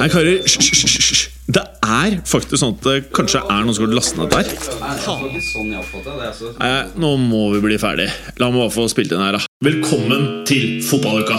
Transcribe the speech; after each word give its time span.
Nei, 0.00 0.06
karer, 0.08 0.38
hysj. 0.48 1.26
Det 1.52 1.60
er 1.84 2.14
faktisk 2.24 2.56
sånn 2.62 2.70
at 2.78 2.86
det 2.86 2.92
kanskje 3.12 3.42
er 3.42 3.66
noen 3.66 3.76
som 3.76 3.84
har 3.84 3.90
lastet 3.98 4.16
ned 4.16 4.30
der. 4.32 4.46
sånn 4.96 6.54
Nei, 6.56 6.70
nå 6.96 7.10
må 7.20 7.42
vi 7.52 7.60
bli 7.66 7.76
ferdig. 7.76 8.06
La 8.40 8.48
meg 8.48 8.62
bare 8.62 8.72
få 8.72 8.86
spilt 8.88 9.12
inn 9.12 9.20
her, 9.20 9.36
da. 9.36 9.44
Velkommen 9.60 10.46
til 10.48 10.80
fotballuka! 10.88 11.36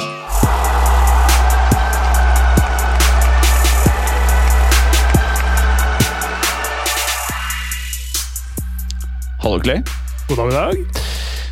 Hallo, 9.41 9.57
Clay. 9.57 9.81
God 10.30 10.38
dag, 10.38 10.45
god 10.45 10.53
dag. 10.53 11.02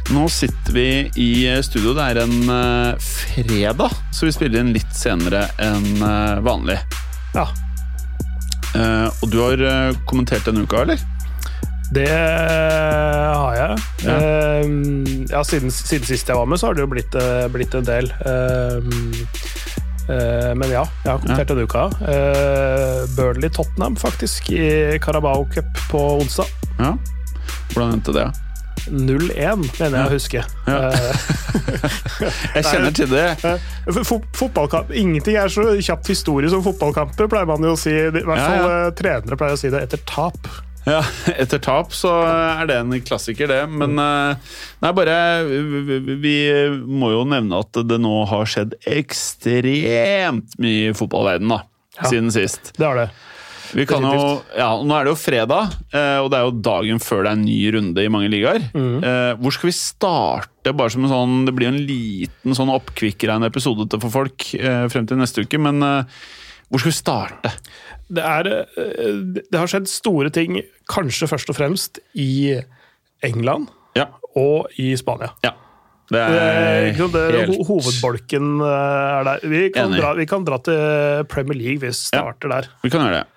Nå 0.10 0.24
sitter 0.30 0.74
vi 0.74 0.88
i 1.22 1.32
studio. 1.62 1.94
Det 1.94 2.06
er 2.06 2.24
en 2.24 2.50
eh, 2.50 2.96
fredag, 2.98 3.94
så 4.14 4.26
vi 4.26 4.34
spiller 4.34 4.64
inn 4.64 4.74
litt 4.74 4.96
senere 4.98 5.44
enn 5.62 6.02
eh, 6.02 6.42
vanlig. 6.46 6.80
Ja, 7.36 7.48
Uh, 8.70 9.10
og 9.24 9.32
du 9.34 9.40
har 9.42 9.62
uh, 9.66 9.98
kommentert 10.10 10.46
denne 10.46 10.62
uka, 10.68 10.84
eller? 10.86 11.02
det 11.90 12.06
har 12.14 13.56
jeg. 13.58 13.78
Ja. 14.06 14.18
Uh, 14.62 15.24
ja, 15.32 15.40
siden, 15.42 15.72
siden 15.74 16.06
sist 16.06 16.30
jeg 16.30 16.38
var 16.38 16.46
med, 16.46 16.62
så 16.62 16.70
har 16.70 16.78
det 16.78 16.84
jo 16.84 16.90
blitt, 16.92 17.16
eh, 17.18 17.48
blitt 17.50 17.74
en 17.74 17.88
del. 17.88 18.12
Eh, 18.30 18.78
men 20.58 20.70
ja, 20.70 20.84
jeg 21.04 21.10
har 21.12 21.20
kommentert 21.22 21.50
denne 21.52 21.66
uka. 21.66 21.84
Burnley-Tottenham, 23.18 23.98
faktisk, 23.98 24.50
i 24.54 24.98
Carabao 25.02 25.46
Cup 25.54 25.82
på 25.92 26.04
onsdag. 26.22 26.50
Ja. 26.80 26.96
Hvordan 27.74 27.98
endte 27.98 28.14
det? 28.18 28.26
0-1, 28.88 29.66
mener 29.80 29.98
jeg 29.98 30.08
å 30.08 30.14
huske. 30.14 30.46
Ja. 30.68 30.80
Eh, 30.90 31.36
Jeg 32.56 32.66
kjenner 32.66 32.96
til 32.96 33.12
det. 33.12 33.28
Eh, 33.48 34.00
Fotballkamp 34.36 34.92
Ingenting 34.96 35.38
er 35.40 35.52
så 35.52 35.68
kjapt 35.80 36.10
historie 36.12 36.50
som 36.52 36.64
fotballkamper, 36.66 37.30
pleier 37.32 37.48
man 37.50 37.64
jo 37.66 37.76
å 37.76 37.80
si. 37.80 37.94
I 37.94 38.10
hvert 38.12 38.26
fall 38.26 38.66
ja. 38.66 38.82
ja. 38.88 38.90
trenere 38.98 39.40
pleier 39.40 39.56
å 39.58 39.62
si 39.62 39.72
det 39.72 39.84
etter 39.88 40.02
tap. 40.10 40.50
Ja, 40.88 41.02
Etter 41.42 41.60
tap 41.62 41.94
så 41.96 42.12
er 42.26 42.70
det 42.70 42.78
en 42.82 42.94
klassiker, 43.06 43.50
det. 43.52 43.64
Men 43.72 44.00
eh, 44.02 44.54
nei, 44.84 44.94
bare 44.96 45.18
vi- 45.46 46.80
må 46.86 47.12
jo 47.14 47.26
nevne 47.30 47.62
at 47.64 47.82
det 47.90 48.00
nå 48.02 48.24
har 48.30 48.50
skjedd 48.50 48.78
ekstremt 48.90 50.56
mye 50.62 50.92
i 50.92 50.96
fotballverdenen 50.98 51.58
da, 51.58 51.62
siden 52.08 52.32
sist. 52.34 52.74
Det 52.78 52.88
har 52.88 53.04
det. 53.04 53.10
Vi 53.76 53.86
kan 53.90 54.04
jo, 54.04 54.42
ja, 54.58 54.70
Nå 54.82 54.96
er 54.98 55.06
det 55.06 55.12
jo 55.14 55.20
fredag, 55.20 55.76
eh, 55.94 56.18
og 56.24 56.30
det 56.32 56.40
er 56.40 56.48
jo 56.48 56.56
dagen 56.66 57.02
før 57.04 57.24
det 57.26 57.32
er 57.32 57.38
en 57.38 57.46
ny 57.46 57.60
runde 57.76 58.06
i 58.06 58.12
mange 58.12 58.32
ligaer. 58.32 58.64
Mm. 58.74 59.04
Hvor 59.44 59.56
skal 59.56 59.70
vi 59.70 59.76
starte? 59.78 60.74
Bare 60.74 60.94
som 60.94 61.06
en 61.06 61.12
sånn, 61.14 61.38
Det 61.48 61.54
blir 61.58 61.70
en 61.72 61.80
liten 61.86 62.58
sånn 62.58 62.72
en 62.74 63.48
episode 63.48 63.88
til 63.90 64.02
for 64.02 64.10
folk 64.14 64.48
eh, 64.58 64.88
frem 64.92 65.08
til 65.10 65.18
neste 65.22 65.46
uke, 65.46 65.62
men 65.62 65.80
hvor 66.70 66.82
skal 66.82 66.92
vi 66.92 66.98
starte? 66.98 67.54
Det, 68.10 68.22
er, 68.26 68.50
det 69.50 69.58
har 69.58 69.70
skjedd 69.70 69.90
store 69.90 70.30
ting, 70.34 70.60
kanskje 70.90 71.30
først 71.30 71.50
og 71.50 71.58
fremst 71.58 72.00
i 72.18 72.60
England 73.26 73.70
Ja. 73.98 74.08
og 74.36 74.70
i 74.78 74.96
Spania. 74.98 75.34
ja. 75.46 75.56
Det 76.10 76.18
er 76.18 76.32
det, 76.34 77.02
det 77.06 77.24
helt 77.38 77.68
Hovedbolken 77.68 78.62
er 78.66 79.28
der. 79.28 79.44
Vi 79.46 79.68
kan, 79.74 79.92
dra, 79.94 80.16
vi 80.18 80.26
kan 80.26 80.46
dra 80.48 80.58
til 80.66 81.26
Premier 81.30 81.58
League. 81.60 81.84
Vi 81.84 81.92
starter 81.94 82.50
der. 82.50 82.70
Vi 82.82 82.90
kan 82.90 83.06
gjøre 83.06 83.20
det. 83.20 83.28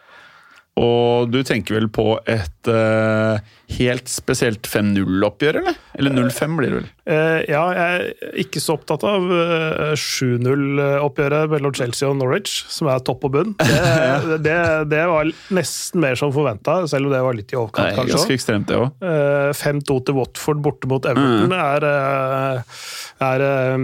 Og 0.81 1.28
du 1.28 1.42
tenker 1.45 1.77
vel 1.77 1.87
på 1.92 2.15
et 2.25 2.69
uh, 2.73 3.37
helt 3.77 4.09
spesielt 4.09 4.65
5-0-oppgjør, 4.65 5.59
eller? 5.61 5.77
Eller 6.01 6.15
0-5 6.17 6.55
blir 6.56 6.73
det 6.73 6.78
vel? 6.78 6.87
Uh, 7.05 7.41
ja, 7.45 7.61
jeg 7.77 7.98
er 7.98 8.39
ikke 8.41 8.62
så 8.62 8.78
opptatt 8.78 9.05
av 9.05 9.27
uh, 9.28 9.93
7-0-oppgjøret 9.93 11.53
mellom 11.53 11.77
Chelsea 11.77 12.09
og 12.09 12.17
Norwich, 12.23 12.62
som 12.73 12.88
er 12.88 13.05
topp 13.05 13.28
og 13.28 13.34
bunn. 13.37 13.53
Det, 13.61 14.38
det, 14.47 14.56
det 14.94 15.03
var 15.12 15.28
nesten 15.53 16.00
mer 16.06 16.16
som 16.16 16.32
forventa, 16.32 16.81
selv 16.88 17.11
om 17.11 17.16
det 17.19 17.21
var 17.27 17.37
litt 17.37 17.53
i 17.53 17.61
overkant, 17.61 17.93
er 17.93 18.00
kanskje. 18.00 18.16
ganske 18.16 18.38
ekstremt, 18.41 18.72
det. 18.72 19.12
Eh, 19.12 19.53
5-2 19.61 19.99
til 20.09 20.21
Watford 20.22 20.65
borte 20.65 20.88
mot 20.88 21.05
Everton 21.12 21.53
er, 21.59 21.88
eh, 21.93 22.81
er 23.28 23.44
eh, 23.50 23.77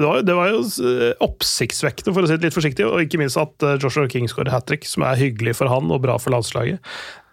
det 0.00 0.06
var, 0.08 0.22
det 0.24 0.34
var 0.38 0.48
jo 0.48 0.60
eh, 0.88 1.12
oppsiktsvekkende, 1.22 2.14
for 2.16 2.24
å 2.24 2.28
si 2.30 2.36
det 2.40 2.48
litt 2.48 2.56
forsiktig, 2.56 2.86
og 2.88 3.02
ikke 3.04 3.20
minst 3.20 3.36
at 3.40 3.66
eh, 3.68 3.76
Joshua 3.82 4.08
King 4.10 4.28
skårer 4.32 4.52
hat 4.54 4.64
trick, 4.70 4.86
som 4.88 5.04
er 5.04 5.18
hyggelig 5.20 5.54
for 5.60 5.68
han 5.68 5.90
og 5.92 6.00
bra 6.06 6.16
for 6.20 6.32
landslaget. 6.34 6.80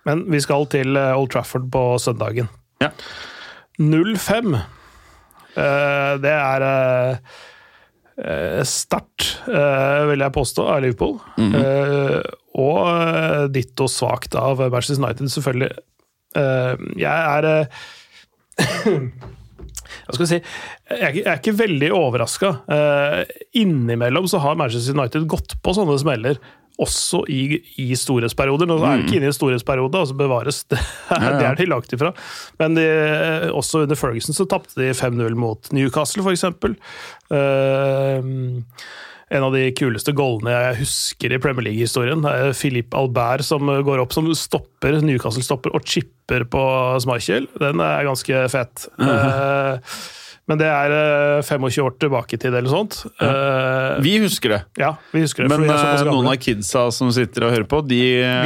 Men 0.07 0.25
vi 0.31 0.39
skal 0.43 0.67
til 0.71 0.99
eh, 0.99 1.13
Old 1.15 1.31
Trafford 1.33 1.69
på 1.73 1.83
søndagen. 2.03 2.49
Ja. 2.83 2.91
0-5. 3.79 4.57
Eh, 5.57 6.13
Det 6.23 6.33
er 6.33 6.65
sterkt, 8.65 9.27
vil 9.45 10.23
jeg 10.23 10.33
påstå, 10.33 10.63
av 10.73 10.79
Liverpool. 10.81 11.19
Eh, 11.37 12.21
Og 12.57 12.79
eh, 12.89 13.43
ditto 13.53 13.85
svakt 13.91 14.33
av 14.39 14.57
Manchester 14.73 14.97
United, 15.03 15.29
selvfølgelig. 15.29 15.69
Jeg 16.97 17.05
er 17.05 17.67
jeg 20.11 20.29
si 20.29 20.39
Jeg 20.99 21.23
er 21.23 21.39
ikke, 21.39 21.55
veldig 21.57 21.89
overraska. 21.95 22.53
innimellom 23.53 24.27
så 24.29 24.41
har 24.43 24.59
Manchester 24.59 24.97
United 24.97 25.27
gått 25.29 25.57
på 25.63 25.75
sånne 25.75 25.97
smeller. 26.01 26.39
Også 26.77 27.23
i, 27.33 27.57
i 27.81 27.87
storhetsperioder. 27.97 28.69
Nå 28.69 28.75
er 28.77 28.99
de 28.99 29.05
ikke 29.07 29.17
inne 29.17 29.25
i 29.25 29.31
en 29.31 29.35
storhetsperiode, 29.35 29.97
altså 29.97 30.17
bevares. 30.17 30.59
Det 30.69 30.77
det 31.09 31.47
er 31.47 31.57
de 31.57 31.65
langt 31.71 31.93
ifra. 31.95 32.11
Men 32.61 32.77
de, 32.77 32.85
også 33.49 33.85
under 33.87 33.97
Ferguson 33.97 34.37
så 34.37 34.45
tapte 34.45 34.77
de 34.77 34.91
5-0 34.93 35.33
mot 35.39 35.71
Newcastle, 35.73 36.21
for 36.27 36.35
eksempel. 36.35 36.77
Eh, 39.29 39.37
en 39.37 39.43
av 39.43 39.53
de 39.55 39.71
kuleste 39.75 40.13
goalene 40.15 40.53
jeg 40.53 40.81
husker 40.83 41.33
i 41.33 41.39
Premier 41.43 41.69
League-historien. 41.69 42.21
Det 42.23 42.35
er 42.35 42.53
Philippe 42.57 42.97
Albert 42.97 43.45
som 43.47 43.67
går 43.67 44.03
opp 44.03 44.15
som 44.15 44.29
stopper, 44.35 45.01
Newcastle 45.03 45.43
stopper 45.43 45.75
og 45.75 45.87
chipper 45.87 46.47
på 46.47 46.63
Schmeichel. 47.03 47.49
Den 47.59 47.83
er 47.83 48.07
ganske 48.07 48.45
fet. 48.53 48.87
Eh, 48.97 49.97
men 50.47 50.61
det 50.61 50.67
er 50.71 50.93
eh, 50.95 51.43
25 51.43 51.83
år 51.83 51.95
tilbake 51.99 52.37
i 52.37 52.39
tid, 52.39 52.55
eller 52.55 52.71
sånt. 52.71 53.01
Ja. 53.19 53.97
Vi 54.03 54.13
husker 54.23 54.53
det. 54.55 54.61
ja, 54.79 54.93
vi 55.11 55.25
husker 55.25 55.43
det. 55.43 55.51
Men 55.51 55.67
eh, 55.67 56.05
noen 56.07 56.29
av 56.31 56.37
kidsa 56.39 56.85
som 56.95 57.11
sitter 57.11 57.49
og 57.49 57.55
hører 57.55 57.67
på, 57.67 57.81
de, 57.83 58.01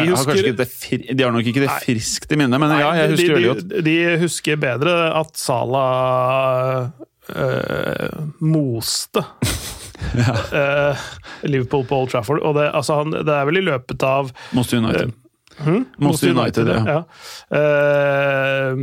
husker, 0.09 0.33
har 0.33 0.63
det 0.63 0.69
De 1.13 1.27
har 1.27 1.35
nok 1.35 1.45
ikke 1.45 1.61
det 1.61 1.69
Nei. 1.69 1.79
friskt 1.85 2.33
i 2.33 2.41
minnet, 2.41 2.57
men 2.61 2.73
ja, 2.73 2.89
jeg 3.03 3.13
husker 3.13 3.27
de, 3.27 3.37
veldig 3.37 3.53
godt. 3.53 3.69
de, 3.69 3.85
de 3.85 3.97
husker 4.25 4.61
bedre 4.65 4.97
at 5.21 5.37
Salah 5.37 6.89
øh, 7.37 8.23
moste 8.41 9.27
øh, 10.15 11.07
Liverpool 11.53 11.85
på 11.89 12.01
Old 12.03 12.11
Trafford. 12.13 12.41
Og 12.45 12.55
det, 12.57 12.69
altså 12.73 13.01
han, 13.01 13.15
det 13.15 13.35
er 13.35 13.47
vel 13.49 13.61
i 13.61 13.65
løpet 13.65 14.03
av 14.07 14.31
Monster 14.57 14.81
United. 14.81 15.13
Monster 16.01 16.31
United, 16.33 16.71
ja. 16.71 16.81
ja. 16.87 17.01
Uh, 17.53 18.81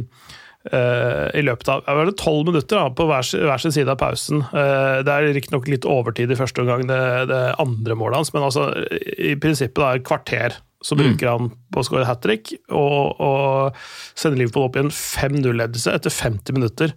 uh, 0.71 1.27
I 1.35 1.43
løpet 1.43 1.71
av 1.73 1.83
var 1.89 2.07
det 2.07 2.19
tolv 2.21 2.47
minutter 2.51 2.79
da, 2.79 2.93
på 2.95 3.09
hver, 3.09 3.27
hver 3.49 3.63
sin 3.63 3.75
side 3.75 3.91
av 3.91 3.99
pausen. 4.01 4.45
Uh, 4.53 5.01
det 5.07 5.15
er 5.15 5.33
riktignok 5.35 5.69
litt 5.71 5.89
overtid 5.89 6.31
i 6.31 6.39
første 6.39 6.63
omgang, 6.63 6.87
det, 6.91 7.01
det 7.33 7.43
andre 7.59 7.99
målet 7.99 8.21
hans, 8.23 8.33
men 8.37 8.47
altså, 8.47 8.71
i 9.19 9.35
prinsippet 9.41 9.83
da, 9.83 9.93
et 9.99 10.07
kvarter 10.09 10.59
så 10.79 10.95
Mm. 10.95 11.01
bruker 11.03 11.27
han 11.27 11.49
på 11.75 11.81
å 11.81 11.87
skåre 11.87 12.07
hat 12.07 12.21
trick 12.23 12.53
og, 12.71 13.19
og 13.19 13.79
sender 14.15 14.39
Liverpool 14.39 14.69
opp 14.69 14.77
i 14.79 14.85
en 14.85 14.93
5-0-ledelse 14.95 15.91
etter 15.91 16.15
50 16.15 16.55
minutter. 16.55 16.93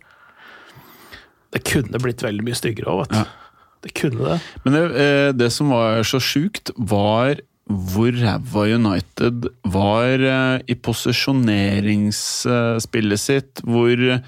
Det 1.52 1.64
kunne 1.66 1.98
blitt 2.04 2.22
veldig 2.22 2.46
mye 2.46 2.60
styggere 2.60 2.94
òg, 2.94 3.00
vet 3.08 3.16
du. 3.16 3.38
Det 3.82 3.90
kunne 3.98 4.22
det. 4.28 4.38
Men 4.66 4.74
det, 4.76 4.84
eh, 5.04 5.30
det 5.34 5.50
som 5.54 5.70
var 5.74 6.04
så 6.08 6.20
sjukt, 6.22 6.72
var 6.78 7.36
hvor 7.72 8.12
ræva 8.12 8.66
United 8.76 9.48
var 9.74 10.20
eh, 10.20 10.60
i 10.68 10.76
posisjoneringsspillet 10.76 13.20
sitt. 13.20 13.62
Hvor 13.64 14.22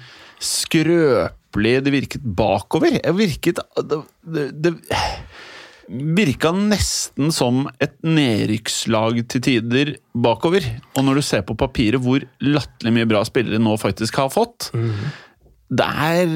skrøpelig 0.44 1.84
det 1.84 1.92
virket 1.94 2.22
bakover. 2.36 2.90
Det 3.00 3.16
virket 3.18 3.58
Det, 3.78 3.98
det, 4.52 4.70
virka 5.88 6.52
nesten 6.56 7.32
som 7.34 7.64
et 7.82 7.94
nedrykkslag 8.04 9.20
til 9.28 9.44
tider 9.44 9.94
bakover. 10.14 10.64
Og 10.96 11.06
når 11.06 11.20
du 11.20 11.26
ser 11.26 11.44
på 11.46 11.56
papiret 11.58 12.02
hvor 12.02 12.24
latterlig 12.44 12.94
mye 12.98 13.10
bra 13.10 13.24
spillere 13.26 13.62
nå 13.62 13.76
faktisk 13.80 14.22
har 14.22 14.32
fått, 14.32 14.70
det 15.74 15.86
er 15.86 16.34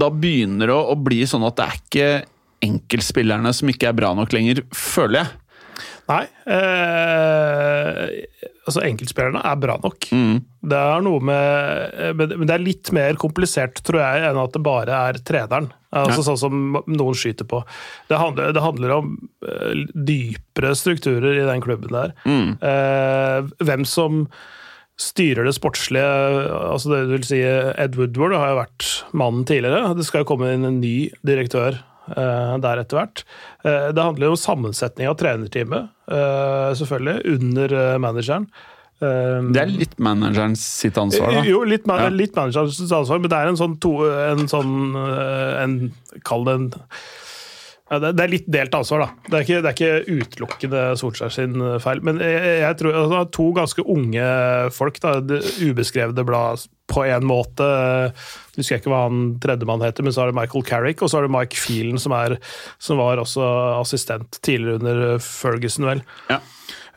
Da 0.00 0.10
begynner 0.12 0.70
det 0.70 0.76
å, 0.76 0.96
bli 0.98 1.22
sånn 1.28 1.46
at 1.48 1.58
det 1.58 1.66
er 1.66 1.80
ikke 1.80 2.08
enkeltspillerne 2.66 3.52
som 3.54 3.68
ikke 3.70 3.90
er 3.90 3.96
bra 3.98 4.14
nok 4.16 4.32
lenger, 4.32 4.62
føler 4.74 5.20
jeg. 5.20 5.28
Nei. 6.06 6.22
Eh, 6.54 8.00
altså, 8.64 8.82
enkeltspillerne 8.86 9.42
er 9.44 9.58
bra 9.60 9.76
nok. 9.82 10.08
Det 10.66 10.78
er 10.78 11.02
noe 11.04 11.22
med 11.22 12.14
Men 12.18 12.32
men 12.32 12.48
det 12.48 12.54
er 12.54 12.64
litt 12.64 12.92
mer 12.96 13.18
komplisert, 13.20 13.82
tror 13.86 14.00
jeg, 14.02 14.24
enn 14.30 14.40
at 14.40 14.54
det 14.54 14.62
bare 14.66 15.02
er 15.10 15.20
treneren. 15.26 15.68
Altså 15.96 16.24
Sånn 16.26 16.40
som 16.40 16.80
noen 16.86 17.16
skyter 17.16 17.48
på. 17.48 17.62
Det 18.10 18.18
handler, 18.20 18.52
det 18.56 18.64
handler 18.64 18.96
om 18.98 19.14
eh, 19.46 19.86
dypere 19.94 20.74
strukturer 20.78 21.40
i 21.42 21.46
den 21.48 21.64
klubben 21.64 21.94
der. 21.94 22.14
Eh, 22.26 23.54
hvem 23.64 23.86
som 23.88 24.26
styrer 24.96 25.44
det 25.44 25.52
sportslige 25.56 26.04
altså 26.70 26.92
Det 26.92 27.00
vil 27.10 27.26
si 27.28 27.40
Ed 27.44 27.98
Woodward 27.98 28.36
har 28.36 28.52
jo 28.52 28.60
vært 28.62 28.86
mannen 29.16 29.44
tidligere. 29.48 29.92
Det 29.96 30.06
skal 30.08 30.24
jo 30.24 30.30
komme 30.30 30.54
inn 30.54 30.64
en 30.64 30.80
ny 30.80 31.10
direktør 31.26 31.76
uh, 32.14 32.54
der 32.62 32.80
etter 32.80 33.00
hvert. 33.00 33.26
Uh, 33.60 33.92
det 33.92 34.06
handler 34.06 34.30
jo 34.30 34.36
om 34.36 34.40
sammensetning 34.40 35.10
av 35.10 35.18
trenerteamet, 35.20 35.92
uh, 36.08 36.72
selvfølgelig, 36.80 37.36
under 37.36 37.76
manageren. 38.02 38.48
Det 38.96 39.60
er 39.60 39.68
litt 39.68 39.98
manageren 40.00 40.54
sitt 40.56 40.96
ansvar, 40.96 41.34
da. 41.34 41.42
jo, 41.44 41.58
litt, 41.68 41.84
man, 41.84 42.00
Ja. 42.00 42.08
litt 42.08 42.32
managerens 42.32 42.80
ansvar, 42.80 43.20
men 43.20 43.28
det 43.28 43.36
er 43.36 43.50
en 43.50 43.58
sånn, 43.60 43.74
to, 43.76 43.90
en 44.08 44.46
sånn 44.48 44.96
en, 44.96 45.74
Kall 46.24 46.48
det 46.48 46.54
en 46.56 46.70
ja, 47.86 48.00
det, 48.02 48.18
er 48.18 48.30
litt 48.32 48.46
delt 48.50 48.74
ansvar, 48.74 49.04
da. 49.04 49.28
Det 49.28 49.36
er 49.36 49.44
ikke, 49.44 49.58
det 49.62 49.70
er 49.70 49.76
ikke 49.76 50.22
utelukkende 50.24 50.80
Solskjær 50.98 51.34
sin 51.34 51.60
eh, 51.62 51.76
feil. 51.82 52.00
Men 52.06 52.18
jeg, 52.18 52.56
jeg 52.64 52.78
tror 52.80 52.98
altså, 52.98 53.20
to 53.36 53.46
ganske 53.54 53.84
unge 53.94 54.24
folk, 54.74 54.98
da, 55.04 55.12
det 55.22 55.38
ubeskrevne 55.62 56.24
blad 56.26 56.66
på 56.90 57.04
en 57.06 57.26
måte. 57.26 57.66
Jeg 58.56 58.58
husker 58.58 58.80
ikke 58.80 58.90
hva 58.90 59.04
han 59.06 59.22
tredjemann 59.42 59.86
heter, 59.86 60.06
men 60.06 60.14
så 60.14 60.24
er 60.24 60.32
det 60.32 60.38
Michael 60.40 60.66
Carrick, 60.66 61.02
og 61.02 61.12
så 61.12 61.20
er 61.20 61.28
det 61.28 61.34
Mike 61.36 61.58
Phelan, 61.62 62.02
som, 62.02 62.14
er, 62.18 62.36
som 62.82 62.98
var 62.98 63.22
også 63.22 63.46
assistent 63.78 64.40
tidligere 64.42 64.82
under 64.82 65.22
Ferguson, 65.22 65.86
vel. 65.86 66.02
Ja. 66.32 66.42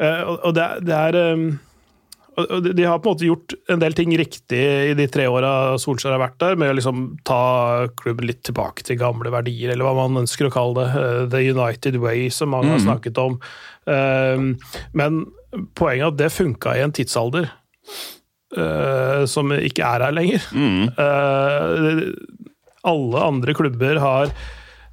Eh, 0.02 0.24
og 0.26 0.54
det, 0.58 0.68
det 0.90 0.96
er 0.96 1.22
eh, 1.22 1.50
de 2.74 2.84
har 2.86 3.00
på 3.00 3.10
en 3.10 3.14
måte 3.16 3.28
gjort 3.28 3.54
en 3.70 3.82
del 3.82 3.94
ting 3.98 4.12
riktig 4.20 4.60
i 4.92 4.94
de 4.98 5.08
tre 5.12 5.26
åra 5.32 5.78
Solskjær 5.82 6.16
har 6.16 6.22
vært 6.24 6.38
der, 6.42 6.56
med 6.60 6.72
å 6.72 6.78
liksom 6.78 7.02
ta 7.28 7.88
klubben 8.00 8.28
litt 8.30 8.42
tilbake 8.48 8.86
til 8.88 9.00
gamle 9.02 9.32
verdier, 9.34 9.74
eller 9.74 9.88
hva 9.88 9.96
man 9.98 10.22
ønsker 10.24 10.48
å 10.48 10.54
kalle 10.54 10.80
det. 10.80 10.88
eh, 11.02 11.26
The 11.34 11.42
United 11.54 12.00
Way, 12.04 12.30
som 12.34 12.54
mange 12.56 12.72
har 12.74 12.84
snakket 12.86 13.18
om. 13.22 13.40
Eh, 13.90 14.38
Men 14.94 15.20
poenget 15.76 16.04
er 16.04 16.08
at 16.12 16.18
det 16.22 16.32
funka 16.36 16.76
i 16.78 16.84
en 16.86 16.96
tidsalder 16.96 17.50
eh, 18.58 19.26
som 19.26 19.52
ikke 19.56 19.86
er 19.86 20.08
her 20.08 20.16
lenger. 20.16 20.46
Mm. 20.54 20.90
Alle 22.90 23.24
andre 23.28 23.54
klubber 23.58 24.00
har 24.00 24.34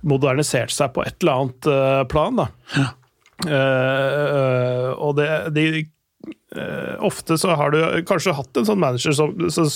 modernisert 0.07 0.71
seg 0.75 0.93
på 0.95 1.05
et 1.07 1.17
eller 1.23 1.43
annet 1.43 2.09
plan, 2.13 2.37
da. 2.41 2.47
Eh, 3.47 4.91
og 4.97 5.17
det 5.19 5.29
de, 5.57 5.85
Ofte 7.07 7.37
så 7.39 7.55
har 7.59 7.71
du 7.75 7.81
kanskje 8.09 8.33
hatt 8.37 8.57
en 8.61 8.67
sånn 8.69 8.81
manager 8.81 9.13
som 9.17 9.35
så, 9.53 9.67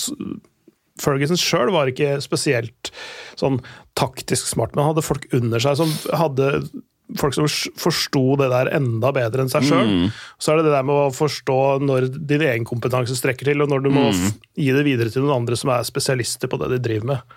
Ferguson 1.01 1.39
sjøl 1.39 1.71
var 1.73 1.89
ikke 1.89 2.15
spesielt 2.21 2.89
sånn 3.39 3.59
taktisk 3.97 4.49
smart, 4.49 4.73
men 4.75 4.83
han 4.83 4.91
hadde 4.93 5.05
folk 5.05 5.27
under 5.37 5.61
seg 5.63 5.77
som 5.79 5.91
hadde 6.19 6.49
folk 7.19 7.35
som 7.35 7.47
forsto 7.79 8.21
det 8.39 8.47
der 8.53 8.69
enda 8.77 9.09
bedre 9.15 9.43
enn 9.43 9.49
seg 9.51 9.65
sjøl. 9.67 9.89
Så 10.39 10.51
er 10.53 10.59
det 10.61 10.67
det 10.69 10.75
der 10.77 10.85
med 10.87 10.95
å 10.95 11.13
forstå 11.15 11.57
når 11.83 12.05
din 12.15 12.43
egen 12.47 12.67
kompetanse 12.67 13.17
strekker 13.19 13.49
til, 13.51 13.63
og 13.65 13.71
når 13.71 13.83
du 13.83 13.89
må 13.91 14.05
f- 14.13 14.37
gi 14.55 14.69
det 14.71 14.83
videre 14.87 15.11
til 15.11 15.25
noen 15.25 15.41
andre 15.41 15.57
som 15.59 15.73
er 15.75 15.83
spesialister 15.87 16.47
på 16.51 16.59
det 16.61 16.69
de 16.75 16.79
driver 16.85 17.09
med. 17.15 17.35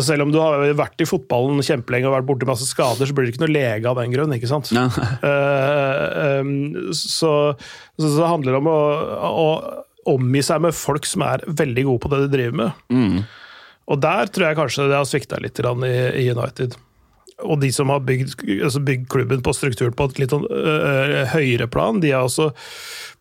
Selv 0.00 0.24
om 0.24 0.32
du 0.32 0.38
har 0.40 0.62
vært 0.78 1.02
i 1.04 1.08
fotballen 1.08 1.60
kjempelenge 1.60 2.08
og 2.08 2.14
vært 2.14 2.28
borti 2.30 2.48
masse 2.48 2.64
skader, 2.70 3.04
så 3.04 3.12
blir 3.12 3.28
du 3.28 3.34
ikke 3.34 3.42
noe 3.44 3.52
lege 3.52 3.90
av 3.90 3.98
den 4.00 4.14
grunn. 4.14 4.32
ikke 4.38 4.50
sant? 4.50 4.72
Ja. 4.72 4.88
Eh, 5.22 6.38
em, 6.40 6.50
så, 6.96 7.32
så, 8.00 8.06
det 8.06 8.28
handler 8.28 8.56
om 8.58 8.68
å, 8.70 8.78
å 9.28 9.48
omgi 10.12 10.42
seg 10.44 10.62
med 10.64 10.74
folk 10.76 11.06
som 11.06 11.24
er 11.26 11.44
veldig 11.46 11.84
gode 11.86 12.02
på 12.02 12.10
det 12.12 12.20
de 12.24 12.30
driver 12.32 12.56
med. 12.58 12.80
Og 13.92 14.00
der 14.02 14.30
tror 14.32 14.48
jeg 14.48 14.58
kanskje 14.58 14.88
det 14.90 14.98
har 14.98 15.08
svikta 15.08 15.38
litt 15.42 15.60
i, 15.60 15.92
i 16.22 16.26
United. 16.32 16.76
Og 17.42 17.58
de 17.62 17.70
som 17.74 17.90
har 17.90 18.02
bygd, 18.06 18.34
altså 18.62 18.82
bygd 18.84 19.08
klubben 19.10 19.42
på 19.44 19.54
strukturen 19.56 19.94
på 19.98 20.08
et 20.10 20.20
litt 20.22 20.34
sånn, 20.34 20.46
øh, 20.46 21.22
høyere 21.32 21.68
plan, 21.70 22.00
de 22.02 22.12
har, 22.14 22.28
også, 22.28 22.52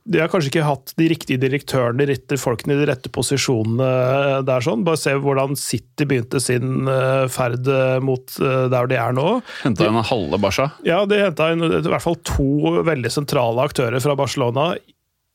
de 0.04 0.22
har 0.22 0.32
kanskje 0.32 0.50
ikke 0.50 0.66
hatt 0.66 0.94
de 0.98 1.08
riktige 1.12 1.42
direktørene, 1.42 2.00
de 2.02 2.08
rette 2.10 2.38
folkene 2.42 2.74
i 2.74 2.80
de 2.80 2.88
rette 2.90 3.12
posisjonene 3.14 4.42
der. 4.48 4.64
sånn. 4.66 4.86
Bare 4.88 5.00
se 5.00 5.14
hvordan 5.14 5.54
City 5.60 6.08
begynte 6.10 6.42
sin 6.42 6.88
øh, 6.90 7.28
ferd 7.32 7.70
øh, 7.70 8.00
mot 8.04 8.38
der 8.42 8.90
de 8.90 8.98
er 8.98 9.14
nå. 9.18 9.28
Henta 9.62 9.90
en 9.90 10.02
halve 10.10 10.42
Barca. 10.42 10.72
Ja, 10.88 11.04
de 11.06 11.22
henta 11.22 11.52
inn 11.54 11.68
i 11.68 11.84
hvert 11.86 12.06
fall 12.06 12.18
to 12.26 12.82
veldig 12.88 13.14
sentrale 13.14 13.68
aktører 13.70 14.02
fra 14.02 14.18
Barcelona 14.18 14.72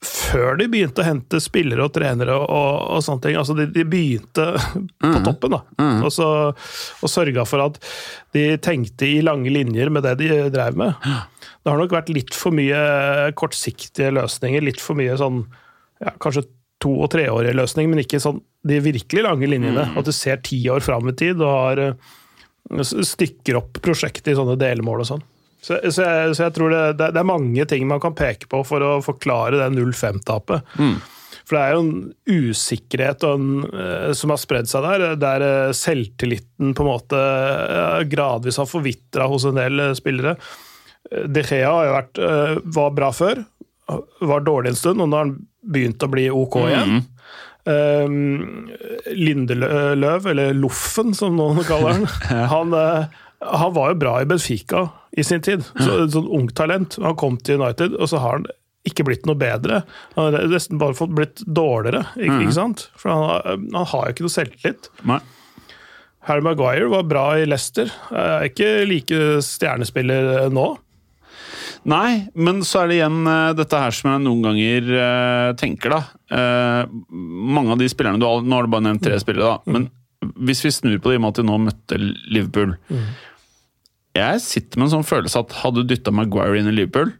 før 0.04 0.58
de 0.60 0.66
begynte 0.70 1.00
å 1.02 1.06
hente 1.06 1.38
spillere 1.40 1.86
og 1.86 1.94
trenere 1.94 2.34
og, 2.36 2.72
og 2.96 3.00
sånne 3.04 3.24
ting. 3.24 3.38
Altså, 3.40 3.56
de, 3.56 3.68
de 3.72 3.84
begynte 3.88 4.44
på 5.00 5.22
toppen, 5.24 5.56
da. 5.56 5.62
Og, 6.04 6.10
så, 6.12 6.28
og 6.52 7.10
sørga 7.10 7.46
for 7.48 7.64
at 7.64 7.80
de 8.36 8.44
tenkte 8.62 9.08
i 9.08 9.22
lange 9.24 9.50
linjer 9.52 9.90
med 9.92 10.04
det 10.06 10.18
de 10.20 10.30
drev 10.52 10.76
med. 10.78 11.00
Det 11.66 11.72
har 11.72 11.80
nok 11.82 11.96
vært 11.96 12.12
litt 12.14 12.36
for 12.38 12.54
mye 12.54 12.78
kortsiktige 13.34 14.12
løsninger, 14.14 14.62
litt 14.62 14.78
for 14.78 14.94
mye 14.94 15.16
sånn 15.18 15.40
ja, 15.98 16.12
kanskje 16.22 16.44
to- 16.78 17.00
og 17.02 17.08
treårige 17.10 17.56
løsninger, 17.58 17.90
men 17.90 18.04
ikke 18.04 18.20
sånn 18.22 18.38
de 18.66 18.78
virkelig 18.84 19.24
lange 19.26 19.48
linjene. 19.50 19.88
At 19.98 20.06
du 20.06 20.12
ser 20.14 20.38
ti 20.46 20.60
år 20.70 20.84
fram 20.86 21.10
i 21.10 21.14
tid 21.18 21.40
og 21.40 21.50
har 21.50 21.82
eh, 21.82 22.84
stykker 22.86 23.58
opp 23.58 23.80
prosjektet 23.82 24.30
i 24.30 24.36
sånne 24.38 24.54
delmål 24.60 25.02
og 25.02 25.10
sånn. 25.10 25.26
Så, 25.58 25.80
så, 25.90 26.04
jeg, 26.06 26.36
så 26.38 26.46
jeg 26.46 26.54
tror 26.54 26.70
det, 26.70 26.82
det, 27.00 27.10
er 27.18 27.26
mange 27.26 27.66
ting 27.66 27.88
man 27.90 27.98
kan 28.02 28.14
peke 28.14 28.46
på 28.46 28.60
for 28.68 28.86
å 28.86 28.92
forklare 29.02 29.58
det 29.58 29.70
0-5-tapet. 29.74 30.70
For 31.46 31.56
det 31.56 31.62
er 31.64 31.74
jo 31.74 31.82
en 31.82 32.46
usikkerhet 32.52 33.26
en, 33.26 33.50
eh, 33.66 34.12
som 34.18 34.30
har 34.34 34.38
spredd 34.42 34.70
seg 34.70 34.86
der, 34.86 35.08
der 35.18 35.46
eh, 35.48 35.74
selvtilliten 35.74 36.78
på 36.78 36.86
en 36.86 36.92
måte 36.92 37.26
gradvis 38.12 38.62
har 38.62 38.70
forvitra 38.70 39.26
hos 39.30 39.48
en 39.50 39.58
del 39.58 39.88
spillere. 39.98 40.36
Eh, 41.12 41.26
De 41.28 41.42
Gea 41.42 41.70
har 41.70 41.86
jo 41.88 41.96
vært, 41.96 42.18
eh, 42.30 42.54
var 42.78 42.90
bra 42.96 43.10
før, 43.12 43.44
var 44.20 44.40
dårlig 44.46 44.72
en 44.74 44.80
stund, 44.80 45.00
og 45.00 45.08
nå 45.12 45.16
har 45.20 45.24
han 45.28 45.36
begynt 45.66 46.02
å 46.02 46.10
bli 46.10 46.28
ok 46.30 46.56
igjen. 46.68 47.04
Um, 47.66 48.68
Lindeløv, 49.10 50.26
eller 50.30 50.54
Loffen 50.54 51.14
som 51.18 51.36
noen 51.38 51.62
kaller 51.70 51.96
han, 51.96 52.06
han, 52.52 52.74
eh, 52.74 53.22
han 53.46 53.72
var 53.74 53.90
jo 53.92 53.98
bra 54.02 54.12
i 54.22 54.28
Benfica 54.30 54.84
i 55.16 55.24
sin 55.26 55.42
tid. 55.42 55.64
Så, 55.80 55.96
et 56.04 56.14
ungt 56.20 56.54
talent. 56.58 56.98
Han 57.02 57.16
kom 57.18 57.38
til 57.42 57.60
United, 57.60 57.96
og 57.98 58.08
så 58.10 58.20
har 58.22 58.38
han 58.38 58.46
ikke 58.86 59.02
blitt 59.08 59.24
noe 59.26 59.34
bedre. 59.38 59.80
Han 60.14 60.30
har 60.36 60.46
nesten 60.52 60.78
bare 60.78 60.94
fått 60.94 61.14
blitt 61.16 61.42
dårligere, 61.42 62.04
ikke, 62.14 62.36
ikke 62.46 62.54
sant? 62.54 62.84
For 63.00 63.10
han, 63.10 63.24
har- 63.32 63.48
han 63.74 63.88
har 63.92 64.04
jo 64.06 64.14
ikke 64.14 64.26
noe 64.28 64.36
selvtillit. 64.36 64.90
Nei. 65.10 65.18
Harry 66.26 66.42
Maguire 66.42 66.88
var 66.90 67.02
bra 67.06 67.24
i 67.38 67.44
Leicester. 67.46 67.90
Er 68.14 68.46
ikke 68.48 68.70
like 68.90 69.18
stjernespiller 69.46 70.48
nå. 70.54 70.68
Nei, 71.86 72.26
men 72.34 72.64
så 72.66 72.82
er 72.82 72.90
det 72.90 72.96
igjen 72.98 73.20
eh, 73.30 73.52
dette 73.58 73.78
her 73.78 73.94
som 73.94 74.10
jeg 74.10 74.22
noen 74.24 74.42
ganger 74.42 74.88
uh, 74.90 75.50
tenker, 75.58 75.94
da. 75.94 76.00
Uh, 76.26 77.20
mange 77.56 77.74
av 77.74 77.78
de 77.78 77.86
spillerne 77.90 78.18
du 78.18 78.26
har 78.26 78.42
Nå 78.42 78.58
har 78.58 78.66
du 78.66 78.72
bare 78.72 78.86
nevnt 78.88 79.04
tre 79.06 79.18
spillere, 79.22 79.54
da. 79.54 79.76
Men 79.76 79.86
hvis 80.48 80.64
vi 80.66 80.72
snur 80.74 80.98
på 80.98 81.12
det 81.12 81.18
i 81.18 81.20
og 81.20 81.22
med 81.22 81.34
at 81.34 81.38
de 81.38 81.44
nå 81.46 81.58
møtte 81.62 81.98
Liverpool 82.00 82.72
Jeg 84.16 84.40
sitter 84.42 84.80
med 84.80 84.88
en 84.88 84.94
sånn 84.96 85.06
følelse 85.06 85.42
at 85.44 85.54
hadde 85.60 85.84
du 85.84 85.92
dytta 85.92 86.14
Maguire 86.14 86.58
inn 86.58 86.70
i 86.70 86.74
Liverpool, 86.74 87.12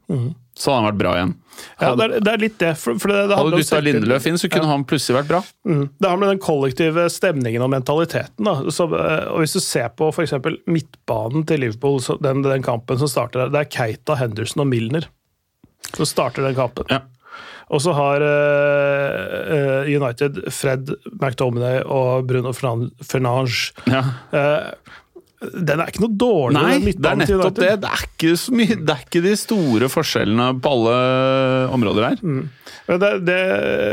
så 0.56 0.72
hadde 0.72 0.80
han 0.82 0.88
vært 0.88 1.00
bra 1.02 1.10
igjen. 1.18 1.34
Ja, 1.80 1.90
det, 1.96 2.04
er, 2.04 2.14
det 2.24 2.32
er 2.32 2.40
litt 2.40 2.56
det. 2.60 2.70
For, 2.80 2.98
for 3.00 3.12
det, 3.12 3.22
det 3.30 3.36
Hadde 3.38 3.52
du 3.52 3.60
dytta. 3.60 3.80
Lindeløf 3.84 4.26
inn, 4.28 4.38
så 4.40 4.48
kunne 4.52 4.68
han 4.70 4.84
plutselig 4.88 5.18
vært 5.18 5.30
bra. 5.30 5.40
Mm. 5.68 5.82
Det 6.00 6.10
har 6.10 6.20
med 6.20 6.32
den 6.32 6.40
kollektive 6.44 7.06
stemningen 7.12 7.64
og 7.64 7.72
mentaliteten. 7.72 8.48
Da. 8.48 8.56
Så, 8.72 8.88
eh, 8.96 9.28
og 9.32 9.44
Hvis 9.44 9.56
du 9.56 9.60
ser 9.64 9.92
på 9.96 10.08
eksempel 10.24 10.58
midtbanen 10.68 11.44
til 11.48 11.64
Liverpool, 11.64 12.00
så 12.04 12.18
den, 12.24 12.44
den 12.44 12.64
kampen 12.66 13.00
som 13.00 13.10
starter 13.12 13.44
der, 13.46 13.54
det 13.54 13.62
er 13.64 13.72
Keita, 13.76 14.18
Henderson 14.20 14.64
og 14.66 14.72
Milner 14.72 15.08
som 15.94 16.06
starter 16.08 16.42
den 16.42 16.56
kampen. 16.56 16.88
Ja. 16.90 17.02
Og 17.74 17.82
så 17.82 17.92
har 17.96 18.22
eh, 18.22 19.88
United 19.90 20.38
Fred 20.54 20.92
McTominay 21.18 21.80
og 21.82 22.28
Bruno 22.28 22.52
Fernan- 22.54 22.92
Fernange. 23.02 23.72
Ja. 23.90 24.04
Eh, 24.30 24.94
den 25.36 25.80
er 25.82 25.90
ikke 25.90 26.00
noe 26.06 26.16
dårlig, 26.16 26.56
Nei, 26.56 26.92
det 26.96 27.10
er 27.10 27.18
nettopp 27.20 27.58
det. 27.58 27.72
Det 27.82 27.88
er 27.90 28.04
ikke 28.06 28.30
så 28.40 28.54
mye 28.56 28.76
Det 28.80 28.94
er 28.94 29.02
ikke 29.04 29.20
de 29.26 29.32
store 29.36 29.88
forskjellene 29.92 30.46
på 30.64 30.70
alle 30.72 30.94
områder 31.76 32.06
her. 32.06 32.22
Mm. 32.24 32.46
det, 33.02 33.10
det, 33.28 33.36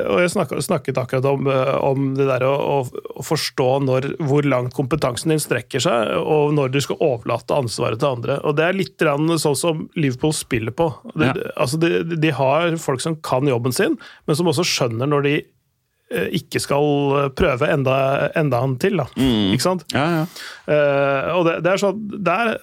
og 0.07 0.21
jeg 0.23 0.31
snakket, 0.37 0.63
snakket 0.63 1.01
akkurat 1.01 1.27
om, 1.33 1.49
eh, 1.51 1.73
om 1.83 2.07
det 2.15 2.29
der 2.29 2.45
å, 2.47 2.53
å, 2.85 3.25
forstå 3.27 3.67
når, 3.89 4.07
hvor 4.23 4.47
langt 4.47 4.75
kompetansen 4.77 5.33
din 5.33 5.43
strekker 5.43 5.83
seg, 5.83 6.13
og 6.21 6.55
når 6.55 6.71
du 6.71 6.79
skal 6.85 7.01
overlate 7.03 7.57
ansvaret 7.57 7.99
til 7.99 8.13
andre. 8.15 8.39
Og 8.47 8.55
Det 8.59 8.67
er 8.69 8.79
litt 8.79 9.03
sånn 9.03 9.59
som 9.59 9.87
Liverpool 9.99 10.35
spiller 10.37 10.75
på. 10.75 10.93
De, 11.11 11.27
Ja. 11.27 11.35
altså 11.59 11.79
de, 11.81 12.03
de 12.15 12.31
har 12.31 12.77
folk 12.79 13.03
som 13.03 13.19
kan 13.19 13.47
jobben 13.49 13.75
sin, 13.75 13.99
men 14.27 14.39
som 14.39 14.47
også 14.47 14.63
skjønner 14.67 15.11
når 15.11 15.27
de 15.27 15.35
ikke 16.37 16.61
skal 16.61 17.31
prøve 17.37 17.69
enda, 17.73 17.95
enda 18.37 18.61
en 18.65 18.75
til. 18.81 18.99
Da. 19.01 19.07
Ikke 19.53 19.65
sant? 19.65 19.85
Ja, 19.93 20.05
ja. 20.19 20.23
Uh, 20.67 21.29
og 21.37 21.47
det, 21.47 21.57
det 21.65 21.73
er 21.73 21.81
sånn 21.81 21.97
Der 22.23 22.53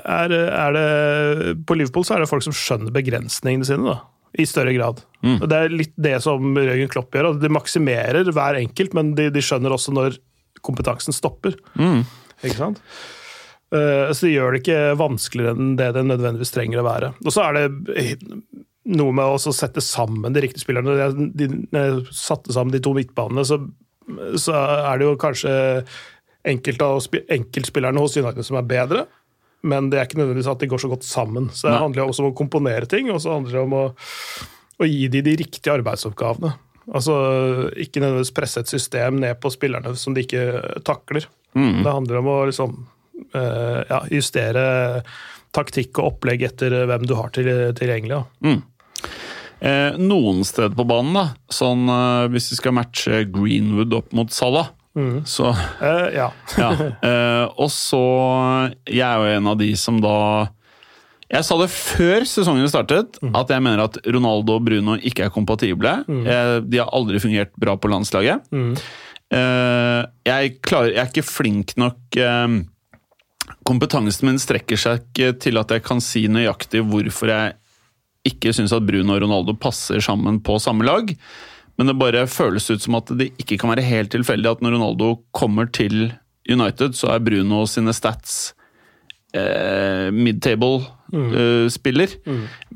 er, 0.00 0.32
er 0.32 0.72
det 0.72 1.54
På 1.68 1.76
Liverpool 1.76 2.06
så 2.08 2.14
er 2.16 2.22
det 2.22 2.30
folk 2.30 2.44
som 2.46 2.54
skjønner 2.56 2.94
begrensningene 2.94 3.68
sine, 3.68 3.96
da. 3.96 3.98
I 4.38 4.46
større 4.46 4.72
grad. 4.76 5.00
Mm. 5.26 5.38
Det 5.42 5.58
er 5.58 5.72
litt 5.74 5.94
det 5.98 6.16
som 6.22 6.54
Jørgen 6.54 6.90
Klopp 6.92 7.16
gjør. 7.16 7.32
De 7.42 7.50
maksimerer 7.50 8.30
hver 8.30 8.60
enkelt, 8.60 8.94
men 8.94 9.10
de, 9.18 9.26
de 9.34 9.42
skjønner 9.42 9.74
også 9.74 9.94
når 9.96 10.20
kompetansen 10.62 11.16
stopper. 11.16 11.56
Ikke 12.44 12.58
sant? 12.60 12.78
Uh, 13.74 14.10
så 14.14 14.28
de 14.28 14.36
gjør 14.36 14.54
det 14.54 14.62
ikke 14.62 14.78
vanskeligere 14.98 15.58
enn 15.58 15.74
det 15.78 15.90
det 15.98 16.06
nødvendigvis 16.06 16.54
trenger 16.54 16.82
å 16.82 16.86
være. 16.86 17.12
Og 17.26 17.34
så 17.34 17.48
er 17.48 17.58
det 17.58 18.16
noe 18.86 19.12
med 19.12 19.24
å 19.24 19.52
sette 19.52 19.82
sammen 19.84 20.32
de 20.32 20.40
riktige 20.40 20.64
spillerne. 20.64 20.88
Når 20.88 21.00
jeg- 21.02 21.32
de, 21.36 22.06
satte 22.16 22.52
sammen 22.52 22.72
de 22.72 22.80
to 22.80 22.94
midtbanene, 22.96 23.44
så, 23.44 23.58
så 24.40 24.54
er 24.56 24.98
det 24.98 25.04
jo 25.04 25.16
kanskje 25.20 25.84
enkelte 26.48 26.80
av 26.88 27.02
enkeltspillerne 27.28 28.00
hos 28.00 28.16
United 28.16 28.42
som 28.46 28.56
er 28.56 28.62
bedre. 28.62 29.06
men 29.62 29.90
det 29.90 29.98
er 30.00 30.06
ikke 30.06 30.16
nødvendigvis 30.16 30.48
at 30.48 30.58
de 30.62 30.66
går 30.72 30.80
så 30.80 30.88
godt 30.88 31.04
sammen. 31.04 31.50
Så 31.52 31.68
det 31.68 31.74
Nei. 31.74 31.80
handler 31.82 32.00
jo 32.00 32.08
også 32.08 32.22
om 32.24 32.30
å 32.30 32.36
komponere 32.38 32.86
ting, 32.88 33.10
og 33.12 33.20
så 33.20 33.34
handler 33.34 33.52
det 33.52 33.60
om 33.60 33.74
å, 33.76 33.82
å 34.80 34.86
gi 34.88 35.08
dem 35.12 35.26
de 35.26 35.34
riktige 35.36 35.74
arbeidsoppgavene. 35.74 36.54
Altså 36.88 37.12
ikke 37.76 38.00
nødvendigvis 38.00 38.32
presse 38.32 38.62
et 38.64 38.72
system 38.72 39.20
ned 39.20 39.36
på 39.38 39.52
spillerne 39.52 39.92
som 40.00 40.14
de 40.16 40.24
ikke 40.24 40.80
takler. 40.82 41.26
Mm. 41.52 41.82
Det 41.84 41.92
handler 41.92 42.22
om 42.22 42.30
å 42.32 42.38
liksom 42.48 42.72
uh, 43.36 43.84
ja, 43.90 44.00
justere 44.10 44.64
taktikk 45.56 45.98
og 45.98 46.12
opplegg 46.14 46.42
etter 46.46 46.74
hvem 46.86 47.06
du 47.08 47.14
har 47.18 47.32
til, 47.34 47.48
tilgjengelig. 47.78 48.20
Da. 48.42 48.54
Eh, 49.60 49.96
noen 50.00 50.40
steder 50.46 50.72
på 50.72 50.86
banen, 50.88 51.12
da, 51.18 51.24
sånn 51.52 51.82
eh, 51.92 52.28
hvis 52.32 52.46
vi 52.54 52.56
skal 52.62 52.72
matche 52.78 53.24
Greenwood 53.28 53.92
opp 53.98 54.14
mot 54.16 54.30
Salah, 54.32 54.70
så 55.28 55.52
Eh, 55.80 56.06
ja. 56.16 56.30
Ja. 56.58 56.70
Eh, 56.74 57.44
og 57.62 57.68
så 57.70 58.00
Jeg 58.90 59.04
er 59.06 59.20
jo 59.22 59.36
en 59.38 59.46
av 59.52 59.54
de 59.60 59.68
som 59.78 60.00
da 60.02 60.48
Jeg 61.30 61.46
sa 61.46 61.56
det 61.60 61.68
før 61.70 62.26
sesongen 62.26 62.66
startet, 62.68 63.20
at 63.22 63.52
jeg 63.54 63.62
mener 63.62 63.84
at 63.84 64.00
Ronaldo 64.10 64.56
og 64.58 64.64
Bruno 64.66 64.96
ikke 64.98 65.28
er 65.28 65.30
kompatible. 65.30 65.92
Eh, 66.10 66.56
de 66.66 66.80
har 66.82 66.90
aldri 66.90 67.20
fungert 67.22 67.52
bra 67.54 67.76
på 67.78 67.88
landslaget. 67.92 68.50
Eh, 69.30 70.02
jeg, 70.26 70.56
klarer, 70.66 70.90
jeg 70.96 71.04
er 71.04 71.12
ikke 71.12 71.22
flink 71.28 71.76
nok 71.78 72.18
eh, 72.18 72.58
Kompetansen 73.68 74.30
min 74.30 74.40
strekker 74.40 74.80
seg 74.80 75.04
ikke 75.04 75.34
til 75.42 75.60
at 75.60 75.72
jeg 75.74 75.84
kan 75.86 76.00
si 76.04 76.26
nøyaktig 76.32 76.84
hvorfor 76.88 77.32
jeg 77.32 77.56
ikke 78.26 78.52
syns 78.56 78.72
at 78.76 78.84
Bruno 78.84 79.16
og 79.16 79.22
Ronaldo 79.24 79.54
passer 79.56 80.02
sammen 80.04 80.42
på 80.44 80.58
samme 80.60 80.84
lag. 80.84 81.12
Men 81.80 81.88
det 81.88 82.00
bare 82.00 82.26
føles 82.28 82.68
ut 82.68 82.82
som 82.84 82.98
at 82.98 83.08
det 83.16 83.30
ikke 83.40 83.56
kan 83.60 83.72
være 83.72 83.86
helt 83.86 84.12
tilfeldig 84.12 84.50
at 84.50 84.64
når 84.64 84.76
Ronaldo 84.76 85.14
kommer 85.36 85.70
til 85.72 86.10
United, 86.50 86.96
så 86.96 87.14
er 87.14 87.22
Bruno 87.24 87.62
sine 87.68 87.94
stats 87.96 88.52
eh, 89.36 90.10
mid-table-spiller. 90.12 92.18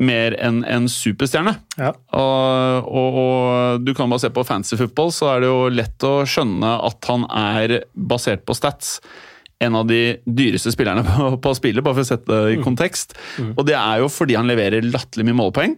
Mer 0.01 0.39
enn 0.41 0.63
en 0.65 0.89
superstjerne. 0.89 1.59
Ja. 1.81 1.93
Og, 2.17 2.89
og, 2.89 3.21
og 3.21 3.85
du 3.85 3.93
kan 3.97 4.09
bare 4.09 4.25
se 4.25 4.33
på 4.33 4.47
fancy 4.47 4.79
football, 4.81 5.13
så 5.13 5.35
er 5.35 5.45
det 5.45 5.53
jo 5.53 5.61
lett 5.75 6.09
å 6.09 6.15
skjønne 6.29 6.73
at 6.89 7.11
han 7.11 7.29
er 7.29 7.83
basert 7.93 8.47
på 8.49 8.57
stats. 8.57 8.97
En 9.65 9.79
av 9.81 9.87
de 9.89 10.01
dyreste 10.27 10.73
spillerne 10.75 11.05
på, 11.09 11.29
på 11.45 11.55
spillet, 11.59 11.85
bare 11.85 11.99
for 11.99 12.05
å 12.05 12.09
sette 12.09 12.41
det 12.47 12.57
i 12.57 12.63
kontekst. 12.65 13.17
Og 13.55 13.63
det 13.69 13.77
er 13.79 14.03
jo 14.03 14.11
fordi 14.13 14.37
han 14.39 14.49
leverer 14.51 14.85
latterlig 14.87 15.27
mye 15.31 15.39
målpoeng. 15.43 15.77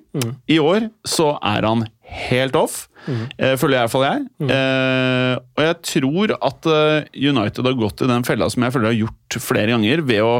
I 0.50 0.59
år 0.62 0.88
så 1.07 1.35
er 1.40 1.66
han 1.69 1.87
helt 2.07 2.55
off, 2.59 2.85
eh, 3.09 3.57
føler 3.59 3.76
jeg 3.76 3.81
i 3.81 3.83
hvert 3.83 3.95
fall 3.97 4.05
jeg. 4.07 4.21
Eh, 4.47 5.33
og 5.57 5.64
jeg 5.64 5.78
tror 5.90 6.37
at 6.37 6.69
eh, 6.71 7.09
United 7.31 7.66
har 7.66 7.78
gått 7.81 8.05
i 8.07 8.11
den 8.12 8.26
fella 8.28 8.47
som 8.52 8.62
jeg 8.62 8.75
føler 8.76 8.93
har 8.93 9.00
gjort 9.00 9.38
flere 9.43 9.75
ganger, 9.75 10.05
ved 10.07 10.23
å 10.23 10.37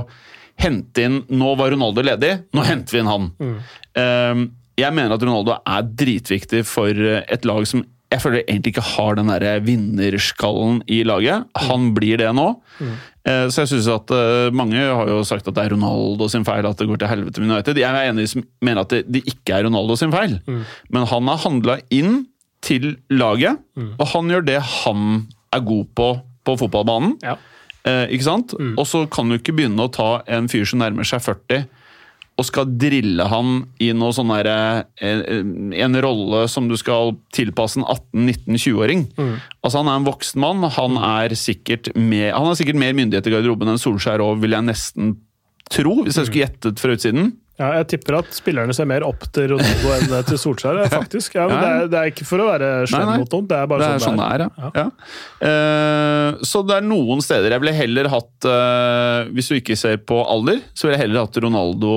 hente 0.63 1.03
inn 1.05 1.19
Nå 1.37 1.51
var 1.59 1.75
Ronaldo 1.75 2.01
ledig, 2.07 2.31
nå 2.57 2.63
henter 2.65 2.97
vi 2.97 3.03
inn 3.03 3.11
han. 3.11 3.27
Eh, 3.99 4.47
jeg 4.77 4.93
mener 4.93 5.17
at 5.17 5.23
Ronaldo 5.25 5.57
er 5.59 5.87
dritviktig 6.05 6.63
for 6.69 6.93
eh, 6.93 7.23
et 7.33 7.47
lag 7.49 7.67
som 7.69 7.83
jeg 8.17 8.23
føler 8.25 8.43
egentlig 8.49 8.73
ikke 8.75 8.87
har 8.97 9.17
den 9.19 9.29
der 9.33 9.61
vinnerskallen 9.65 10.81
i 10.89 11.03
laget. 11.07 11.45
Han 11.69 11.91
blir 11.97 12.19
det 12.21 12.31
nå. 12.37 12.49
Eh, 13.27 13.49
Så 13.51 13.65
jeg 13.65 13.69
synes 13.73 13.89
at 13.91 14.11
eh, 14.15 14.51
Mange 14.55 14.79
har 14.79 15.09
jo 15.11 15.23
sagt 15.27 15.49
at 15.49 15.55
det 15.57 15.65
er 15.65 15.75
Ronaldo 15.75 16.29
sin 16.33 16.45
feil 16.47 16.67
at 16.69 16.79
det 16.79 16.87
går 16.89 17.01
til 17.03 17.09
helvete 17.11 17.41
med 17.43 17.51
United. 17.51 17.77
Jeg 17.81 17.91
er 17.91 18.11
enig 18.13 18.29
som 18.31 18.45
mener 18.63 18.81
at 18.85 18.93
det, 18.95 19.05
det 19.11 19.25
ikke 19.27 19.57
er 19.59 19.67
Ronaldo 19.67 19.97
sin 19.99 20.13
feil. 20.15 20.39
Men 20.91 21.07
han 21.11 21.29
har 21.33 21.43
handla 21.45 21.79
inn 21.91 22.25
til 22.67 22.97
laget, 23.13 23.61
og 24.01 24.07
han 24.15 24.31
gjør 24.33 24.47
det 24.47 24.61
han 24.83 25.27
er 25.55 25.61
god 25.61 25.87
på 25.95 26.09
på 26.47 26.55
fotballbanen. 26.61 27.17
Ja. 27.27 27.33
Eh, 27.87 28.07
ikke 28.15 28.23
sant? 28.23 28.53
Og 28.79 28.87
så 28.87 29.01
kan 29.11 29.29
du 29.29 29.35
ikke 29.37 29.53
begynne 29.55 29.83
å 29.83 29.91
ta 29.91 30.23
en 30.31 30.47
fyr 30.49 30.63
som 30.65 30.79
nærmer 30.79 31.03
seg 31.07 31.21
40 31.25 31.65
og 32.37 32.45
skal 32.45 32.69
drille 32.77 33.25
han 33.31 33.63
i 33.81 33.89
noe 33.97 34.13
sånn 34.13 34.29
derre 34.29 34.85
en, 35.01 35.73
en 35.73 35.99
rolle 36.05 36.43
som 36.53 36.67
du 36.69 36.77
skal 36.77 37.15
tilpasse 37.33 37.81
en 37.81 37.87
18-19-20-åring. 37.87 39.07
Altså 39.65 39.81
Han 39.81 39.89
er 39.89 40.03
en 40.03 40.09
voksen 40.09 40.43
mann. 40.45 40.67
Han 40.77 41.01
er 41.01 41.33
sikkert 41.39 41.89
mer, 41.97 42.35
han 42.37 42.51
har 42.51 42.59
sikkert 42.61 42.81
mer 42.83 42.93
myndighet 42.99 43.31
i 43.31 43.33
garderoben 43.39 43.73
enn 43.73 43.81
Solskjær 43.81 44.25
òg, 44.25 44.43
vil 44.45 44.53
jeg 44.53 44.69
nesten 44.69 45.17
tro, 45.73 46.03
hvis 46.05 46.21
jeg 46.21 46.29
skulle 46.29 46.45
gjettet 46.45 46.83
fra 46.83 46.95
utsiden. 46.95 47.33
Ja, 47.57 47.71
jeg 47.79 47.87
tipper 47.95 48.19
at 48.19 48.35
spillerne 48.37 48.75
ser 48.77 48.85
mer 48.89 49.05
opp 49.07 49.23
til 49.33 49.55
Ronaldo 49.55 49.95
enn 49.97 50.27
til 50.29 50.37
Solskjær. 50.41 50.83
faktisk. 50.93 51.39
Ja, 51.39 51.47
men 51.49 51.57
det, 51.57 51.71
er, 51.71 51.89
det 51.89 52.01
er 52.03 52.13
ikke 52.13 52.27
for 52.29 52.45
å 52.45 52.51
være 52.51 52.69
slem 52.93 53.15
mot 53.15 53.33
noen, 53.33 53.49
det 53.49 53.57
er 53.57 53.71
bare 53.71 53.81
Det 53.81 53.89
er 53.95 54.05
sånn 54.05 54.21
det 54.21 54.29
er, 54.29 54.45
ja. 54.45 54.71
ja. 54.77 54.87
Uh, 55.41 56.45
så 56.45 56.61
det 56.69 56.77
er 56.77 56.85
noen 56.85 57.25
steder 57.25 57.57
jeg 57.57 57.65
ville 57.65 57.77
heller 57.79 58.11
hatt 58.13 58.49
uh, 58.49 59.33
Hvis 59.33 59.49
du 59.49 59.57
ikke 59.57 59.77
ser 59.81 59.97
på 60.05 60.21
alder, 60.21 60.61
så 60.77 60.87
ville 60.87 60.99
jeg 60.99 61.07
heller 61.07 61.25
hatt 61.25 61.41
Ronaldo 61.47 61.95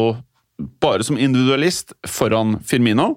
bare 0.81 1.05
som 1.07 1.17
individualist 1.17 1.93
foran 2.07 2.57
Firmino. 2.67 3.15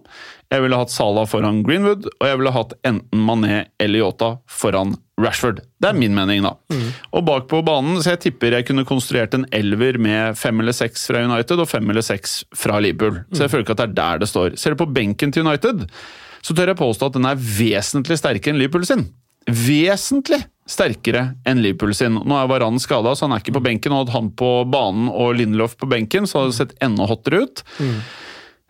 Jeg 0.53 0.63
ville 0.65 0.77
hatt 0.77 0.93
Salah 0.93 1.25
foran 1.27 1.63
Greenwood, 1.65 2.07
og 2.21 2.29
jeg 2.29 2.39
ville 2.39 2.53
hatt 2.53 2.75
enten 2.85 3.25
Mané 3.27 3.65
eller 3.81 4.03
Yota 4.03 4.35
foran 4.51 4.95
Rashford. 5.23 5.63
Det 5.81 5.89
er 5.91 5.97
min 5.97 6.15
mening, 6.17 6.43
da. 6.45 6.55
Og 7.13 7.25
bak 7.25 7.49
på 7.51 7.63
banen, 7.65 8.01
så 8.03 8.15
jeg 8.15 8.23
tipper 8.27 8.57
jeg 8.59 8.67
kunne 8.69 8.85
konstruert 8.89 9.35
en 9.37 9.47
elver 9.55 9.99
med 10.03 10.37
fem 10.39 10.61
eller 10.61 10.77
seks 10.77 11.07
fra 11.09 11.23
United 11.25 11.63
og 11.63 11.71
fem 11.71 11.89
eller 11.91 12.05
seks 12.05 12.43
fra 12.57 12.81
Liverpool. 12.85 13.23
Så 13.33 13.45
jeg 13.45 13.53
føler 13.53 13.67
ikke 13.67 13.77
at 13.79 13.83
det 13.83 13.89
er 13.91 13.97
der 14.01 14.23
det 14.25 14.31
står. 14.33 14.57
Ser 14.61 14.75
du 14.75 14.83
på 14.85 14.91
benken 14.93 15.33
til 15.33 15.47
United, 15.47 15.87
så 16.43 16.55
tør 16.55 16.73
jeg 16.73 16.81
påstå 16.83 17.11
at 17.11 17.19
den 17.19 17.29
er 17.29 17.39
vesentlig 17.39 18.19
sterkere 18.21 18.53
enn 18.53 18.61
Liverpool 18.61 18.87
sin. 18.89 19.07
Vesentlig 19.49 20.43
sterkere 20.73 21.26
enn 21.49 21.61
Liverpool 21.62 21.95
sin. 21.97 22.17
Nå 22.25 22.38
er 22.38 22.50
Varan 22.50 22.81
skada, 22.83 23.14
så 23.17 23.26
han 23.26 23.37
er 23.37 23.45
ikke 23.45 23.57
på 23.59 23.64
benken. 23.69 23.93
og 23.95 24.05
Hadde 24.07 24.17
han 24.17 24.33
på 24.38 24.50
banen 24.73 25.11
og 25.12 25.37
Lindelof 25.38 25.76
på 25.81 25.88
benken, 25.91 26.29
så 26.29 26.43
hadde 26.43 26.52
det 26.55 26.61
sett 26.61 26.76
enda 26.85 27.09
hottere 27.11 27.45
ut. 27.45 27.64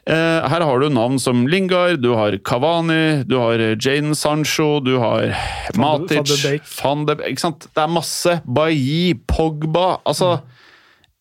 Eh, 0.02 0.48
her 0.50 0.64
har 0.66 0.80
du 0.82 0.88
navn 0.90 1.20
som 1.22 1.44
Lingard, 1.46 2.00
du 2.02 2.10
har 2.18 2.34
Cavani, 2.42 3.22
du 3.22 3.36
har 3.38 3.60
Jaden 3.76 4.16
Sancho, 4.18 4.80
du 4.82 4.96
har 4.98 5.30
Matic. 5.78 6.64
Van 6.80 7.06
de 7.06 7.18
sant? 7.38 7.68
Det 7.70 7.84
er 7.84 7.92
masse. 7.92 8.34
Bailly, 8.42 9.14
Pogba 9.30 10.00
Altså 10.02 10.40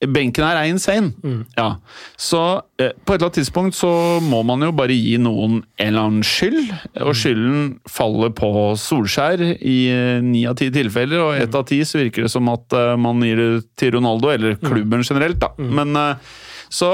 Benken 0.02 0.46
her 0.46 0.58
er 0.58 0.70
insane. 0.72 1.12
Ja. 1.58 1.76
Så 2.18 2.42
eh, 2.82 2.90
på 3.06 3.14
et 3.14 3.20
eller 3.20 3.28
annet 3.30 3.38
tidspunkt 3.38 3.78
så 3.78 3.92
må 4.26 4.42
man 4.48 4.66
jo 4.66 4.72
bare 4.74 4.96
gi 4.98 5.18
noen 5.22 5.60
en 5.62 5.88
eller 5.88 6.08
annen 6.08 6.26
skyld. 6.26 6.72
Og 7.06 7.14
skylden 7.18 7.76
faller 7.90 8.34
på 8.38 8.50
Solskjær 8.82 9.44
i 9.46 9.78
eh, 9.94 10.22
ni 10.26 10.46
av 10.50 10.58
ti 10.58 10.72
tilfeller, 10.74 11.22
og 11.22 11.42
ett 11.42 11.58
av 11.58 11.68
ti 11.70 11.84
så 11.86 12.02
virker 12.02 12.26
det 12.26 12.34
som 12.34 12.50
at 12.50 12.74
eh, 12.78 12.96
man 12.98 13.22
gir 13.26 13.38
det 13.38 13.52
til 13.78 13.94
Ronaldo, 13.98 14.32
eller 14.34 14.58
klubben 14.62 15.06
generelt, 15.06 15.38
da. 15.44 15.54
Men 15.62 15.94
eh, 16.00 16.32
så 16.72 16.94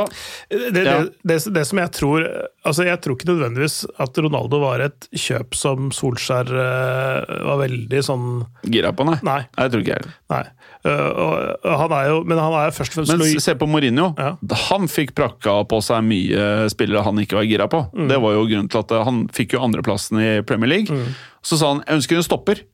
Det, 0.49 0.71
det, 0.73 0.83
Ja. 0.87 0.95
det, 1.23 1.37
det 1.53 1.63
som 1.69 1.77
jeg 1.77 1.91
tror 1.93 2.23
Altså, 2.67 2.83
jeg 2.87 2.99
tror 2.99 3.15
ikke 3.15 3.29
nødvendigvis 3.29 3.75
at 4.01 4.17
Ronaldo 4.19 4.57
var 4.59 4.81
et 4.83 5.05
kjøp 5.15 5.53
som 5.55 5.91
Solskjær 5.95 6.49
eh, 6.51 7.35
var 7.47 7.59
veldig 7.61 8.01
sånn 8.03 8.25
gira 8.67 8.89
på, 8.97 9.05
nei. 9.07 9.15
Nei. 9.23 9.37
Jeg 9.55 9.71
tror 9.71 9.83
ikke 9.85 9.95
jeg. 9.99 10.09
Nei. 10.33 10.41
Eh, 10.87 11.21
og 11.23 11.77
han 11.83 11.93
er 11.95 12.09
jo 12.09 12.17
Men 12.27 12.41
han 12.41 12.55
er 12.59 12.73
først 12.75 12.91
og 12.91 12.97
fremst 12.99 13.13
Men 13.13 13.21
loj- 13.23 13.39
se 13.45 13.55
på 13.55 13.69
Mourinho. 13.69 14.09
Ja. 14.19 14.33
Han 14.67 14.89
fikk 14.91 15.13
prakka 15.15 15.61
på 15.69 15.79
seg 15.85 16.03
mye 16.09 16.67
spillere 16.73 17.05
han 17.07 17.21
ikke 17.23 17.39
var 17.39 17.47
gira 17.47 17.69
på. 17.71 17.85
Mm. 17.93 18.09
Det 18.11 18.19
var 18.25 18.35
jo 18.35 18.43
grunnen 18.49 18.69
til 18.73 18.83
at 18.83 18.91
eh, 18.97 19.05
Han 19.07 19.23
fikk 19.31 19.55
jo 19.55 19.63
andreplassen 19.63 20.19
i 20.19 20.29
Premier 20.47 20.73
League. 20.73 20.91
Mm. 20.91 21.15
Så 21.45 21.55
sa 21.61 21.71
han 21.71 21.83
jeg 21.87 22.01
ønsker 22.01 22.19
en 22.19 22.27
stopper. 22.27 22.65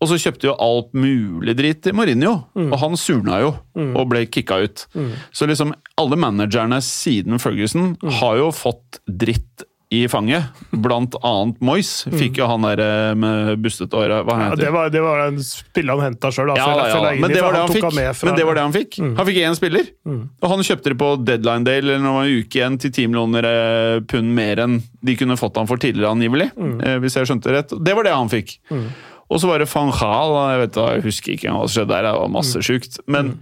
Og 0.00 0.06
så 0.12 0.14
kjøpte 0.22 0.46
jo 0.46 0.54
alt 0.62 0.92
mulig 0.94 1.56
dritt 1.58 1.82
til 1.82 1.92
Mourinho, 1.98 2.44
Mm. 2.54 2.72
og 2.72 2.78
han 2.78 2.92
surna 2.96 3.40
jo 3.42 3.54
og 3.96 4.08
ble 4.08 4.26
kicka 4.26 4.60
ut. 4.62 4.86
Så 5.32 5.46
liksom 5.50 5.72
alle 5.98 6.16
managerne 6.16 6.78
siden 6.80 7.38
Ferguson 7.42 7.96
Mm. 8.02 8.10
har 8.20 8.36
jo 8.36 8.50
fått 8.52 9.00
dritt 9.10 9.64
i 9.90 10.02
fanget. 10.06 10.44
Blant 10.70 11.14
annet 11.24 11.58
Moyes 11.64 12.04
fikk 12.12 12.36
jo 12.36 12.46
han 12.46 12.60
der 12.60 12.78
eh, 12.78 13.14
med 13.16 13.56
bustete 13.62 13.96
hår 13.96 14.22
Hva 14.22 14.34
Mm. 14.36 14.42
ja, 14.50 14.54
det, 14.54 14.70
var, 14.70 14.90
det 14.90 15.00
var 15.00 15.22
en 15.26 15.38
spiller 15.42 15.96
han 15.96 16.12
henta 16.12 16.28
sjøl, 16.30 16.52
ja, 16.54 16.66
ja, 16.76 16.88
ja. 16.92 17.14
Men 17.18 17.30
det 17.32 17.40
var 17.40 17.52
det 17.56 17.62
han 17.64 17.72
fikk. 17.72 18.22
Men 18.22 18.36
det 18.36 18.44
var 18.44 18.54
det 18.54 18.62
han 18.66 18.72
fikk. 18.76 18.98
Mm. 19.00 19.16
Han 19.16 19.26
fikk 19.26 19.36
én 19.48 19.56
spiller. 19.56 19.88
Og 20.42 20.48
han 20.52 20.58
kjøpte 20.60 20.92
det 20.92 20.98
på 21.00 21.24
deadline 21.24 21.64
day 21.64 21.78
eller 21.78 21.98
når 21.98 22.04
det 22.04 22.14
var 22.18 22.24
en 22.28 22.38
uke 22.44 22.60
igjen 22.60 22.78
til 22.78 22.90
10 22.90 23.06
millioner 23.08 23.44
eh, 23.48 24.00
pund 24.00 24.34
mer 24.34 24.56
enn 24.60 24.82
de 25.02 25.16
kunne 25.16 25.38
fått 25.40 25.56
han 25.56 25.66
for 25.66 25.76
tidligere, 25.78 26.12
angivelig. 26.12 26.52
Mm. 26.54 26.80
eh, 26.84 26.98
Hvis 27.00 27.16
jeg 27.16 27.24
skjønte 27.26 27.48
det 27.48 27.56
rett. 27.56 27.72
Det 27.82 27.94
var 27.96 28.04
det 28.04 28.12
han 28.12 28.28
fikk. 28.28 28.58
Og 29.28 29.40
så 29.42 29.48
var 29.50 29.60
det 29.60 29.68
van 29.72 29.90
Gaal. 29.92 30.34
Jeg, 30.54 30.60
vet, 30.64 30.80
jeg 30.80 31.06
husker 31.08 31.32
ikke 31.36 31.52
hva 31.52 31.64
som 31.66 31.74
skjedde 31.76 31.94
der, 31.94 32.02
det 32.08 32.12
var 32.16 32.28
Mm. 32.28 32.36
masse 32.38 32.62
sjukt. 32.64 32.98
Men 33.06 33.34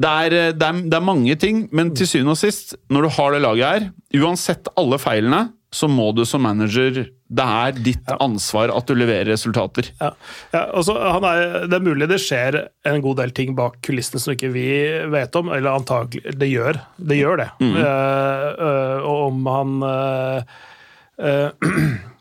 det, 0.00 0.08
er, 0.10 0.32
eh, 0.32 0.52
det, 0.56 0.66
er, 0.66 0.82
det 0.88 0.96
er 1.00 1.04
mange 1.04 1.34
ting. 1.36 1.64
Men 1.72 1.94
til 1.98 2.06
syvende 2.06 2.36
og 2.36 2.38
sist, 2.40 2.76
når 2.90 3.02
du 3.02 3.08
har 3.18 3.32
det 3.34 3.42
laget 3.42 3.66
her, 3.66 3.88
uansett 4.22 4.70
alle 4.78 4.98
feilene, 5.02 5.48
så 5.70 5.86
må 5.86 6.08
du 6.16 6.24
som 6.26 6.42
manager 6.42 7.04
Det 7.30 7.44
er 7.46 7.76
ditt 7.78 8.08
ansvar 8.18 8.72
at 8.74 8.88
du 8.90 8.94
leverer 8.98 9.28
resultater. 9.30 9.86
Ja. 10.00 10.08
Ja, 10.50 10.64
altså, 10.74 10.96
han 10.98 11.22
er, 11.28 11.68
det 11.70 11.76
er 11.78 11.84
mulig 11.86 12.08
det 12.10 12.18
skjer 12.18 12.56
en 12.90 12.98
god 13.04 13.20
del 13.20 13.30
ting 13.30 13.54
bak 13.54 13.76
kulissene 13.86 14.18
som 14.18 14.34
ikke 14.34 14.50
vi 14.50 14.64
vet 15.12 15.36
om, 15.38 15.52
eller 15.54 15.78
antagelig 15.78 16.34
Det 16.34 16.48
gjør 16.50 16.80
det. 16.98 17.18
Gjør 17.20 17.36
det. 17.44 17.48
Mm. 17.62 17.76
Uh, 17.78 17.84
uh, 18.58 18.98
og 19.06 19.22
om 19.28 19.46
han 19.46 19.76
uh, 19.86 21.50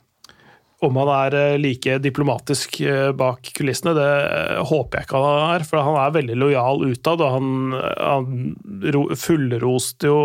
om 0.79 0.95
han 0.95 1.09
er 1.11 1.35
eh, 1.35 1.57
like 1.59 1.97
diplomatisk 1.99 2.79
eh, 2.87 3.09
bak 3.15 3.49
kulissene, 3.55 3.91
det 3.97 4.07
eh, 4.07 4.59
håper 4.69 5.01
jeg 5.01 5.07
ikke 5.09 5.23
han 5.23 5.55
er. 5.57 5.65
For 5.67 5.83
han 5.83 5.97
er 5.99 6.13
veldig 6.15 6.37
lojal 6.39 6.85
utad, 6.87 7.23
og 7.25 7.33
han, 7.35 7.75
han 7.99 9.17
fullroste 9.19 10.07
jo 10.07 10.21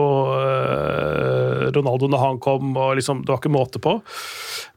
Ronaldo 1.75 2.11
når 2.11 2.23
han 2.23 2.39
kom, 2.45 2.71
og 2.79 2.95
liksom, 3.01 3.25
det 3.25 3.35
var 3.35 3.43
ikke 3.43 3.55
måte 3.55 3.83
på. 3.83 3.97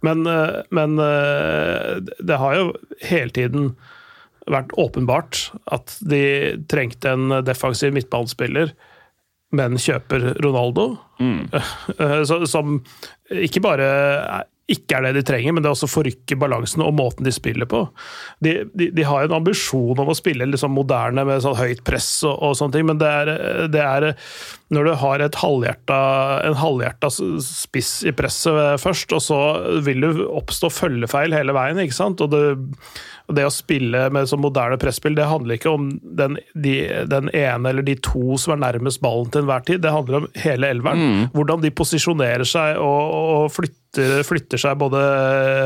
Men, 0.05 0.25
men 0.73 0.97
det 0.97 2.37
har 2.41 2.57
jo 2.57 2.67
hele 3.05 3.33
tiden 3.33 3.71
vært 4.47 4.73
åpenbart 4.79 5.47
at 5.75 5.97
de 6.07 6.21
trengte 6.71 7.11
en 7.13 7.39
defensiv 7.45 7.93
midtbanespiller 7.97 8.71
men 9.55 9.77
kjøper 9.79 10.33
Ronaldo. 10.43 10.97
Mm. 11.23 11.47
Som 12.51 12.79
ikke 13.31 13.63
bare 13.63 13.87
ikke 14.67 14.97
er 14.97 15.05
det 15.05 15.21
de 15.21 15.23
trenger, 15.27 15.53
men 15.55 15.63
det 15.63 15.69
er 15.69 15.75
også 15.77 15.87
forrykker 15.87 16.39
balansen 16.39 16.83
og 16.83 16.95
måten 16.97 17.27
de 17.27 17.31
spiller 17.31 17.67
på. 17.69 17.85
De, 18.43 18.57
de, 18.75 18.89
de 18.91 19.05
har 19.07 19.23
en 19.23 19.37
ambisjon 19.39 19.99
om 20.03 20.11
å 20.11 20.17
spille 20.17 20.47
liksom 20.49 20.75
moderne 20.75 21.23
med 21.27 21.43
sånn 21.43 21.55
høyt 21.55 21.85
press 21.87 22.09
og, 22.27 22.35
og 22.35 22.57
sånne 22.59 22.75
ting, 22.75 22.87
men 22.89 22.99
det 22.99 23.07
er, 23.07 23.31
det 23.71 23.83
er, 23.83 24.09
når 24.75 24.89
du 24.89 24.93
har 25.03 25.23
halvhjerta, 25.39 25.99
en 26.49 26.59
halvhjerta 26.59 27.11
spiss 27.13 28.01
i 28.07 28.15
presset 28.15 28.83
først, 28.83 29.15
og 29.15 29.23
så 29.23 29.41
vil 29.87 30.03
det 30.03 30.11
oppstå 30.27 30.71
følgefeil 30.81 31.35
hele 31.35 31.55
veien, 31.55 31.79
ikke 31.85 32.01
sant? 32.01 32.23
Og 32.25 32.35
det, 32.35 32.43
det 33.35 33.43
å 33.43 33.51
spille 33.51 34.05
med 34.15 34.29
sånn 34.29 34.39
moderne 34.39 34.77
presspill, 34.79 35.15
det 35.17 35.27
handler 35.27 35.57
ikke 35.57 35.73
om 35.75 35.89
den, 35.99 36.37
de, 36.55 36.75
den, 37.11 37.27
ene 37.35 37.73
eller 37.73 37.83
de 37.83 37.97
to 38.03 38.37
som 38.39 38.55
er 38.55 38.61
nærmest 38.63 39.01
ballen 39.03 39.31
til 39.33 39.43
enhver 39.43 39.65
tid. 39.67 39.81
Det 39.83 39.91
handler 39.91 40.21
om 40.21 40.27
hele 40.39 40.69
elveren. 40.71 41.01
Mm. 41.01 41.25
Hvordan 41.35 41.65
de 41.65 41.73
posisjonerer 41.75 42.47
seg 42.47 42.79
og, 42.79 43.17
og 43.17 43.49
flytter, 43.51 44.21
flytter, 44.27 44.61
seg 44.63 44.79
både 44.79 45.01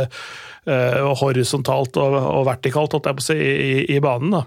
uh, 0.08 1.12
horisontalt 1.22 2.02
og, 2.02 2.18
og, 2.18 2.42
vertikalt, 2.50 2.98
holdt 2.98 3.12
jeg 3.12 3.20
på 3.20 3.26
å 3.26 3.30
si, 3.30 3.38
i, 3.38 3.86
i 3.94 4.02
banen. 4.02 4.40
da. 4.40 4.44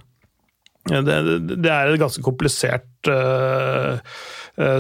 Det, 0.85 1.21
det, 1.49 1.71
er 1.71 1.89
en 1.89 2.01
ganske 2.01 2.23
komplisert 2.25 3.09
uh, 3.09 4.01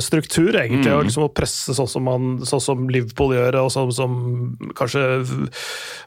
struktur, 0.04 0.50
egentlig. 0.52 0.90
Mm. 0.92 1.06
Liksom 1.08 1.24
å 1.24 1.30
presse 1.32 1.74
sånn 1.76 1.88
som, 1.88 2.04
man, 2.04 2.34
sånn 2.44 2.60
som, 2.60 2.82
Liverpool 2.92 3.32
gjør, 3.36 3.56
og 3.62 3.70
sånn 3.72 3.94
som 3.94 4.18
kanskje 4.76 5.24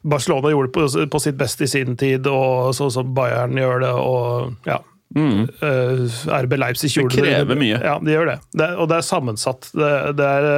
Barcelona 0.05 0.53
gjorde 0.53 0.73
på, 0.75 0.85
på, 1.09 1.23
sitt 1.23 1.39
beste 1.39 1.65
i 1.65 1.71
sin 1.71 1.97
tid, 1.97 2.29
og 2.29 2.75
sånn 2.77 2.93
som 2.93 3.09
Bayern 3.17 3.57
gjør 3.57 3.83
det, 3.87 3.95
og 3.97 4.69
ja. 4.69 4.83
Mm. 5.15 5.47
Uh, 5.63 6.03
RB 6.43 6.57
Leipzig 6.59 6.91
gjorde 6.91 7.15
det. 7.15 7.21
krever 7.23 7.53
det. 7.55 7.59
mye. 7.61 7.77
Ja, 7.79 7.97
de 8.03 8.11
gjør 8.11 8.33
det. 8.33 8.39
det 8.59 8.71
og 8.75 8.89
det 8.91 8.97
er 8.99 9.05
sammensatt. 9.07 9.69
Det, 9.73 9.91
det 10.19 10.31
er, 10.39 10.49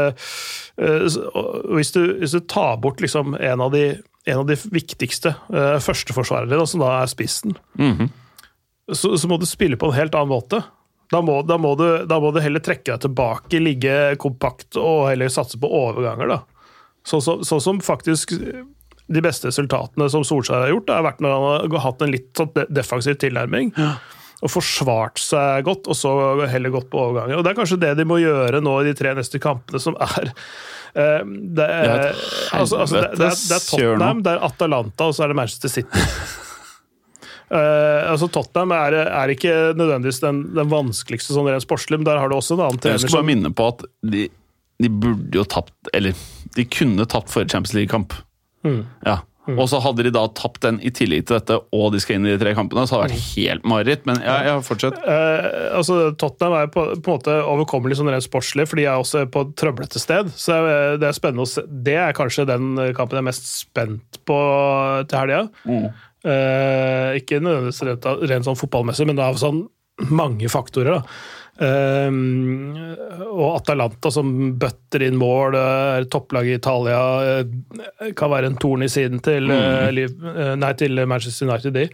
uh, 0.82 1.20
hvis, 1.78 1.94
du, 1.96 2.02
hvis, 2.20 2.34
du, 2.34 2.42
tar 2.50 2.80
bort 2.82 3.00
liksom 3.00 3.38
en 3.40 3.62
av 3.64 3.72
de, 3.72 3.92
en 4.26 4.42
av 4.42 4.50
de 4.50 4.58
viktigste 4.74 5.36
uh, 5.54 5.78
førsteforsvarerne, 5.84 6.66
som 6.68 6.84
da 6.84 6.98
er 7.04 7.14
spissen, 7.14 7.56
mm 7.80 7.94
-hmm 7.94 8.18
så, 8.94 9.18
så, 9.18 9.30
må 9.30 9.38
du 9.38 9.48
spille 9.50 9.78
på 9.80 9.90
en 9.90 9.98
helt 9.98 10.16
annen 10.16 10.32
måte. 10.32 10.62
Da 11.10 11.22
må, 11.26 11.40
da, 11.42 11.58
må 11.58 11.74
du, 11.76 11.86
da 12.06 12.20
må, 12.22 12.32
du, 12.32 12.42
heller 12.44 12.62
trekke 12.62 12.92
deg 12.92 13.02
tilbake, 13.08 13.62
ligge 13.62 13.96
kompakt 14.22 14.78
og 14.78 15.08
heller 15.10 15.32
satse 15.34 15.58
på 15.62 15.70
overganger. 15.70 16.36
da. 16.36 16.40
Sånn 17.08 17.24
så, 17.26 17.40
så, 17.48 17.58
som 17.64 17.80
faktisk 17.82 18.36
de 19.10 19.24
beste 19.26 19.50
resultatene 19.50 20.06
som 20.14 20.26
Solskjær 20.28 20.68
har 20.68 20.74
gjort, 20.74 20.92
har 20.94 21.06
vært 21.08 21.22
når 21.26 21.34
han 21.34 21.74
har 21.74 21.84
hatt 21.88 22.04
en 22.06 22.14
litt 22.14 22.30
sånn 22.38 22.52
defensiv 22.70 23.18
tilnærming. 23.22 23.74
Ja. 23.80 23.96
Og 24.46 24.54
forsvart 24.54 25.20
seg 25.20 25.66
godt, 25.68 25.90
og 25.90 25.98
så 25.98 26.12
heller 26.48 26.72
gått 26.72 26.92
på 26.94 27.02
overganger. 27.02 27.40
Og 27.40 27.44
Det 27.44 27.52
er 27.52 27.58
kanskje 27.58 27.80
det 27.82 27.96
de 28.00 28.06
må 28.08 28.22
gjøre 28.22 28.62
nå 28.64 28.76
i 28.80 28.92
de 28.92 28.94
tre 28.96 29.16
neste 29.18 29.42
kampene, 29.42 29.82
som 29.82 29.98
er 30.00 30.30
uh, 30.30 31.26
det, 31.26 31.66
er, 31.66 32.06
altså, 32.54 32.86
altså, 32.86 33.02
det, 33.02 33.18
det, 33.18 33.34
det 33.34 33.58
er 33.58 33.66
Tottenham, 33.66 34.22
det 34.24 34.36
er 34.36 34.46
Atalanta 34.48 35.10
og 35.10 35.18
så 35.18 35.26
er 35.26 35.34
det 35.34 35.40
Manchester 35.42 35.74
City. 35.80 36.06
Uh, 37.50 38.12
altså 38.12 38.28
Tottenham 38.30 38.76
er, 38.78 38.96
er, 39.10 39.32
ikke 39.34 39.54
nødvendigvis 39.74 40.20
den, 40.22 40.44
den 40.54 40.70
vanskeligste 40.70 41.34
sånn 41.34 41.48
rent 41.50 41.66
sportslig, 41.66 41.98
men 41.98 42.06
der 42.06 42.20
har 42.22 42.30
du 42.30 42.36
også 42.38 42.54
en 42.54 42.68
annen 42.68 42.78
trener 42.78 43.00
Jeg 43.00 43.08
skal 43.08 43.24
bare 43.24 43.30
minne 43.32 43.50
på 43.58 43.70
at 43.72 43.82
de, 44.06 44.28
de, 44.78 44.92
burde 44.94 45.40
jo 45.40 45.46
tapt 45.50 45.90
Eller 45.98 46.14
de 46.54 46.68
kunne 46.70 47.08
tapt 47.10 47.34
forrige 47.34 47.56
Champions 47.56 47.74
League-kamp. 47.74 48.14
Mm. 48.68 48.84
Ja. 49.08 49.20
Mm. 49.50 49.60
Og 49.60 49.70
så 49.72 49.82
hadde 49.84 50.06
de 50.06 50.14
da 50.14 50.26
tapt 50.38 50.62
den 50.66 50.80
i 50.86 50.92
tillegg 50.96 51.26
til 51.28 51.40
dette, 51.40 51.58
og 51.76 51.94
de 51.94 52.02
skal 52.04 52.20
inn 52.20 52.28
i 52.28 52.34
de 52.34 52.42
tre 52.42 52.54
kampene, 52.58 52.86
så 52.88 52.98
hadde 52.98 53.10
det 53.10 53.18
vært 53.18 53.24
mm. 53.24 53.30
helt 53.36 53.70
mareritt. 53.74 54.06
Men 54.10 54.22
ja, 54.26 54.36
ja 54.48 54.58
fortsett. 54.66 55.00
Eh, 55.02 55.48
altså, 55.78 56.00
Tottenham 56.20 56.58
er 56.60 56.70
på, 56.74 56.86
på, 56.96 57.16
en 57.16 57.18
måte 57.18 57.40
overkommelig 57.42 58.00
sånn 58.00 58.12
rent 58.14 58.28
sportslig, 58.28 58.68
for 58.70 58.82
de 58.82 58.88
er 58.88 59.00
også 59.00 59.26
på 59.32 59.48
et 59.48 59.56
trøblete 59.60 60.02
sted. 60.02 60.30
Så 60.38 60.60
det 61.02 61.10
er 61.10 61.18
spennende 61.18 61.48
å 61.48 61.50
se. 61.50 61.66
Det 61.68 61.98
er 62.00 62.16
kanskje 62.18 62.48
den 62.50 62.76
kampen 62.98 63.20
jeg 63.20 63.26
er 63.26 63.30
mest 63.32 63.50
spent 63.50 64.22
på 64.30 64.40
til 65.10 65.22
helga. 65.22 65.44
Mm. 65.66 65.90
Eh, 66.20 67.20
ikke 67.22 67.40
nødvendigvis 67.40 67.84
rent, 67.88 68.08
rent, 68.28 68.48
sånn 68.48 68.60
fotballmessig, 68.60 69.08
men 69.08 69.22
av 69.24 69.40
sånn 69.40 69.64
mange 70.12 70.50
faktorer. 70.52 71.04
Uh, 71.60 73.28
og 73.30 73.58
Atalanta 73.58 74.12
som 74.14 74.32
bøtter 74.60 75.04
inn 75.10 75.18
mål, 75.20 75.58
er 75.60 76.08
topplag 76.12 76.48
i 76.48 76.56
Italia, 76.56 77.02
uh, 77.42 78.08
kan 78.18 78.32
være 78.32 78.52
en 78.52 78.58
torn 78.62 78.86
i 78.86 78.92
siden 78.92 79.20
til, 79.26 79.52
mm. 79.52 80.56
nei, 80.62 80.72
til 80.80 81.04
Manchester 81.04 81.50
United. 81.50 81.76
De. 81.76 81.86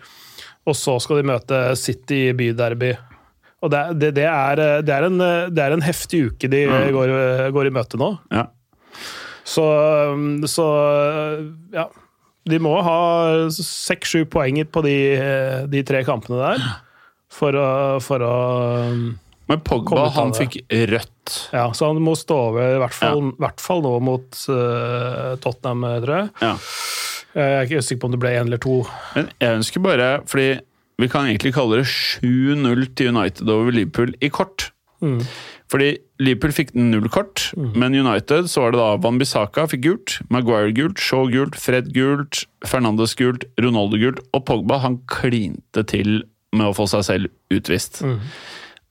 Og 0.65 0.77
så 0.77 0.97
skal 1.01 1.21
de 1.21 1.27
møte 1.31 1.65
City 1.79 2.27
i 2.29 2.37
byderby. 2.37 2.93
Og 3.65 3.71
det, 3.73 3.83
det, 3.97 4.13
det, 4.19 4.29
er, 4.29 4.61
det, 4.85 4.93
er 4.93 5.09
en, 5.09 5.19
det, 5.19 5.61
er, 5.61 5.73
en, 5.73 5.85
heftig 5.85 6.27
uke 6.29 6.49
de 6.51 6.65
mm. 6.69 6.79
går, 6.93 7.13
går, 7.55 7.69
i 7.69 7.73
møte 7.73 7.97
nå. 8.01 8.13
Ja. 8.33 8.47
Så, 9.45 9.65
så 10.49 10.65
ja 11.73 11.89
de 12.49 12.61
må 12.61 12.75
ha 12.85 12.97
seks-sju 13.53 14.25
poeng 14.29 14.59
på 14.69 14.83
de, 14.85 14.97
de, 15.71 15.81
tre 15.85 16.03
kampene 16.05 16.41
der 16.41 16.65
for 17.33 17.57
å, 17.57 17.69
for 18.05 18.21
å 18.21 18.35
Men 19.49 19.61
Pogba 19.65 20.07
han 20.15 20.33
fikk 20.35 20.59
rødt. 20.69 21.33
Ja, 21.53 21.67
så 21.77 21.91
han 21.91 22.01
må 22.03 22.15
stå 22.17 22.37
over 22.49 22.77
i 22.77 22.79
hvert 22.81 22.95
fall, 22.97 23.21
ja. 23.21 23.33
hvert 23.45 23.63
fall 23.63 23.83
nå 23.85 23.95
mot 24.03 24.39
uh, 24.49 25.35
Tottenham, 25.41 25.85
tror 26.05 26.15
jeg. 26.17 26.31
Ja. 26.41 26.53
Jeg 27.35 27.51
er 27.51 27.67
ikke 27.67 27.83
sikker 27.83 28.01
på 28.01 28.07
om 28.09 28.15
det 28.15 28.21
ble 28.23 28.31
én 28.31 28.47
eller 28.47 28.61
to. 28.63 28.77
Men 29.17 29.27
jeg 29.43 29.59
ønsker 29.59 29.83
bare, 29.83 30.09
fordi 30.29 30.47
vi 31.01 31.09
kan 31.11 31.27
egentlig 31.27 31.51
kalle 31.57 31.81
det 31.81 31.89
7-0 31.91 32.87
til 32.95 33.11
United 33.11 33.51
over 33.51 33.75
Liverpool 33.75 34.15
i 34.23 34.31
kort. 34.31 34.69
Mm. 35.03 35.19
Fordi 35.71 35.89
Liverpool 36.23 36.53
fikk 36.55 36.71
null 36.77 37.09
kort, 37.11 37.49
mm. 37.57 37.73
men 37.75 37.97
United 37.97 38.47
så 38.51 38.63
var 38.63 38.73
det 38.73 38.79
da 38.79 38.89
Van 39.03 39.17
Bissaka 39.19 39.65
fikk 39.67 39.83
gult, 39.83 40.17
Maguire 40.31 40.71
gult, 40.77 41.01
Shaw 41.01 41.27
gult, 41.33 41.57
Fred 41.59 41.91
gult, 41.95 42.45
Fernandes 42.65 43.17
gult, 43.19 43.43
Ronaldo 43.59 43.99
gult, 43.99 44.21
og 44.31 44.45
Pogba 44.47 44.79
han 44.85 45.01
klinte 45.11 45.83
til 45.89 46.21
med 46.55 46.69
å 46.69 46.75
få 46.77 46.87
seg 46.87 47.03
selv 47.07 47.33
utvist. 47.51 47.99
Mm. 48.05 48.21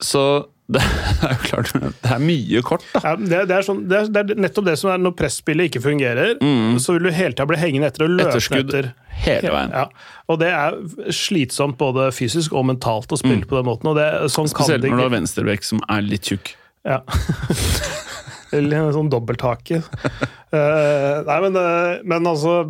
Så 0.04 0.24
det 0.64 0.80
er 0.80 1.34
jo 1.34 1.40
klart 1.44 1.72
Det 1.76 2.10
er 2.14 2.20
mye 2.24 2.60
kort, 2.64 2.84
da. 2.94 3.00
Ja, 3.04 3.14
det, 3.20 3.40
det, 3.50 3.56
er 3.58 3.66
sånn, 3.66 3.82
det, 3.90 3.98
er, 3.98 4.10
det, 4.14 4.22
er 4.22 4.42
nettopp 4.46 4.68
det 4.70 4.76
som 4.80 4.94
er 4.94 5.02
når 5.02 5.12
presspillet 5.18 5.68
ikke 5.68 5.82
fungerer. 5.84 6.38
Mm. 6.40 6.78
Så 6.80 6.96
vil 6.96 7.08
du 7.08 7.12
hele 7.12 7.36
tida 7.36 7.46
bli 7.50 7.58
hengende 7.60 7.90
etter 7.92 8.06
og 8.06 8.14
løpe 8.14 8.32
Etterskudd 8.32 8.72
etter. 8.72 8.92
hele 9.26 9.52
veien. 9.52 9.74
Ja. 9.76 10.14
Og 10.32 10.40
det 10.40 10.52
er 10.56 10.78
slitsomt 11.12 11.76
både 11.80 12.08
fysisk 12.16 12.56
og 12.56 12.64
mentalt 12.70 13.12
å 13.12 13.20
spille 13.20 13.42
mm. 13.42 13.50
på 13.50 13.60
den 13.60 13.68
måten. 13.68 13.92
Sånn 14.32 14.48
Spesielt 14.52 14.86
når 14.88 15.02
du 15.02 15.04
har 15.04 15.12
venstrebekk 15.18 15.68
som 15.68 15.84
er 15.92 16.06
litt 16.06 16.32
tjukk. 16.32 16.54
Ja. 16.88 17.02
Eller 18.54 18.78
en 18.78 18.94
sånn 18.94 19.10
dobbelthake. 19.12 19.82
uh, 19.82 21.20
nei, 21.26 21.38
men, 21.44 21.58
uh, 21.58 22.00
men 22.06 22.30
altså 22.30 22.60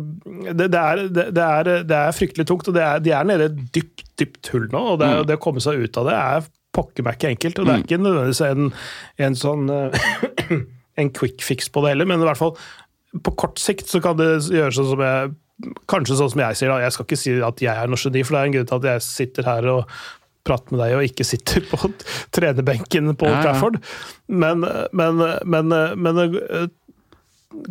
det, 0.49 0.71
det, 0.73 0.81
er, 0.81 1.03
det, 1.13 1.25
er, 1.45 1.71
det, 1.85 1.95
er, 1.95 2.15
fryktelig 2.17 2.47
tungt, 2.49 2.67
og 2.71 2.79
er, 2.81 2.99
de 3.05 3.13
er 3.15 3.27
nede 3.29 3.47
i 3.47 3.51
et 3.51 3.65
dypt, 3.77 4.05
dypt 4.19 4.51
hull 4.53 4.67
nå. 4.71 4.81
og 4.95 4.99
det, 4.99 5.11
mm. 5.11 5.25
det, 5.29 5.37
å 5.37 5.43
komme 5.45 5.63
seg 5.63 5.85
ut 5.85 6.01
av 6.01 6.09
det 6.09 6.17
er 6.17 6.47
pokker 6.75 7.05
meg 7.05 7.17
ikke 7.17 7.31
enkelt. 7.33 7.59
Og 7.59 7.67
det 7.67 7.73
er 7.73 7.79
mm. 7.79 7.85
ikke 7.87 8.01
nødvendigvis 8.03 8.43
en, 8.49 8.73
en 9.27 9.39
sånn 9.39 9.71
uh, 9.71 10.09
en 11.01 11.13
quick 11.15 11.43
fix 11.45 11.71
på 11.71 11.83
det 11.83 11.95
heller, 11.95 12.09
men 12.09 12.23
i 12.23 12.27
hvert 12.27 12.41
fall 12.41 12.55
på 13.23 13.31
kort 13.39 13.61
sikt 13.61 13.87
så 13.87 14.01
kan 14.03 14.17
det 14.19 14.27
gjøres 14.51 14.79
sånn 14.79 14.93
som 14.93 15.03
jeg 15.05 15.33
Kanskje 15.87 16.17
sånn 16.19 16.33
som 16.33 16.41
jeg 16.41 16.57
sier, 16.59 16.67
da. 16.67 16.81
Jeg 16.83 16.91
skal 16.91 17.05
ikke 17.05 17.17
si 17.19 17.33
at 17.47 17.61
jeg 17.63 17.71
er 17.71 17.87
noe 17.87 17.99
geni, 18.01 18.25
for 18.27 18.35
det 18.35 18.39
er 18.41 18.47
en 18.49 18.55
grunn 18.57 18.65
til 18.67 18.75
at 18.75 18.87
jeg 18.89 19.03
sitter 19.05 19.45
her 19.47 19.67
og 19.71 19.93
prater 20.43 20.75
med 20.75 20.81
deg 20.83 20.95
og 20.97 21.05
ikke 21.07 21.27
sitter 21.27 21.63
på 21.69 21.91
trenerbenken 22.35 23.13
på 23.15 23.29
Old 23.29 23.39
Trafford. 23.39 23.77
Men, 24.27 24.65
men, 24.91 25.23
men, 25.47 25.71
men, 25.95 26.19
eh, 26.25 26.67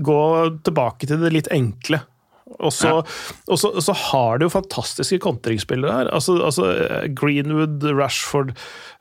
gå 0.00 0.22
tilbake 0.64 1.10
til 1.10 1.20
det 1.20 1.34
litt 1.34 1.52
enkle. 1.52 2.00
Og 2.60 2.74
så, 2.74 2.96
og 3.48 3.60
så, 3.60 3.72
så 3.82 3.94
har 4.10 4.38
de 4.38 4.48
jo 4.48 4.54
fantastiske 4.54 5.20
kontringsspillere 5.24 6.00
her. 6.00 6.10
Altså, 6.14 6.36
altså 6.44 6.68
Greenwood, 7.16 7.86
Rashford 7.94 8.54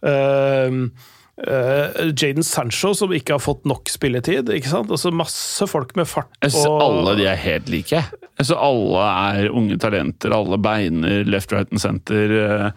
uh, 0.06 0.88
Uh, 1.34 2.14
Jaden 2.14 2.46
Sancho, 2.46 2.92
som 2.94 3.10
ikke 3.10 3.34
har 3.34 3.42
fått 3.42 3.64
nok 3.66 3.90
spilletid. 3.90 4.52
ikke 4.54 4.70
sant? 4.70 4.92
Altså 4.94 5.10
Masse 5.10 5.66
folk 5.66 5.96
med 5.98 6.06
fart. 6.06 6.30
Jeg 6.46 6.54
synes 6.54 6.68
og... 6.70 6.84
Alle 6.86 7.16
de 7.18 7.26
er 7.26 7.40
helt 7.42 7.72
like. 7.74 8.04
Jeg 8.06 8.46
synes 8.46 8.60
Alle 8.60 9.08
er 9.42 9.50
unge 9.50 9.80
talenter, 9.82 10.36
alle 10.36 10.60
beiner 10.62 11.26
left, 11.26 11.50
right 11.56 11.74
and 11.74 11.82
center. 11.82 12.36
Uh, 12.38 12.70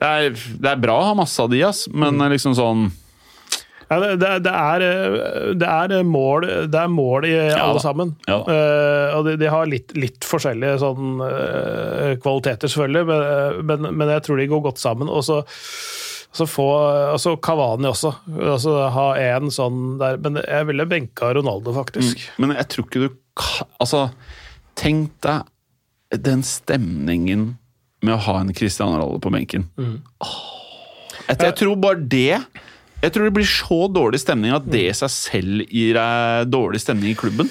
det 0.00 0.08
er, 0.08 0.32
det 0.32 0.72
er, 0.72 0.80
bra 0.80 0.96
å 0.96 1.10
ha 1.10 1.18
masse 1.18 1.36
av 1.44 1.52
de, 1.52 1.60
ass, 1.66 1.84
men 1.92 2.16
mm. 2.16 2.26
liksom 2.32 2.56
sånn 2.56 2.88
Ja, 3.90 3.96
det, 3.98 4.10
det, 4.22 4.28
det, 4.46 4.52
er, 4.54 4.82
eh, 4.86 5.46
det, 5.58 5.66
er 5.66 6.04
mål, 6.06 6.46
det 6.70 6.78
er 6.78 6.90
mål 6.94 7.26
i 7.26 7.32
alle 7.38 7.74
da. 7.74 7.82
sammen. 7.82 8.12
Ja. 8.30 8.38
Eh, 8.38 9.16
og 9.16 9.26
de, 9.26 9.34
de 9.40 9.48
har 9.50 9.66
litt, 9.66 9.90
litt 9.98 10.26
forskjellige 10.26 10.76
sånn, 10.78 11.18
uh, 11.18 12.12
kvaliteter, 12.22 12.70
selvfølgelig, 12.70 13.08
men, 13.10 13.64
men, 13.66 13.90
men 13.98 14.14
jeg 14.14 14.26
tror 14.28 14.38
de 14.38 14.46
går 14.52 14.62
godt 14.68 14.82
sammen. 14.82 15.10
Og 15.10 15.26
så 15.26 15.42
så 16.30 16.46
få 16.46 16.64
altså 17.10 17.34
Kavani 17.42 17.88
også. 17.90 18.12
Altså 18.38 18.74
ha 18.94 19.06
én 19.18 19.50
sånn 19.50 19.96
der 19.98 20.20
Men 20.22 20.38
jeg 20.38 20.68
ville 20.68 20.86
benka 20.86 21.32
Ronaldo, 21.34 21.74
faktisk. 21.74 22.28
Men 22.38 22.54
jeg 22.54 22.68
tror 22.70 22.86
ikke 22.86 23.02
du 23.02 23.08
Altså, 23.80 24.10
tenk 24.78 25.14
deg 25.24 26.20
den 26.22 26.42
stemningen 26.44 27.54
med 28.04 28.14
å 28.14 28.22
ha 28.26 28.34
en 28.40 28.50
Cristiano 28.54 28.98
Ronaldo 28.98 29.20
på 29.22 29.32
benken. 29.32 29.66
Mm. 29.80 30.00
Oh, 30.22 30.34
Jeg, 31.28 31.38
jeg 31.40 31.56
tror 31.60 31.78
bare 31.80 32.02
det 32.10 32.40
Jeg 33.00 33.12
tror 33.14 33.24
det 33.24 33.32
blir 33.32 33.46
så 33.48 33.78
dårlig 33.88 34.18
stemning 34.20 34.52
at 34.52 34.66
det 34.68 34.82
i 34.90 34.92
seg 34.96 35.08
selv 35.14 35.62
gir 35.72 35.94
deg 35.96 36.50
dårlig 36.52 36.80
stemning 36.82 37.14
i 37.14 37.16
klubben. 37.16 37.48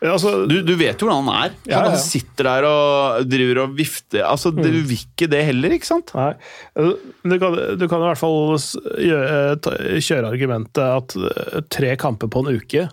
Altså, 0.00 0.46
Du, 0.48 0.62
du 0.64 0.72
vet 0.80 0.96
jo 1.02 1.08
hvordan 1.10 1.26
han 1.28 1.42
er. 1.50 1.56
Ja, 1.68 1.82
ja. 1.82 1.90
Han 1.92 1.98
sitter 2.00 2.48
der 2.48 2.64
og 2.70 3.28
driver 3.28 3.60
og 3.66 3.76
vifter. 3.76 4.24
Altså, 4.24 4.50
Du 4.54 4.62
Mm. 4.62 4.86
vil 4.88 4.96
ikke 4.96 5.28
det 5.28 5.44
heller, 5.44 5.70
ikke 5.76 5.84
sant? 5.90 6.14
Nei. 6.16 6.32
Du 6.74 7.38
kan, 7.38 7.58
du 7.76 7.86
kan 7.88 8.00
i 8.00 8.06
hvert 8.08 8.22
fall 8.22 8.56
ta- 9.60 9.78
kjøre 10.00 10.32
argumentet 10.32 10.82
at 10.82 11.16
eh, 11.20 11.60
tre 11.68 11.94
kamper 11.96 12.28
på 12.32 12.40
en 12.46 12.56
uke 12.56 12.88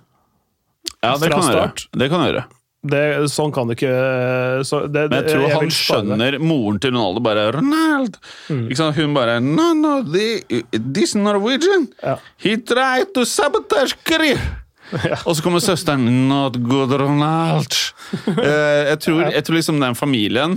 Ja, 1.01 1.13
det 1.15 1.29
Fra 1.29 1.35
kan 1.39 1.43
start 1.47 1.85
gjøre. 1.87 1.99
Det 2.03 2.09
kan 2.11 2.25
gjøre. 2.27 2.43
Det, 2.81 3.27
Sånn 3.31 3.51
kan 3.51 3.67
du 3.67 3.75
ikke 3.75 3.91
så 4.67 4.85
det, 4.87 5.09
Men 5.11 5.19
jeg 5.19 5.33
tror 5.33 5.43
jeg 5.43 5.57
han 5.57 5.73
skjønner 5.75 6.37
Moren 6.39 6.79
til 6.79 6.93
Ronaldo 6.95 7.23
bare 7.23 7.49
Ronald! 7.57 8.15
Mm. 8.47 8.65
Hun 8.95 9.17
bare 9.17 9.39
No, 9.43 9.73
no, 9.75 9.99
the, 10.07 10.63
this 10.71 11.15
Norwegian 11.17 11.89
Ja. 11.99 12.17
He 12.39 12.55
tried 12.57 13.11
to 13.15 13.25
sabotage 13.27 13.99
career! 14.07 14.39
Og 15.27 15.35
så 15.37 15.43
kommer 15.45 15.61
søsteren 15.61 16.07
Not 16.31 16.59
good, 16.63 16.95
Ronald! 16.99 17.75
Eh, 18.09 18.87
jeg, 18.89 18.97
tror, 19.03 19.19
jeg 19.29 19.43
tror 19.45 19.55
liksom 19.59 19.77
den 19.83 19.93
familien 19.97 20.55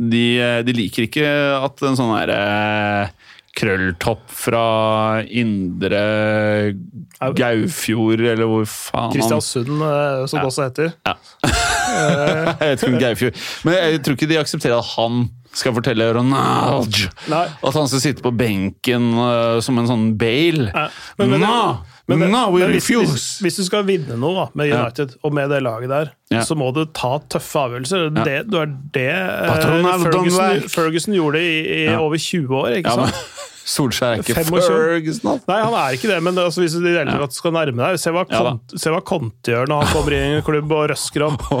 de, 0.00 0.24
de 0.66 0.72
liker 0.74 1.04
ikke 1.06 1.26
at 1.60 1.82
en 1.86 1.98
sånn 1.98 2.10
derre 2.16 3.10
krølltopp 3.58 4.22
fra 4.30 4.60
indre 5.26 6.00
Gaufjord, 7.36 8.20
eller 8.22 8.46
hvor 8.48 8.64
faen 8.70 9.08
han 9.08 9.16
Kristiansund, 9.16 9.72
eh, 9.82 10.22
som 10.30 10.38
det 10.40 10.46
også 10.48 10.68
heter. 10.68 10.94
jeg 11.90 12.56
vet 12.60 12.82
ikke 12.84 12.92
om 12.94 13.00
Gaufjord 13.02 13.38
Men 13.66 13.74
jeg 13.74 14.00
tror 14.06 14.14
ikke 14.16 14.28
de 14.30 14.36
aksepterer 14.40 14.78
at 14.78 14.90
han 14.94 15.24
skal 15.58 15.74
fortelle 15.74 16.06
Ronald 16.14 16.94
Nei. 17.32 17.40
At 17.66 17.74
han 17.74 17.88
skal 17.90 18.02
sitte 18.04 18.22
på 18.22 18.30
benken 18.38 19.08
uh, 19.18 19.56
som 19.64 19.80
en 19.82 19.88
sånn 19.90 20.04
Bale. 20.20 20.68
Ja, 20.70 20.84
men- 21.18 21.32
men- 21.34 21.42
no! 21.42 21.56
Men, 22.10 22.24
no, 22.32 22.48
we 22.50 22.64
refuse! 22.66 23.06
hvis, 23.06 23.24
hvis 23.38 23.56
du 23.60 23.64
skal 23.68 23.84
vinne 23.86 24.16
noe 24.18 24.34
da, 24.34 24.44
med 24.58 24.66
Ja. 24.66 24.80
United 24.82 25.12
og 25.22 25.34
med 25.36 25.50
det 25.52 25.60
laget 25.62 25.88
der, 25.92 26.08
Ja. 26.34 26.40
så 26.42 26.56
må 26.58 26.72
du 26.74 26.80
ta 26.86 27.20
tøffe 27.30 27.54
avgjørelser. 27.60 28.08
Det, 28.16 28.24
det 28.50 28.58
er 28.58 28.72
det 28.96 29.04
uh, 29.14 30.00
Ferguson, 30.02 30.64
Ferguson 30.72 31.14
gjorde 31.14 31.38
i, 31.38 31.52
i 31.70 31.84
Ja. 31.84 32.00
over 32.02 32.18
20 32.18 32.50
år. 32.50 32.66
ikke 32.80 32.90
Ja, 32.90 32.96
men 33.04 33.12
sant? 33.14 33.39
Solskjær 33.68 34.16
er 34.16 34.22
ikke 34.22 34.34
25. 34.38 34.60
Ferguson. 34.66 35.40
Nei, 35.48 35.58
han 35.60 35.76
er 35.76 35.96
ikke 35.96 36.08
det, 36.10 36.18
men 36.24 36.36
det, 36.36 36.44
altså, 36.48 36.62
hvis 36.64 36.76
du 36.76 36.86
tatt 36.86 37.36
skal 37.36 37.54
nærme 37.54 37.90
deg 37.92 38.00
Se 38.00 38.12
hva 38.12 39.00
Conte, 39.06 39.52
gjør 39.52 39.68
når 39.70 39.84
han 39.84 39.92
kommer 39.94 40.16
i 40.16 40.20
en 40.24 40.44
klubb 40.46 40.72
og 40.74 40.86
røsker 40.92 41.26
opp. 41.26 41.44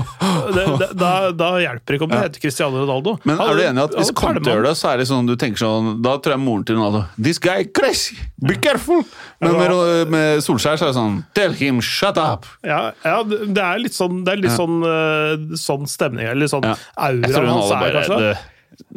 Det, 0.50 0.64
det, 0.80 0.86
da, 0.98 1.10
da 1.36 1.48
hjelper 1.60 1.92
det 1.92 1.98
ikke 1.98 2.06
om 2.06 2.10
det 2.10 2.20
heter 2.24 2.42
Cristiano 2.42 2.80
Ronaldo. 2.80 3.12
Men 3.28 3.38
er 3.44 3.58
du 3.58 3.62
enig 3.62 3.82
i 3.82 3.84
at 3.84 3.92
hvis 3.98 4.10
Conte 4.16 4.50
gjør 4.50 4.64
det, 4.66 4.72
så 4.80 4.88
er 4.90 5.00
det 5.02 5.06
sånn 5.10 5.28
du 5.28 5.34
tenker 5.38 5.62
sånn 5.62 5.90
Da 6.02 6.16
tror 6.22 6.34
jeg 6.34 6.42
moren 6.42 6.64
til 6.66 6.78
Ronaldo 6.78 7.02
This 7.20 7.38
guy 7.42 7.66
crazy! 7.76 8.16
Be 8.42 8.56
careful! 8.62 9.04
Men 9.42 9.58
med, 9.60 10.10
med 10.10 10.42
Solskjær 10.44 10.80
så 10.80 10.88
er 10.88 10.92
det 10.92 10.98
sånn 10.98 11.18
Tell 11.36 11.54
him 11.60 11.82
shut 11.84 12.18
up! 12.20 12.48
Ja, 12.66 12.80
ja, 13.04 13.20
det 13.26 13.62
er 13.62 13.82
litt 13.84 13.96
sånn, 13.96 14.22
det 14.26 14.34
er 14.34 14.42
litt 14.42 14.56
sånn, 14.56 14.80
eh, 14.86 15.58
sånn 15.60 15.86
stemning, 15.90 16.26
eller 16.32 16.50
sånn 16.50 16.66
Ja. 16.70 16.76
Auraen 17.10 17.52
hans 17.52 17.70
er, 17.74 18.00
kanskje. 18.00 18.32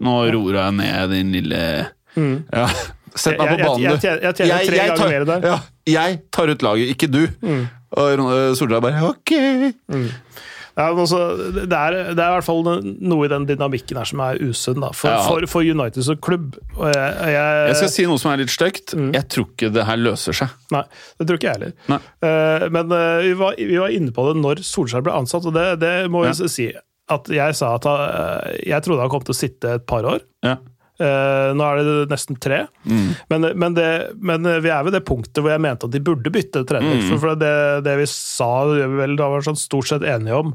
Nå 0.04 0.16
roer 0.34 0.60
jeg 0.60 0.76
ned, 0.80 1.14
din 1.14 1.32
lille 1.36 1.62
ja. 2.18 2.68
Sett 3.16 3.38
meg 3.38 3.46
Jeg- 3.46 3.54
på 3.54 3.58
jeg- 3.60 3.68
banen, 3.68 3.82
jeg 3.84 3.92
du. 3.92 3.98
tjener- 4.08 4.22
jeg 4.24 4.36
tjener 4.36 4.66
tre 4.66 4.78
ganger 4.90 5.10
mer 5.10 5.26
der. 5.26 5.42
Ja, 5.50 5.60
jeg 5.86 6.22
tar 6.32 6.48
ut 6.50 6.62
laget, 6.66 6.90
ikke 6.98 7.12
du. 7.12 7.28
Og 7.94 8.18
Ron- 8.18 8.34
øh, 8.34 8.56
Solskjær 8.58 8.82
bare 8.82 9.04
ok. 9.06 9.32
Ja, 10.74 10.88
men 10.90 11.04
også, 11.04 11.20
det, 11.54 11.68
er, 11.78 11.92
det 12.18 12.18
er 12.18 12.32
i 12.32 12.34
hvert 12.34 12.46
fall 12.48 12.64
noe 12.82 13.26
i 13.28 13.30
den 13.30 13.44
dynamikken 13.46 14.00
her 14.00 14.08
som 14.10 14.24
er 14.26 14.40
usunn 14.42 14.82
da, 14.82 14.88
for, 14.98 15.12
Ja. 15.12 15.20
for, 15.28 15.46
for 15.52 15.62
United 15.62 16.02
som 16.08 16.18
klubb. 16.18 16.56
Og 16.80 16.88
jeg, 16.90 17.12
jeg, 17.36 17.68
Jeg 17.70 17.76
skal 17.78 17.92
si 17.94 18.06
noe 18.10 18.18
som 18.18 18.32
er 18.34 18.38
litt 18.42 18.50
stygt. 18.50 18.96
Mm. 18.98 19.12
Jeg 19.14 19.28
tror 19.30 19.46
ikke 19.52 19.70
det 19.76 19.86
her 19.86 19.98
løser 20.02 20.34
seg. 20.34 20.50
Nei, 20.74 20.82
det 21.20 21.28
tror 21.30 21.38
ikke 21.38 21.52
jeg 21.52 21.60
heller. 21.60 22.02
Eh, 22.26 22.66
men 22.74 22.90
uh, 22.98 23.20
vi, 23.22 23.36
var, 23.38 23.54
vi 23.62 23.78
var 23.78 23.94
inne 23.94 24.16
på 24.18 24.26
det 24.32 24.42
når 24.42 24.64
Solskjær 24.66 25.06
ble 25.06 25.14
ansatt, 25.14 25.46
og 25.46 25.54
det, 25.54 25.68
det 25.86 25.94
må 26.10 26.26
Ja. 26.26 26.34
jeg 26.34 26.50
si. 26.50 26.72
At 27.14 27.28
jeg 27.30 27.54
sa 27.60 27.76
at 27.76 27.84
han, 27.84 28.00
eh, 28.10 28.58
jeg 28.72 28.82
trodde 28.82 29.02
han 29.06 29.12
kom 29.14 29.22
til 29.28 29.36
å 29.36 29.38
sitte 29.38 29.74
et 29.78 29.86
par 29.86 30.02
år. 30.10 30.22
Ja. 30.42 30.56
Eh, 31.02 31.50
nå 31.58 31.64
er 31.66 31.80
det 31.82 32.06
nesten 32.12 32.38
tre. 32.38 32.60
Mm. 32.86 33.08
Men, 33.32 33.40
men, 33.58 33.74
det, 33.78 33.88
men 34.22 34.46
vi 34.62 34.70
er 34.70 34.84
ved 34.86 34.94
det 34.94 35.06
punktet 35.08 35.42
hvor 35.42 35.50
jeg 35.54 35.62
mente 35.64 35.86
at 35.90 35.94
de 35.96 36.02
burde 36.04 36.30
bytte 36.34 36.64
trener. 36.70 37.00
Mm. 37.02 37.18
For, 37.18 37.34
det, 37.40 37.56
det 37.88 37.96
vi 38.04 38.08
sa, 38.10 38.52
det 38.70 38.88
vi 38.92 38.98
vel 39.02 39.18
da 39.20 39.26
var 39.34 39.42
sånn 39.46 39.58
stort 39.60 39.88
sett 39.90 40.04
enige 40.06 40.36
om, 40.38 40.50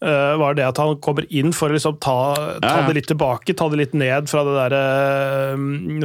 eh, 0.00 0.34
var 0.40 0.52
det 0.56 0.64
at 0.64 0.80
han 0.80 0.96
kommer 1.04 1.24
inn 1.28 1.52
for 1.56 1.68
å 1.68 1.72
liksom 1.76 1.96
ta, 2.00 2.18
ta 2.56 2.60
Mm. 2.60 2.68
Ja, 2.70 2.86
det 2.86 2.94
litt 2.96 3.10
tilbake, 3.10 3.54
ta 3.56 3.64
det 3.68 3.76
litt 3.82 3.94
ned 3.96 4.28
fra 4.30 4.40
det 4.46 4.54
derre 4.56 4.84
uh, 5.52 5.56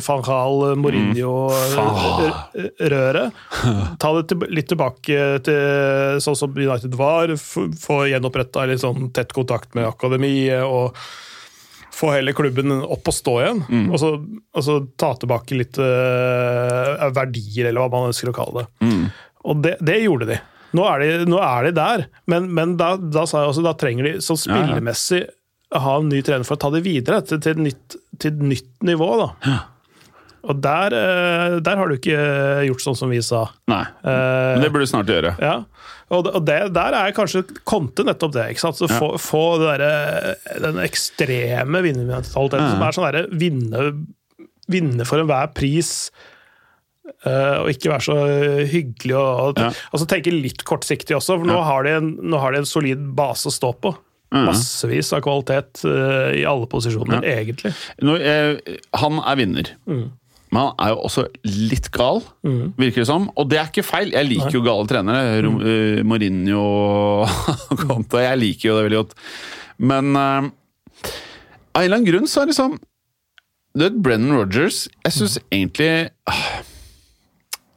van 0.03 0.21
Gaal, 0.25 0.55
Mourinho-røret. 0.81 3.31
Ta 4.01 4.07
det 4.17 4.23
til, 4.31 4.37
litt 4.51 4.69
tilbake 4.71 5.15
til 5.45 5.59
sånn 6.23 6.39
som 6.39 6.49
United 6.57 6.93
var, 6.99 7.25
få 7.39 7.95
gjenoppretta 8.11 8.65
litt 8.67 8.83
sånn 8.83 9.01
tett 9.15 9.31
kontakt 9.35 9.69
med 9.77 9.85
akademiet. 9.87 10.63
og 10.67 10.85
få 11.95 12.09
hele 12.11 12.33
klubben 12.35 12.73
opp 12.83 13.07
og 13.07 13.15
stå 13.15 13.35
igjen, 13.43 13.61
Mm. 13.69 13.85
og, 13.91 13.99
så, 14.01 14.09
og 14.55 14.65
så 14.65 14.75
ta 14.99 15.13
tilbake 15.21 15.55
litt 15.59 15.79
uh, 15.79 17.07
verdier, 17.15 17.69
eller 17.69 17.85
hva 17.85 17.89
man 17.93 18.09
ønsker 18.11 18.31
å 18.31 18.35
kalle 18.35 18.65
det. 18.65 18.67
Mm. 18.85 19.05
Og 19.45 19.63
det, 19.63 19.75
det 19.85 19.99
gjorde 20.03 20.27
de. 20.33 20.39
Nå 20.75 20.83
er 20.91 20.99
de, 21.05 21.09
nå 21.31 21.39
er 21.39 21.69
de 21.69 21.73
der, 21.77 22.05
men, 22.31 22.49
men 22.57 22.75
da, 22.79 22.95
da 22.99 23.23
også 23.23 23.63
da 23.63 23.71
trenger 23.79 24.09
de 24.09 24.13
sånn 24.25 24.35
Ja, 24.41 24.57
ja. 24.57 24.65
spillemessig 24.65 25.21
ha 25.75 25.93
en 25.99 26.09
ny 26.11 26.19
trener 26.23 26.45
for 26.47 26.55
å 26.57 26.61
ta 26.61 26.69
det 26.73 26.83
videre 26.85 27.21
til, 27.25 27.39
til, 27.43 27.55
et, 27.55 27.63
nytt, 27.69 27.95
til 28.21 28.31
et 28.33 28.43
nytt 28.53 28.85
nivå. 28.87 29.07
da. 29.21 29.55
Og 30.45 30.59
der, 30.61 30.93
eh, 30.93 31.59
der 31.65 31.79
har 31.79 31.89
du 31.89 31.95
ikke 31.97 32.17
gjort 32.67 32.83
sånn 32.83 32.97
som 32.99 33.09
vi 33.09 33.21
sa. 33.25 33.47
Nei. 33.71 33.81
Eh, 33.81 34.51
Men 34.55 34.61
det 34.61 34.71
burde 34.73 34.85
du 34.85 34.91
snart 34.91 35.09
gjøre. 35.09 35.31
ja, 35.41 35.55
og 36.13 36.27
det, 36.45 36.59
der 36.75 36.93
er 36.93 37.11
kanskje 37.17 37.41
Konte 37.65 38.03
nettopp 38.05 38.33
det. 38.35 38.43
ikke 38.53 38.61
sant? 38.61 38.77
Så 38.77 38.85
få, 38.91 39.15
få 39.17 39.41
det 39.57 39.71
derre- 39.79 40.61
den 40.61 40.77
ekstreme 40.85 41.81
vinnermentaliteten 41.81 42.69
som 42.75 42.83
er 42.85 42.93
sånn 42.93 43.07
derre 43.09 43.25
vinne, 43.33 44.05
vinne 44.69 45.05
for 45.09 45.17
enhver 45.23 45.49
pris. 45.57 46.11
eh, 47.25 47.57
og 47.61 47.69
ikke 47.69 47.89
være 47.89 48.05
så 48.05 48.15
hyggelig 48.69 49.15
og, 49.17 49.39
og 49.49 49.59
Ja. 49.61 49.69
altså 49.93 50.05
tenke 50.09 50.31
litt 50.33 50.63
kortsiktig 50.65 51.15
også. 51.17 51.39
For 51.39 51.45
nå, 51.45 51.57
har 51.63 51.83
de 51.83 51.89
en, 51.97 52.11
nå 52.21 52.39
har 52.41 52.51
de 52.53 52.59
en 52.63 52.65
solid 52.69 53.01
base 53.15 53.45
å 53.49 53.53
stå 53.53 53.73
på. 53.81 53.95
Massevis 54.35 55.13
av 55.15 55.21
kvalitet 55.23 55.79
uh, 55.85 56.33
i 56.35 56.41
alle 56.43 56.65
posisjoner, 56.67 57.21
egentlig. 57.23 57.71
Nå, 58.03 58.17
eh, 58.19 58.57
han 58.99 59.19
er 59.21 59.35
vinner. 59.39 59.69
Mm. 59.87 60.09
Men 60.55 60.69
han 60.69 60.85
er 60.85 60.93
jo 60.93 61.01
også 61.09 61.25
litt 61.69 61.89
gal, 61.95 62.21
virker 62.79 63.03
det 63.03 63.07
som. 63.09 63.27
Og 63.35 63.49
det 63.51 63.59
er 63.59 63.67
ikke 63.69 63.83
feil. 63.85 64.13
Jeg 64.15 64.29
liker 64.29 64.55
jo 64.55 64.63
gale 64.65 64.87
trenere. 64.89 65.41
Rom- 65.43 65.59
Mm. 65.59 65.67
eh, 65.73 66.03
Mourinho 66.07 66.61
og 66.63 67.77
Conte. 67.83 68.21
Jeg 68.23 68.39
liker 68.41 68.69
jo 68.71 68.77
det 68.79 68.85
veldig 68.87 69.01
godt. 69.03 69.15
Men 69.83 70.13
uh, 70.15 70.47
av 71.75 71.81
en 71.81 71.83
eller 71.83 71.97
annen 71.99 72.07
grunn 72.07 72.27
så 72.31 72.43
er 72.45 72.47
det 72.47 72.55
sånn 72.55 72.77
Du 73.75 73.81
vet, 73.83 73.97
Brennan 73.99 74.37
Rogers 74.37 74.85
Jeg 75.03 75.11
syns 75.17 75.33
Mm. 75.41 75.49
egentlig 75.57 75.89
uh, 76.31 76.61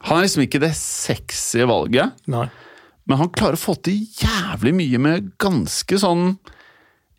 Han 0.06 0.20
er 0.20 0.28
liksom 0.28 0.44
ikke 0.44 0.60
det 0.62 0.70
sexy 0.78 1.64
valget. 1.66 2.14
Nei. 2.30 2.44
Men 3.08 3.18
han 3.24 3.32
klarer 3.34 3.58
å 3.58 3.60
få 3.64 3.74
til 3.82 3.98
jævlig 4.20 4.74
mye 4.78 4.98
med 5.02 5.32
ganske 5.42 5.98
sånn 5.98 6.36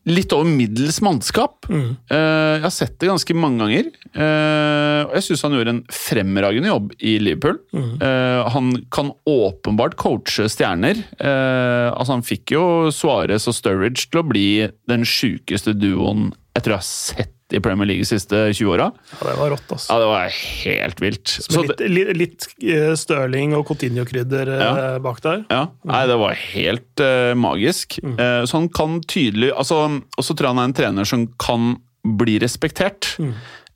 Litt 0.07 0.31
over 0.33 0.47
middels 0.47 1.01
mannskap. 1.03 1.67
Mm. 1.69 1.97
Eh, 2.09 2.53
jeg 2.55 2.63
har 2.63 2.73
sett 2.73 2.95
det 3.01 3.09
ganske 3.11 3.35
mange 3.35 3.59
ganger. 3.65 3.89
eh, 4.15 5.01
og 5.05 5.13
jeg 5.17 5.25
syns 5.27 5.43
han 5.43 5.57
gjorde 5.57 5.73
en 5.75 5.83
fremragende 5.91 6.71
jobb 6.71 6.93
i 6.99 7.17
Liverpool. 7.19 7.59
Mm. 7.75 8.01
Eh, 8.01 8.49
han 8.55 8.71
kan 8.95 9.11
åpenbart 9.27 9.97
coache 9.99 10.47
stjerner. 10.49 11.03
Altså 11.19 12.13
Han 12.13 12.25
fikk 12.25 12.55
jo 12.55 12.63
Suárez 12.91 13.47
og 13.47 13.55
Sturridge 13.55 14.07
til 14.09 14.21
å 14.21 14.27
bli 14.27 14.49
den 14.89 15.05
sjukeste 15.05 15.75
duoen 15.77 16.31
jeg 16.59 16.65
tror 16.65 16.75
jeg 16.75 16.81
har 16.81 16.87
sett 16.89 17.35
i 17.53 17.61
Premier 17.63 17.89
League 17.89 18.05
de 18.05 18.09
siste 18.09 18.41
20 18.53 18.73
åra. 18.75 18.89
Ja, 19.13 19.19
det 19.25 19.35
var 19.39 19.53
rått, 19.55 19.67
altså. 19.67 19.91
Ja, 19.91 19.99
det 20.03 20.09
var 20.11 20.39
helt 20.39 21.03
vilt. 21.03 21.35
Så 21.45 21.63
litt, 21.65 21.83
litt, 21.89 22.11
litt 22.19 22.47
eh, 22.61 22.93
Stirling 22.99 23.55
og 23.57 23.67
Coutinho-krydder 23.69 24.53
eh, 24.55 24.65
Ja. 24.65 24.87
bak 25.03 25.21
der. 25.25 25.45
Ja, 25.49 25.63
nei, 25.89 26.01
det 26.09 26.17
var 26.21 26.37
helt 26.39 27.03
uh, 27.05 27.33
magisk. 27.39 27.99
Mm. 28.03 28.17
Uh, 28.19 28.41
så 28.45 28.59
han 28.59 28.69
kan 28.73 28.99
tydelig 29.09 29.53
altså, 29.55 29.85
Og 29.89 30.25
så 30.25 30.35
tror 30.35 30.49
jeg 30.49 30.55
han 30.55 30.63
er 30.63 30.69
en 30.69 30.77
trener 30.77 31.09
som 31.09 31.25
kan 31.41 31.73
bli 32.19 32.37
respektert. 32.41 33.15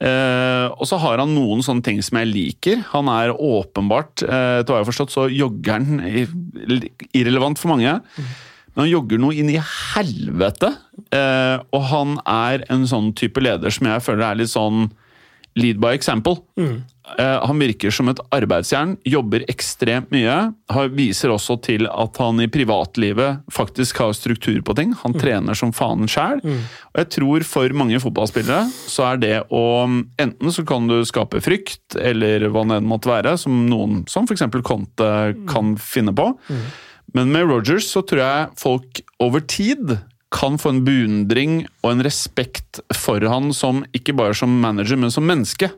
Eh, 0.03 0.67
og 0.73 0.87
så 0.89 0.97
har 0.99 1.21
han 1.21 1.31
noen 1.35 1.61
sånne 1.63 1.85
ting 1.85 1.99
som 2.03 2.17
jeg 2.19 2.31
liker. 2.31 2.81
Han 2.91 3.11
er 3.11 3.33
åpenbart, 3.33 4.23
uh, 4.25 4.59
til 4.63 4.71
hva 4.71 4.79
jeg 4.79 4.83
har 4.83 4.89
forstått, 4.89 5.13
så 5.13 5.27
jogger 5.31 5.77
han 5.77 6.01
irrelevant 7.15 7.61
for 7.61 7.73
mange. 7.73 7.95
Men 8.73 8.85
han 8.85 8.91
jogger 8.91 9.21
noe 9.21 9.37
inn 9.37 9.51
i 9.53 9.59
helvete. 9.61 10.73
Eh, 11.13 11.57
og 11.73 11.87
han 11.91 12.17
er 12.25 12.65
en 12.73 12.87
sånn 12.89 13.13
type 13.17 13.41
leder 13.43 13.73
som 13.73 13.89
jeg 13.89 14.05
føler 14.05 14.27
er 14.31 14.41
litt 14.41 14.53
sånn 14.53 14.89
lead 15.59 15.77
by 15.77 15.91
example. 15.93 16.39
Eh, 17.19 17.45
han 17.45 17.59
virker 17.59 17.91
som 17.93 18.07
et 18.09 18.17
arbeidsjern, 18.33 18.95
jobber 19.05 19.43
ekstremt 19.51 20.09
mye. 20.09 20.37
Har, 20.73 20.87
viser 20.95 21.29
også 21.29 21.59
til 21.61 21.85
at 21.91 22.17
han 22.17 22.41
i 22.41 22.47
privatlivet 22.49 23.43
faktisk 23.53 23.99
har 24.01 24.15
struktur 24.17 24.61
på 24.65 24.73
ting. 24.79 24.95
Han 25.03 25.13
trener 25.21 25.53
som 25.53 25.73
faen 25.75 26.09
sjæl. 26.09 26.41
Og 26.93 27.01
jeg 27.03 27.09
tror 27.19 27.45
for 27.45 27.75
mange 27.77 27.99
fotballspillere 28.01 28.63
så 28.71 29.11
er 29.11 29.21
det 29.21 29.35
å 29.53 29.63
Enten 30.23 30.53
så 30.55 30.63
kan 30.65 30.87
du 30.89 31.03
skape 31.05 31.41
frykt, 31.43 31.97
eller 31.99 32.47
hva 32.49 32.63
det 32.69 32.79
enn 32.79 32.89
måtte 32.89 33.11
være, 33.11 33.35
som 33.37 33.65
noen 33.69 34.07
som 34.09 34.25
f.eks. 34.25 34.47
Conte 34.65 35.11
kan 35.49 35.75
finne 35.77 36.15
på. 36.17 36.31
Men 37.13 37.31
med 37.33 37.49
Rogers 37.49 37.91
så 37.91 38.01
tror 38.07 38.23
jeg 38.23 38.49
folk 38.61 39.03
over 39.21 39.43
tid 39.45 39.97
kan 40.33 40.57
få 40.57 40.71
en 40.73 40.81
beundring 40.85 41.59
og 41.83 41.91
en 41.91 42.03
respekt 42.05 42.79
for 42.97 43.21
han 43.29 43.51
som 43.53 43.83
ikke 43.93 44.15
bare 44.17 44.33
som 44.37 44.55
manager, 44.63 44.97
men 44.97 45.13
som 45.13 45.27
menneske. 45.29 45.69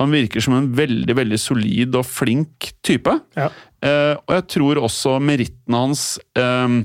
Han 0.00 0.10
virker 0.14 0.42
som 0.42 0.56
en 0.56 0.72
veldig 0.74 1.14
veldig 1.14 1.38
solid 1.38 1.94
og 1.94 2.08
flink 2.08 2.72
type. 2.82 3.14
Ja. 3.38 3.52
Eh, 3.84 4.14
og 4.18 4.34
jeg 4.34 4.46
tror 4.56 4.82
også 4.82 5.20
merittene 5.22 5.84
hans 5.84 6.04
eh, 6.34 6.80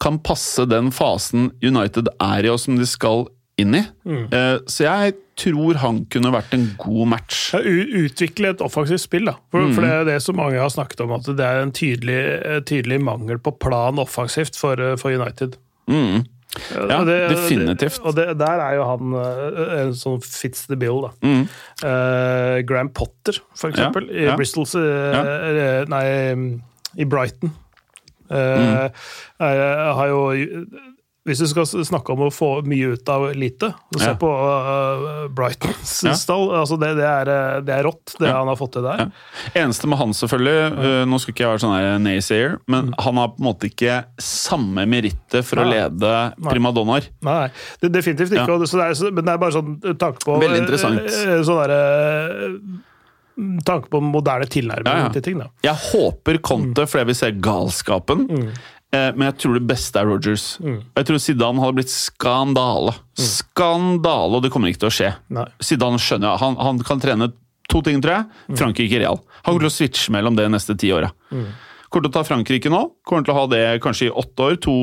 kan 0.00 0.20
passe 0.24 0.64
den 0.68 0.90
fasen 0.94 1.50
United 1.64 2.08
er 2.20 2.46
i, 2.46 2.52
og 2.52 2.60
som 2.62 2.80
de 2.80 2.88
skal 2.88 3.26
inn 3.58 3.74
i. 3.74 3.80
Eh, 4.06 4.58
så 4.68 4.84
jeg 4.84 5.14
tror 5.40 5.78
han 5.80 6.02
kunne 6.12 6.30
vært 6.34 6.52
en 6.56 6.66
god 6.80 7.08
match. 7.08 7.38
Ja, 7.54 7.60
Utvikle 8.04 8.50
et 8.54 8.60
offensivt 8.64 9.00
spill, 9.04 9.24
da. 9.30 9.34
For, 9.52 9.60
Mm. 9.64 9.74
for 9.74 9.80
det 9.86 9.90
er 9.94 10.04
det 10.04 10.22
som 10.22 10.36
mange 10.36 10.58
har 10.60 10.68
snakket 10.72 11.00
om, 11.04 11.12
at 11.16 11.24
det 11.36 11.40
er 11.44 11.62
en 11.62 11.72
tydelig, 11.72 12.20
eh, 12.44 12.60
tydelig 12.60 13.00
mangel 13.00 13.38
på 13.38 13.52
plan 13.58 13.96
offensivt 13.98 14.56
for, 14.56 14.76
eh, 14.80 14.96
for 14.96 15.10
United. 15.10 15.56
Mm. 15.88 16.24
Ja, 16.72 17.04
det, 17.04 17.16
definitivt. 17.34 17.98
Og 18.04 18.14
det, 18.16 18.38
der 18.38 18.60
er 18.64 18.74
jo 18.78 18.84
han 18.88 19.12
en 19.14 19.92
sånn 19.92 20.22
fits 20.24 20.66
the 20.66 20.76
bill, 20.76 21.02
da. 21.02 21.10
Mm. 21.22 21.42
Uh, 21.84 22.62
Graham 22.64 22.88
Potter, 22.88 23.36
for 23.54 23.68
Ja, 23.68 23.74
eksempel, 23.74 24.08
i 24.10 24.24
ja. 24.24 24.36
Bristol 24.36 24.64
eh, 24.80 25.84
Nei, 25.92 26.60
i 26.96 27.04
Brighton. 27.04 27.52
Eh, 28.30 28.88
er, 29.38 29.92
har 29.98 30.08
jo 30.08 30.22
Hvis 31.26 31.40
du 31.42 31.46
skal 31.50 31.66
snakke 31.66 32.12
om 32.14 32.20
å 32.22 32.30
få 32.30 32.48
mye 32.62 32.92
ut 32.94 33.08
av 33.10 33.24
lite, 33.34 33.72
så 33.96 33.98
se 33.98 34.10
Ja. 34.12 34.14
på 34.20 34.28
uh, 34.30 35.26
Brightons 35.34 35.94
Ja. 36.06 36.12
stall. 36.14 36.52
Altså 36.54 36.78
det, 36.78 36.92
det, 37.00 37.02
er, 37.08 37.30
eh, 37.34 37.60
det 37.66 37.74
er 37.74 37.82
rått, 37.88 38.14
det 38.20 38.28
Ja. 38.28 38.36
han 38.38 38.46
har 38.46 38.56
fått 38.60 38.72
til 38.78 38.86
der. 38.86 39.10
Eneste 39.58 39.90
med 39.90 39.98
han, 39.98 40.14
selvfølgelig 40.14 40.72
uh, 40.78 41.04
Nå 41.10 41.18
skulle 41.18 41.34
ikke 41.34 41.44
jeg 41.44 41.52
være 41.56 41.64
sånn 41.66 42.02
naysayer, 42.06 42.56
men 42.70 42.94
han 43.02 43.16
har 43.18 43.28
på 43.34 43.42
en 43.42 43.48
måte 43.50 43.66
ikke 43.72 44.04
samme 44.22 44.86
merittet 44.86 45.42
for 45.44 45.64
å 45.64 45.66
lede 45.66 46.14
Nei. 46.38 46.50
primadonnaer. 46.50 47.10
Nei, 47.26 47.50
det, 47.82 47.90
definitivt 47.92 48.30
ikke. 48.30 48.58
Det, 48.62 48.70
er, 48.78 49.10
men 49.10 49.24
det 49.26 49.32
er 49.34 49.38
bare 49.42 49.56
sånn 49.58 49.80
tanke 49.98 50.22
på 50.22 50.38
Veldig 50.40 50.62
interessant. 50.62 51.00
eh, 51.10 51.42
Sånn 51.42 51.58
derre 51.66 51.82
Tanke 53.66 53.90
på 53.92 53.98
moderne 54.00 54.46
tilnærming 54.48 54.86
Ja, 54.88 55.02
ja. 55.04 55.08
til 55.12 55.20
ting, 55.26 55.36
da. 55.42 55.50
Jeg 55.66 55.76
håper 55.92 56.38
Conte, 56.40 56.86
fordi 56.88 57.02
jeg 57.02 57.08
vil 57.10 57.18
se 57.18 57.28
galskapen. 57.44 58.22
Eh, 58.32 58.62
men 58.92 59.26
jeg 59.26 59.36
tror 59.42 59.56
det 59.58 59.66
beste 59.68 60.00
er 60.00 60.06
Rogers. 60.08 60.44
Jeg 60.62 61.08
tror 61.08 61.18
Zidane 61.20 61.60
hadde 61.60 61.76
blitt 61.80 61.92
skandale. 61.92 62.94
Skandale, 63.20 64.38
og 64.38 64.44
det 64.44 64.52
kommer 64.54 64.70
ikke 64.70 64.84
til 64.86 64.90
å 64.92 64.94
skje. 64.94 65.10
Nei. 65.36 65.44
Zidane 65.60 66.00
skjønner 66.00 66.30
jeg. 66.30 66.40
Han, 66.44 66.56
han 66.62 66.80
kan 66.86 67.02
trene 67.02 67.28
to 67.68 67.82
ting, 67.84 68.00
tror 68.00 68.14
jeg. 68.20 68.56
Frankrike 68.56 69.00
Real. 69.02 69.20
Han 69.42 69.50
kommer 69.52 69.66
til 69.66 69.72
å 69.72 69.76
switche 69.76 70.14
mellom 70.14 70.38
det 70.38 70.46
de 70.46 70.52
neste 70.54 70.76
ti 70.78 70.92
åra. 70.94 71.10
Kommer 71.86 72.06
til 72.06 72.10
å 72.10 72.14
ta 72.16 72.24
Frankrike 72.26 72.70
nå. 72.72 72.80
Kommer 73.06 73.26
til 73.26 73.34
å 73.34 73.38
ha 73.40 73.44
det 73.50 73.62
kanskje 73.84 74.08
i 74.08 74.14
åtte 74.22 74.46
år. 74.48 74.56
To 74.64 74.76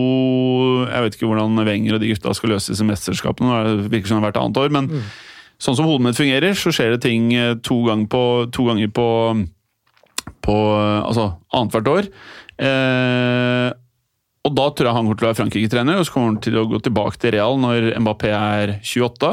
Jeg 0.87 1.05
vet 1.07 1.17
ikke 1.17 1.29
hvordan 1.31 1.63
Wenger 1.67 1.97
og 1.97 2.03
de 2.03 2.11
gutta 2.13 2.35
skal 2.37 2.53
løse 2.55 2.73
disse 2.75 2.87
mesterskapene. 2.87 3.63
Det 3.83 3.91
virker 3.93 4.11
som 4.11 4.19
det 4.19 4.23
er 4.23 4.27
hvert 4.29 4.41
annet 4.43 4.61
år, 4.61 4.71
men 4.77 4.91
sånn 5.63 5.77
som 5.79 5.87
hodet 5.87 6.05
mitt 6.09 6.19
fungerer, 6.19 6.55
så 6.59 6.71
skjer 6.75 6.95
det 6.95 7.03
ting 7.05 7.31
eh, 7.37 7.53
to 7.63 7.81
ganger 7.87 8.07
på, 8.11 8.23
to 8.55 8.67
ganger 8.67 8.91
på 8.93 9.07
på 10.43 10.53
altså 11.03 11.29
annethvert 11.55 11.87
år. 11.91 12.07
Eh, 12.63 13.67
og 14.43 14.55
da 14.57 14.65
tror 14.75 14.89
jeg 14.89 14.95
han 14.97 15.05
kommer 15.07 15.19
til 15.19 15.25
å 15.25 15.29
være 15.29 15.39
Frankrike-trener, 15.39 15.99
og 15.99 16.07
så 16.07 16.13
kommer 16.13 16.33
han 16.33 16.41
til 16.43 16.57
å 16.59 16.65
gå 16.67 16.79
tilbake 16.83 17.19
til 17.21 17.31
Real 17.37 17.55
når 17.63 17.93
Mbappé 18.03 18.33
er 18.35 18.73
28, 18.83 19.29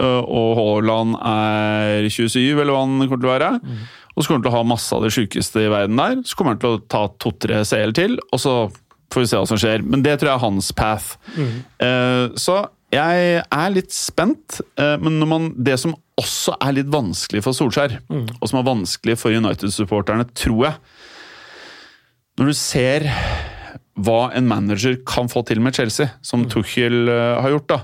eh, 0.00 0.22
og 0.24 0.54
Haaland 0.56 1.18
er 1.20 2.08
27, 2.08 2.54
eller 2.54 2.72
hva 2.72 2.84
han 2.86 2.94
kommer 3.02 3.20
til 3.20 3.28
å 3.28 3.34
være. 3.34 3.50
Og 4.14 4.22
så 4.22 4.30
kommer 4.30 4.40
han 4.40 4.46
til 4.46 4.52
å 4.54 4.56
ha 4.56 4.70
masse 4.70 4.96
av 4.96 5.04
det 5.04 5.12
sjukeste 5.12 5.66
i 5.66 5.68
verden 5.68 6.00
der. 6.00 6.22
Så 6.24 6.38
kommer 6.38 6.54
han 6.54 6.62
til 6.62 6.78
å 6.78 6.80
ta 6.88 7.02
to-tre 7.20 7.60
CL 7.68 7.92
til, 7.98 8.16
og 8.30 8.40
så 8.40 8.54
får 9.12 9.20
vi 9.20 9.28
se 9.30 9.42
hva 9.42 9.50
som 9.52 9.60
skjer. 9.60 9.84
Men 9.84 10.04
det 10.06 10.16
tror 10.20 10.32
jeg 10.32 10.38
er 10.38 10.46
hans 10.46 10.70
path. 10.78 11.12
Eh, 11.36 12.32
så 12.40 12.62
jeg 12.94 13.40
er 13.42 13.74
litt 13.74 13.92
spent, 13.92 14.62
eh, 14.80 14.94
men 15.02 15.18
man, 15.28 15.50
det 15.60 15.76
som 15.82 15.92
også 16.20 16.54
er 16.62 16.78
litt 16.78 16.92
vanskelig 16.94 17.42
for 17.44 17.56
Solskjær, 17.56 17.98
og 18.38 18.46
som 18.48 18.60
er 18.60 18.68
vanskelig 18.70 19.18
for 19.20 19.34
United-supporterne, 19.34 20.28
tror 20.32 20.70
jeg 20.70 20.78
Når 22.38 22.48
du 22.50 22.54
ser 22.58 23.04
hva 23.96 24.32
en 24.34 24.46
manager 24.48 24.96
kan 25.06 25.28
få 25.30 25.44
til 25.46 25.60
med 25.60 25.74
Chelsea, 25.76 26.08
som 26.22 26.44
Tuchel 26.50 27.08
eh, 27.08 27.40
har 27.40 27.50
gjort, 27.54 27.66
da. 27.68 27.78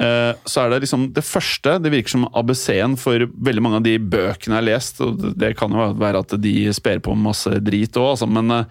eh, 0.00 0.34
Så 0.44 0.62
er 0.66 0.70
det 0.70 0.82
liksom 0.82 1.12
det 1.12 1.24
første 1.24 1.78
Det 1.82 1.90
virker 1.92 2.08
som 2.10 2.26
ABC-en 2.34 2.96
for 2.96 3.18
veldig 3.26 3.62
mange 3.62 3.76
av 3.76 3.82
de 3.82 3.98
bøkene 3.98 4.52
jeg 4.56 4.60
har 4.60 4.68
lest. 4.68 5.00
og 5.00 5.18
det- 5.20 5.38
Det 5.38 5.56
kan 5.56 5.70
jo 5.72 5.94
være 5.94 6.18
at 6.20 6.40
de 6.40 6.72
sper 6.72 6.98
på 7.00 7.16
masse 7.16 7.48
drit 7.64 7.92
òg, 7.96 8.10
altså, 8.16 8.28
men 8.28 8.50
eh, 8.50 8.64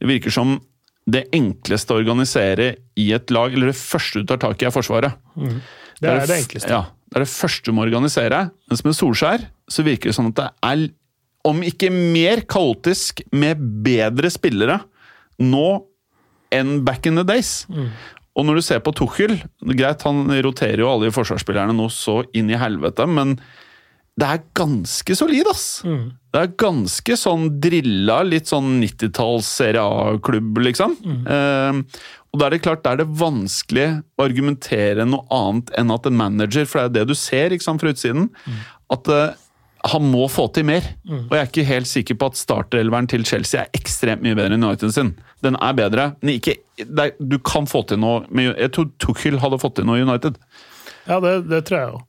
det 0.00 0.08
virker 0.08 0.30
som 0.32 0.60
det 1.08 1.28
enkleste 1.32 1.94
å 1.94 2.02
organisere 2.02 2.76
i 2.96 3.12
et 3.12 3.30
lag, 3.30 3.52
eller 3.54 3.66
det 3.66 3.76
første 3.78 4.14
du 4.18 4.24
tar 4.26 4.38
tak 4.38 4.60
i, 4.62 4.66
er 4.66 4.70
Forsvaret. 4.72 5.12
Det 6.00 6.10
er 6.10 6.16
f- 6.18 6.26
det 6.26 6.38
enkleste. 6.42 6.68
Ja, 6.68 6.80
det 7.12 7.16
er 7.16 7.20
det 7.20 7.28
første 7.30 7.64
du 7.64 7.72
må 7.72 7.84
organisere. 7.86 8.50
Mens 8.68 8.82
med 8.84 8.92
Solskjær 8.94 9.46
så 9.70 9.84
virker 9.84 10.10
det 10.10 10.14
som 10.16 10.26
at 10.26 10.34
det 10.34 10.50
er, 10.64 10.88
om 11.44 11.62
ikke 11.62 11.92
mer 11.92 12.40
kaotisk, 12.42 13.22
med 13.30 13.56
bedre 13.84 14.28
spillere 14.34 14.80
nå 15.38 15.84
enn 16.54 16.84
back 16.86 17.06
in 17.06 17.16
the 17.18 17.24
days. 17.26 17.66
Og 18.36 18.44
når 18.44 18.58
du 18.58 18.62
ser 18.66 18.82
på 18.84 18.92
Tuchel 18.92 19.38
Greit, 19.64 20.02
han 20.04 20.26
roterer 20.44 20.82
jo 20.82 20.90
alle 20.90 21.08
de 21.08 21.14
forsvarsspillerne 21.16 21.72
nå 21.72 21.86
så 21.92 22.18
inn 22.36 22.50
i 22.52 22.58
helvete, 22.60 23.06
men 23.08 23.38
det 24.16 24.26
er 24.32 24.44
ganske 24.56 25.12
solid, 25.16 25.48
ass! 25.50 25.82
Det 26.32 26.40
er 26.42 26.52
ganske 26.60 27.16
sånn 27.16 27.50
drilla, 27.60 28.22
litt 28.24 28.48
sånn 28.48 28.78
90-talls 28.80 29.48
Serie 29.58 29.80
A-klubb, 29.80 30.56
liksom. 30.64 30.94
Eh, 31.28 31.80
og 32.32 32.40
da 32.40 32.46
er 32.46 32.56
det 32.56 32.62
klart, 32.64 32.82
da 32.84 32.92
er 32.92 33.02
det 33.02 33.08
vanskelig 33.16 33.86
å 34.16 34.24
argumentere 34.24 35.04
noe 35.08 35.24
annet 35.32 35.72
enn 35.80 35.92
at 35.92 36.08
en 36.08 36.16
manager, 36.16 36.64
for 36.68 36.80
det 36.80 36.86
er 36.86 36.94
det 37.06 37.12
du 37.12 37.16
ser 37.16 37.52
ikke 37.56 37.64
sant, 37.68 37.80
fra 37.80 37.92
utsiden, 37.92 38.30
at 38.92 39.08
eh, 39.12 39.36
han 39.92 40.08
må 40.10 40.26
få 40.32 40.48
til 40.54 40.66
mer. 40.68 40.84
Og 41.08 41.34
jeg 41.34 41.40
er 41.40 41.50
ikke 41.50 41.68
helt 41.68 41.90
sikker 41.90 42.18
på 42.20 42.30
at 42.32 42.40
starterelveren 42.40 43.08
til 43.10 43.26
Chelsea 43.28 43.62
er 43.62 43.78
ekstremt 43.78 44.24
mye 44.24 44.36
bedre 44.38 44.56
enn 44.56 44.66
United 44.66 44.94
sin. 44.94 45.14
Den 45.44 45.58
er 45.62 45.76
bedre, 45.78 46.10
men 46.22 46.36
ikke, 46.36 46.56
er, 46.82 47.14
du 47.20 47.38
kan 47.44 47.68
få 47.70 47.84
til 47.88 48.00
noe 48.02 48.24
med, 48.30 48.54
Jeg 48.56 48.72
tror 48.74 48.90
Tuchel 49.02 49.40
hadde 49.42 49.60
fått 49.62 49.78
til 49.78 49.88
noe 49.88 50.00
i 50.00 50.04
United. 50.06 50.38
Ja, 51.06 51.20
det, 51.22 51.38
det 51.50 51.62
tror 51.68 51.78
jeg 51.78 51.94
jo. 51.94 52.04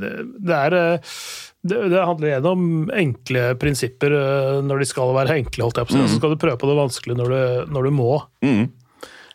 det, 0.00 0.12
det 0.44 0.56
er 0.58 0.76
eh, 0.78 1.18
det, 1.64 1.80
det 1.88 2.00
handler 2.04 2.28
igjen 2.28 2.46
om 2.48 2.64
enkle 2.92 3.44
prinsipper 3.60 4.12
eh, 4.18 4.58
når 4.64 4.82
de 4.82 4.88
skal 4.88 5.14
være 5.16 5.38
enkle, 5.40 5.64
holdt 5.64 5.80
jeg 5.80 5.88
på 5.88 5.94
si. 5.96 6.02
Så 6.08 6.18
skal 6.18 6.34
du 6.34 6.40
prøve 6.40 6.60
på 6.60 6.68
det 6.68 6.76
vanskelige 6.76 7.20
når 7.20 7.32
du, 7.32 7.38
når 7.72 7.88
du 7.88 7.94
må. 7.96 8.10
Mm. 8.44 8.64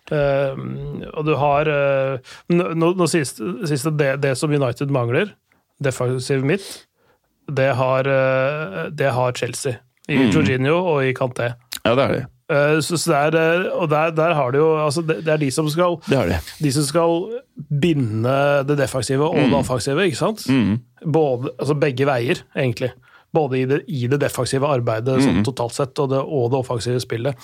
Uh, 0.09 0.57
og 1.19 1.25
du 1.27 1.35
har 1.37 1.69
uh, 1.69 2.31
Nå, 2.49 2.87
nå 2.97 3.05
sies, 3.11 3.35
det 3.37 4.07
det 4.23 4.31
som 4.39 4.49
United 4.49 4.89
mangler, 4.89 5.35
defensiv 5.85 6.41
midt, 6.41 6.65
det 7.55 7.69
har, 7.75 8.07
eh, 8.07 8.89
det 8.91 9.11
har 9.15 9.31
Chelsea. 9.37 9.79
I 10.09 10.31
Jorginho 10.33 10.73
og 10.89 11.03
i 11.05 11.13
Kanté. 11.13 11.51
Ja, 11.85 11.93
det 11.95 12.03
er 12.03 12.13
det. 12.15 12.21
Eh, 12.49 12.79
så, 12.81 12.97
så 12.97 13.11
det 13.11 13.17
er, 13.19 13.35
eh, 13.37 13.67
og 13.77 13.89
der, 13.91 14.09
der 14.17 14.33
har 14.33 14.51
du 14.51 14.57
jo 14.57 14.69
altså 14.81 15.03
det, 15.05 15.19
det 15.25 15.33
er 15.35 15.37
de 15.37 15.51
som 15.53 15.67
skal 15.69 15.99
Det 16.07 16.17
har 16.17 16.31
de. 16.31 16.39
de 16.63 16.71
som 16.73 16.87
skal 16.87 17.19
binde 17.81 18.33
det 18.65 18.77
defensive 18.79 19.27
og 19.27 19.37
det 19.37 19.53
offensive, 19.53 20.05
ikke 20.09 20.17
sant? 20.17 20.47
Både, 21.05 21.51
altså 21.59 21.77
begge 21.77 22.07
veier, 22.09 22.41
egentlig. 22.57 22.89
Både 23.35 23.59
i 23.59 23.65
det, 23.69 23.83
i 23.93 24.07
det 24.09 24.17
defensive 24.23 24.65
arbeidet 24.65 25.19
sånn 25.21 25.43
totalt 25.45 25.75
sett, 25.75 25.99
og 26.01 26.09
det, 26.09 26.21
og 26.23 26.47
det 26.49 26.57
offensive 26.63 27.01
spillet. 27.03 27.37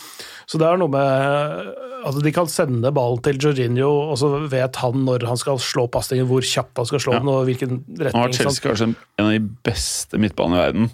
Så 0.50 0.58
det 0.58 0.66
er 0.66 0.80
noe 0.82 0.90
med 0.90 1.76
Altså, 2.06 2.22
de 2.22 2.30
kan 2.36 2.46
sende 2.46 2.92
ballen 2.94 3.18
til 3.26 3.40
Jorginho, 3.42 3.88
og 4.12 4.18
så 4.22 4.28
vet 4.52 4.76
han 4.78 5.00
når 5.08 5.24
han 5.26 5.40
skal 5.42 5.58
slå 5.58 5.88
pasningen, 5.90 6.28
hvor 6.30 6.44
kjapt 6.46 6.78
han 6.78 6.86
skal 6.86 7.02
slå 7.02 7.16
den, 7.18 7.32
og 7.34 7.48
hvilken 7.48 7.80
Nå 7.82 7.98
retning. 7.98 8.20
har 8.22 8.30
ikke? 8.30 8.44
Chelsea 8.44 8.62
kanskje 8.68 8.88
en 8.92 9.26
av 9.26 9.32
de 9.34 9.40
beste 9.66 10.20
midtbanene 10.22 10.60
i 10.60 10.62
verden. 10.68 10.92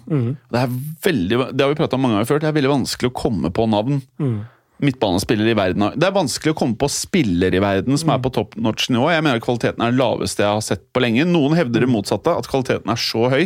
Det 0.48 0.62
er 0.62 0.72
veldig, 1.04 1.40
det 1.52 1.66
har 1.66 1.74
vi 1.74 1.80
prata 1.82 1.98
om 1.98 2.04
mange 2.06 2.16
ganger 2.16 2.30
før, 2.30 2.40
det 2.40 2.48
er 2.48 2.56
veldig 2.56 2.72
vanskelig 2.72 3.12
å 3.12 3.16
komme 3.20 3.52
på 3.52 3.68
navn. 3.68 4.00
Midtbanespillere 4.82 5.52
i 5.54 5.58
verden. 5.58 5.84
Det 5.96 6.08
er 6.08 6.14
vanskelig 6.16 6.52
å 6.54 6.58
komme 6.58 6.76
på 6.78 6.88
spillere 6.90 7.58
i 7.58 7.62
verden 7.62 7.98
som 8.00 8.10
er 8.14 8.22
på 8.24 8.32
top 8.34 8.56
notch 8.58 8.88
nivå. 8.90 9.08
Jeg 9.14 9.24
mener 9.24 9.42
kvaliteten 9.42 9.82
er 9.82 9.92
den 9.94 10.00
laveste 10.00 10.42
jeg 10.42 10.56
har 10.56 10.64
sett 10.66 10.82
på 10.92 11.02
lenge. 11.04 11.24
Noen 11.28 11.54
hevder 11.58 11.84
det 11.86 11.90
motsatte, 11.92 12.34
at 12.34 12.48
kvaliteten 12.50 12.90
er 12.90 13.00
så 13.00 13.28
høy 13.32 13.44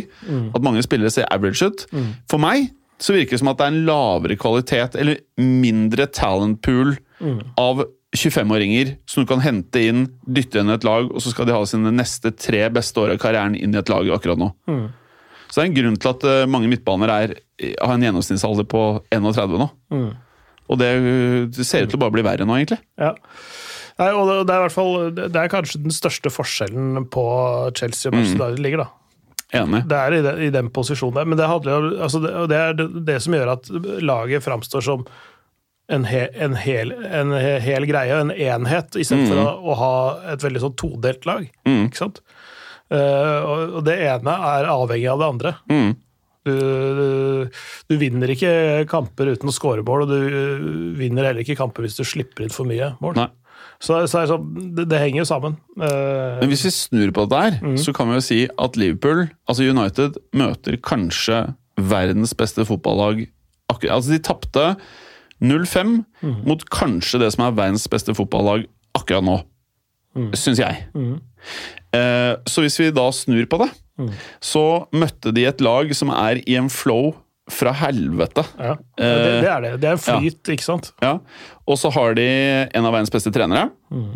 at 0.55 0.65
mange 0.65 0.81
spillere 0.85 1.13
ser 1.13 1.29
average 1.33 1.61
ut. 1.69 1.85
For 2.29 2.41
meg 2.41 2.71
så 2.99 3.13
virker 3.13 3.35
det 3.37 3.39
som 3.43 3.51
at 3.51 3.59
det 3.59 3.67
er 3.67 3.75
en 3.75 3.85
lavere 3.85 4.35
kvalitet, 4.41 4.95
eller 4.97 5.19
mindre 5.37 6.07
talent 6.09 6.61
pool 6.65 6.95
av 7.61 7.85
25-åringer 8.17 8.95
som 9.05 9.23
du 9.23 9.27
kan 9.29 9.41
hente 9.43 9.81
inn, 9.83 10.07
dytte 10.25 10.59
inn 10.61 10.69
i 10.71 10.73
et 10.73 10.83
lag, 10.87 11.05
og 11.11 11.21
så 11.21 11.29
skal 11.33 11.45
de 11.45 11.53
ha 11.53 11.61
sine 11.67 11.91
neste 11.93 12.31
tre 12.33 12.63
beste 12.73 12.97
år 13.03 13.13
av 13.13 13.19
karrieren 13.21 13.55
inn 13.55 13.75
i 13.75 13.77
et 13.81 13.89
lag 13.91 14.07
akkurat 14.15 14.39
nå. 14.41 14.49
Så 15.47 15.59
det 15.61 15.63
er 15.63 15.69
en 15.69 15.75
grunn 15.77 15.97
til 16.01 16.09
at 16.11 16.23
eh, 16.27 16.45
mange 16.49 16.67
midtbaner 16.67 17.11
er, 17.13 17.33
har 17.79 17.93
en 17.93 18.01
gjennomsnittsalder 18.03 18.65
på 18.67 18.81
31 19.13 19.59
nå. 19.61 19.67
Og 20.67 20.79
det, 20.81 20.89
det 21.55 21.65
ser 21.67 21.85
ut 21.85 21.93
til 21.93 21.99
å 21.99 22.03
bare 22.05 22.15
bli 22.17 22.25
verre 22.27 22.47
nå, 22.47 22.57
egentlig. 22.59 22.79
Ja. 22.99 23.13
Nei, 23.97 24.11
og 24.13 24.27
det, 24.29 24.53
er 24.53 24.59
i 24.59 24.63
hvert 24.67 24.75
fall 24.75 25.07
Det 25.15 25.39
er 25.41 25.49
kanskje 25.49 25.79
den 25.81 25.93
største 25.95 26.29
forskjellen 26.29 27.07
på 27.09 27.23
Chelsea 27.79 28.11
og 28.11 28.17
Manchester 28.17 28.43
United 28.51 28.61
ligger, 28.65 28.83
da. 28.83 28.91
Enig. 29.57 29.79
Det 29.87 29.97
er 29.97 30.13
i 30.17 30.19
den, 30.25 30.41
i 30.43 30.51
den 30.53 30.69
posisjonen 30.75 31.15
der, 31.21 31.25
men 31.31 31.39
det, 31.39 31.47
handler, 31.47 31.87
altså 32.03 32.19
det, 32.19 32.33
det 32.51 32.57
er 32.59 32.75
det, 32.77 32.87
det 33.07 33.15
som 33.23 33.33
gjør 33.37 33.53
at 33.55 33.69
laget 34.03 34.43
framstår 34.43 34.83
som 34.83 35.05
en, 35.87 36.03
he, 36.03 36.25
en, 36.35 36.57
hel, 36.59 36.91
en 36.91 37.31
he- 37.31 37.61
hel 37.63 37.87
greie, 37.87 38.11
en 38.19 38.33
enhet, 38.35 38.97
istedenfor 38.99 39.31
for 39.39 39.43
å, 39.45 39.53
å 39.71 39.77
ha 39.79 39.91
et 40.33 40.43
veldig 40.43 40.65
sånn 40.65 40.75
todelt 40.83 41.23
lag. 41.29 41.45
Ikke 41.63 42.01
sant? 42.01 42.19
Uh, 42.91 43.39
og, 43.47 43.61
og 43.79 43.85
det 43.87 43.95
ene 44.11 44.35
er 44.51 44.67
avhengig 44.71 45.07
av 45.13 45.23
det 45.23 45.29
andre. 45.31 45.55
Mm. 45.71 45.95
Du, 46.47 46.53
du, 46.97 47.57
du 47.91 47.97
vinner 47.99 48.31
ikke 48.33 48.51
kamper 48.89 49.33
uten 49.35 49.51
å 49.51 49.55
skåre 49.55 49.83
mål, 49.85 50.05
og 50.05 50.13
du 50.13 50.17
eh, 50.27 50.63
vinner 50.99 51.27
heller 51.29 51.43
ikke 51.43 51.57
kamper 51.59 51.85
hvis 51.85 51.99
du 51.99 52.05
slipper 52.07 52.45
inn 52.47 52.53
for 52.55 52.69
mye 52.69 52.93
mål. 53.03 53.19
Nei. 53.19 53.27
Så, 53.77 53.99
så 54.07 54.07
så 54.09 54.21
det, 54.23 54.29
sånn, 54.31 54.73
det, 54.77 54.85
det 54.89 54.99
henger 55.03 55.21
jo 55.21 55.27
sammen. 55.29 55.57
Uh, 55.77 56.39
Men 56.41 56.49
hvis 56.49 56.63
vi 56.65 56.71
snur 56.73 57.11
på 57.13 57.25
det 57.29 57.37
der, 57.37 57.57
mm. 57.61 57.75
så 57.81 57.93
kan 57.93 58.09
vi 58.09 58.17
jo 58.17 58.23
si 58.25 58.39
at 58.49 58.77
Liverpool, 58.79 59.27
altså 59.49 59.67
United, 59.69 60.17
møter 60.37 60.79
kanskje 60.81 61.43
verdens 61.77 62.33
beste 62.37 62.65
fotballag. 62.65 63.27
akkurat- 63.69 63.93
Altså, 63.99 64.15
de 64.15 64.23
tapte 64.25 64.65
0-5 65.45 65.99
mot 66.47 66.63
kanskje 66.73 67.19
det 67.21 67.29
som 67.35 67.45
er 67.45 67.57
verdens 67.57 67.85
beste 67.91 68.15
fotballag 68.17 68.65
akkurat 68.97 69.25
nå. 69.25 69.37
Syns 70.33 70.57
jeg. 70.57 70.87
Eh, 71.93 72.33
så 72.49 72.63
hvis 72.65 72.79
vi 72.81 72.89
da 72.95 73.05
snur 73.13 73.45
på 73.45 73.59
det, 73.61 73.69
så 74.43 74.65
møtte 74.93 75.33
de 75.35 75.47
et 75.49 75.63
lag 75.63 75.93
som 75.97 76.11
er 76.13 76.41
i 76.45 76.57
en 76.59 76.69
flow 76.69 77.15
fra 77.51 77.71
helvete. 77.79 78.43
ja, 78.59 78.73
det, 78.99 79.09
det 79.23 79.49
er 79.49 79.61
det. 79.63 79.71
Det 79.81 79.87
er 79.89 79.95
en 79.95 80.03
flyt, 80.03 80.49
ikke 80.51 80.65
sant? 80.65 80.89
Ja, 81.03 81.13
Og 81.67 81.79
så 81.79 81.91
har 81.95 82.17
de 82.17 82.25
en 82.75 82.87
av 82.87 82.91
verdens 82.91 83.13
beste 83.13 83.31
trenere. 83.31 83.69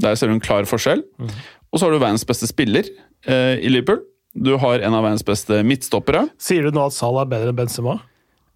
Der 0.03 0.17
ser 0.19 0.27
du 0.27 0.35
en 0.35 0.43
klar 0.43 0.67
forskjell. 0.67 1.03
Og 1.71 1.79
så 1.79 1.85
har 1.87 1.93
du 1.95 2.01
verdens 2.01 2.27
beste 2.27 2.49
spiller 2.51 2.89
eh, 3.25 3.55
i 3.63 3.71
Liverpool. 3.71 4.01
Du 4.35 4.53
har 4.59 4.83
en 4.83 4.95
av 4.95 5.03
verdens 5.03 5.23
beste 5.27 5.61
midtstoppere. 5.67 6.25
Sier 6.39 6.67
du 6.67 6.75
nå 6.75 6.85
at 6.87 6.95
Salah 6.95 7.25
er 7.25 7.31
bedre 7.31 7.51
enn 7.51 7.57
Benzema? 7.57 7.97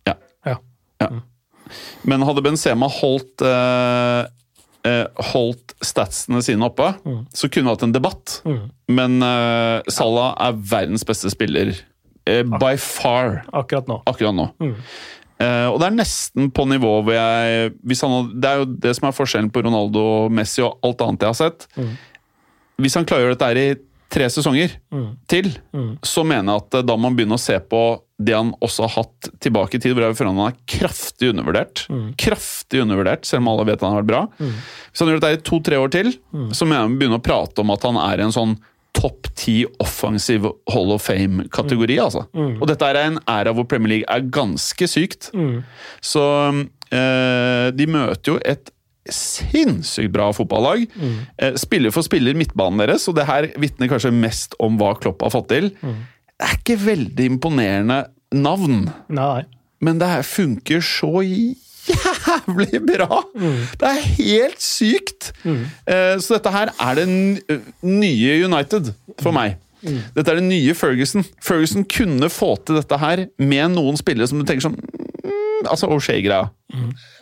Ja. 0.07 0.15
Ja. 0.47 0.57
ja. 1.03 1.09
Men 2.07 2.23
hadde 2.27 2.43
Benzema 2.45 2.87
holdt 2.91 3.43
eh, 3.43 3.55
eh, 3.55 4.31
holdt 5.31 5.73
statsene 5.81 6.41
sine 6.45 6.67
oppe, 6.67 6.91
så 7.33 7.49
kunne 7.49 7.65
vi 7.67 7.73
hatt 7.73 7.83
en 7.87 7.95
debatt. 7.95 8.39
Men 8.87 9.17
eh, 9.25 9.81
Salah 9.91 10.35
er 10.45 10.57
verdens 10.71 11.03
beste 11.07 11.31
spiller 11.33 11.73
eh, 12.27 12.43
by 12.45 12.75
far 12.77 13.43
Akkurat 13.53 13.87
nå. 13.89 14.01
akkurat 14.05 14.35
nå. 14.37 14.45
Eh, 15.41 15.65
og 15.67 15.79
det 15.81 15.87
er 15.89 15.97
nesten 15.97 16.51
på 16.55 16.63
nivå 16.69 16.93
hvor 17.03 17.11
jeg 17.11 17.73
hvis 17.83 18.01
han, 18.05 18.29
Det 18.39 18.47
er 18.51 18.61
jo 18.61 18.67
det 18.85 18.93
som 18.95 19.09
er 19.09 19.17
forskjellen 19.17 19.49
på 19.51 19.65
Ronaldo, 19.65 20.05
Messi 20.31 20.61
og 20.63 20.77
alt 20.85 21.01
annet 21.03 21.25
jeg 21.25 21.33
har 21.33 21.41
sett. 21.41 21.67
Hvis 22.79 22.95
han 22.95 23.05
gjøre 23.07 23.33
dette 23.35 23.49
her 23.51 23.59
i 23.59 23.67
tre 24.15 24.29
sesonger 24.31 24.77
til, 25.27 25.49
så 26.05 26.23
mener 26.23 26.53
jeg 26.53 26.61
at 26.63 26.77
eh, 26.79 26.85
da 26.87 26.95
må 26.95 27.09
man 27.09 27.17
begynne 27.17 27.35
å 27.35 27.41
se 27.41 27.57
på 27.59 27.81
det 28.17 28.31
han 28.35 28.53
også 28.63 28.85
har 28.85 28.93
hatt 29.03 29.27
tilbake 29.43 29.75
i 29.75 29.81
tid, 29.83 29.91
hvor 29.97 30.05
jeg 30.05 30.15
føler 30.15 30.31
han 30.37 30.45
er 30.53 30.59
kraftig 30.71 31.33
undervurdert. 31.33 31.81
Kraftig 32.21 32.79
undervurdert, 32.85 33.25
selv 33.27 33.43
om 33.43 33.49
alle 33.51 33.65
vet 33.67 33.81
han 33.83 33.91
har 33.91 34.03
vært 34.03 34.11
bra. 34.13 34.21
Hvis 34.39 35.03
han 35.03 35.09
gjør 35.11 35.19
dette 35.25 35.39
i 35.41 35.43
to-tre 35.49 35.79
år 35.81 35.91
til, 35.91 36.13
så 36.55 36.63
må 36.69 36.77
jeg 36.77 36.95
begynne 36.99 37.19
å 37.19 37.25
prate 37.25 37.59
om 37.65 37.73
at 37.75 37.83
han 37.83 37.99
er 37.99 38.23
en 38.23 38.31
sånn 38.35 38.55
topp 38.95 39.27
ti 39.35 39.57
offensiv 39.83 40.45
Hall 40.71 40.93
of 40.95 41.03
Fame-kategori. 41.03 41.97
altså. 41.99 42.23
Og 42.61 42.63
dette 42.71 42.87
er 42.87 43.01
en 43.01 43.19
æra 43.27 43.51
hvor 43.51 43.67
Premier 43.67 43.91
League 43.97 44.07
er 44.07 44.23
ganske 44.31 44.87
sykt. 44.87 45.27
Så 45.99 46.23
eh, 46.95 47.67
de 47.75 47.85
møter 47.91 48.31
jo 48.31 48.39
et 48.47 48.71
sinnssykt 49.11 50.09
bra 50.15 50.31
fotballag. 50.33 50.87
Eh, 51.37 51.53
spiller 51.61 51.91
for 51.93 52.01
spiller 52.07 52.33
midtbanen 52.39 52.79
deres, 52.81 53.03
og 53.11 53.15
det 53.19 53.27
her 53.27 53.49
vitner 53.61 53.91
kanskje 53.91 54.13
mest 54.15 54.55
om 54.63 54.79
hva 54.79 54.95
Klopp 54.97 55.21
har 55.27 55.33
fått 55.35 55.51
til. 55.51 55.67
Det 56.35 56.47
er 56.49 56.57
ikke 56.59 56.79
veldig 56.83 57.25
imponerende 57.31 57.99
navn, 58.35 58.89
Nei. 59.15 59.45
men 59.79 59.99
det 60.01 60.09
her 60.11 60.25
funker 60.27 60.81
så 60.83 61.21
jævlig 61.23 62.81
bra! 62.89 63.21
Det 63.79 63.87
er 63.91 64.01
helt 64.17 64.63
sykt! 64.63 65.29
Eh, 65.45 66.17
så 66.19 66.35
dette 66.35 66.51
her 66.51 66.73
er 66.75 66.99
det 66.99 67.05
nye 67.85 68.33
United 68.49 68.91
for 69.21 69.35
meg. 69.35 69.55
Dette 69.85 70.31
er 70.33 70.39
det 70.41 70.47
nye 70.47 70.73
Ferguson. 70.75 71.23
Ferguson 71.45 71.85
kunne 71.85 72.29
få 72.33 72.55
til 72.65 72.79
dette 72.79 72.97
her 72.99 73.27
med 73.37 73.75
noen 73.75 73.99
spillere 73.99 74.27
som 74.27 74.41
du 74.41 74.47
tenker 74.47 74.65
sånn 74.65 74.79
mm, 74.81 75.67
Altså 75.69 75.87
O'Shea-greia. 75.93 76.49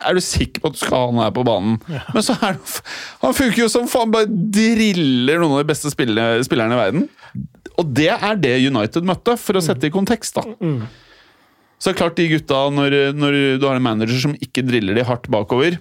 Er 0.02 0.16
du 0.16 0.22
sikker 0.24 0.62
på 0.64 0.70
at 0.72 0.78
du 0.78 0.80
skal 0.80 0.96
ha 0.96 1.10
han 1.10 1.20
her 1.22 1.34
på 1.36 1.44
banen? 1.46 1.76
Men 1.86 2.24
så 2.24 2.34
er 2.40 2.56
det 2.56 2.80
Han 3.22 3.36
funker 3.36 3.62
jo 3.62 3.68
som 3.72 3.86
faen! 3.90 4.12
Bare 4.14 4.26
driller 4.28 5.38
noen 5.42 5.58
av 5.58 5.62
de 5.62 5.70
beste 5.70 5.92
spillerne 5.92 6.40
i 6.42 6.80
verden. 6.80 7.06
Og 7.80 7.88
det 7.96 8.10
er 8.14 8.36
det 8.38 8.54
United 8.68 9.06
møtte, 9.08 9.34
for 9.40 9.58
å 9.58 9.62
sette 9.64 9.82
det 9.86 9.90
i 9.90 9.94
kontekst. 9.94 10.36
da. 10.38 10.44
Så 11.78 11.90
det 11.90 11.94
er 11.96 11.98
klart 11.98 12.16
de 12.16 12.28
gutta, 12.30 12.60
når, 12.72 12.94
når 13.18 13.38
du 13.60 13.66
har 13.66 13.76
en 13.76 13.84
manager 13.84 14.20
som 14.22 14.34
ikke 14.38 14.62
driller 14.64 14.94
de 14.96 15.04
hardt 15.04 15.26
bakover, 15.32 15.76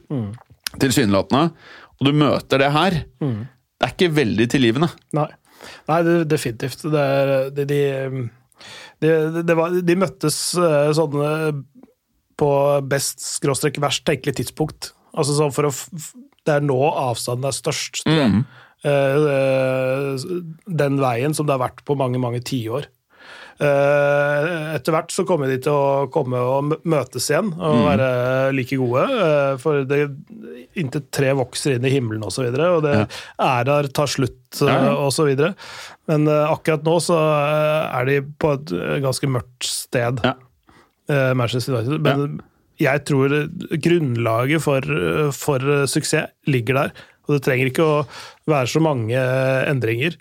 tilsynelatende, 0.82 1.52
og 2.00 2.08
du 2.10 2.12
møter 2.18 2.64
det 2.64 2.72
her, 2.74 2.98
det 3.22 3.88
er 3.88 3.94
ikke 3.94 4.10
veldig 4.16 4.48
tilgivende. 4.52 4.90
Nei, 5.16 5.30
Nei 5.88 6.00
det, 6.04 6.16
definitivt. 6.32 6.82
Det 6.92 7.00
er, 7.00 7.30
de, 7.56 7.66
de, 7.70 7.78
de, 9.04 9.12
det 9.48 9.56
var, 9.56 9.78
de 9.86 9.96
møttes 10.02 10.40
eh, 10.60 10.90
sånn 10.98 11.14
eh, 11.24 11.48
på 12.40 12.50
best 12.90 13.22
skråstrek 13.38 13.80
verst 13.84 14.04
tenkelig 14.08 14.36
tidspunkt. 14.42 14.90
Altså 15.14 15.38
sånn 15.38 15.54
for 15.56 15.70
å 15.70 15.72
Det 16.44 16.58
er 16.58 16.66
nå 16.66 16.76
avstanden 16.90 17.48
er 17.48 17.56
størst. 17.56 18.02
eh, 18.10 18.42
den 20.68 21.00
veien 21.02 21.34
som 21.36 21.48
det 21.48 21.56
har 21.56 21.64
vært 21.70 21.84
på 21.88 21.96
mange, 22.00 22.20
mange 22.22 22.42
tiår. 22.46 22.90
Eh, 23.64 24.46
etter 24.76 24.96
hvert 24.96 25.12
så 25.14 25.24
kommer 25.30 25.48
de 25.52 25.60
til 25.62 25.72
å 25.78 26.08
komme 26.12 26.40
og 26.42 26.72
møtes 26.90 27.28
igjen 27.30 27.52
og 27.54 27.84
være 27.86 28.08
like 28.58 28.80
gode. 28.82 29.04
eh, 29.14 29.54
for 29.62 29.84
det, 29.88 30.00
inntil 30.82 31.04
tre 31.14 31.30
vokser 31.38 31.76
inn 31.78 31.86
i 31.88 31.92
himmelen 31.94 32.26
osv., 32.26 32.28
og, 32.28 32.34
så 32.34 32.46
videre, 32.48 32.70
og 32.74 32.82
det 32.88 32.96
ærer 33.46 33.92
tar 33.94 34.10
slutt 34.10 34.64
Ja, 34.66 34.80
ja. 34.90 34.96
osv. 35.06 35.30
Men 36.10 36.28
eh, 36.28 36.50
akkurat 36.52 36.84
nå 36.86 36.98
så 37.06 37.20
eh, 37.20 38.00
er 38.02 38.10
de 38.10 38.18
på 38.42 38.56
et 38.58 38.74
eh, 38.76 38.98
ganske 39.06 39.30
mørkt 39.38 39.70
sted, 39.70 40.20
Ja. 40.26 40.34
eh, 41.14 41.32
Manchester 41.38 41.78
United. 41.78 42.02
Men 42.04 42.42
jeg 42.82 43.06
tror 43.06 43.38
grunnlaget 43.86 44.66
for, 44.66 44.82
eh, 44.82 45.30
for 45.32 45.62
eh, 45.78 45.86
suksess 45.88 46.34
ligger 46.50 46.82
der. 46.82 46.94
Og 47.28 47.38
det 47.38 47.44
trenger 47.46 47.72
ikke 47.72 47.88
å 47.88 48.04
være 48.50 48.70
så 48.74 48.82
mange 48.84 49.18
eh, 49.18 49.64
endringer 49.72 50.18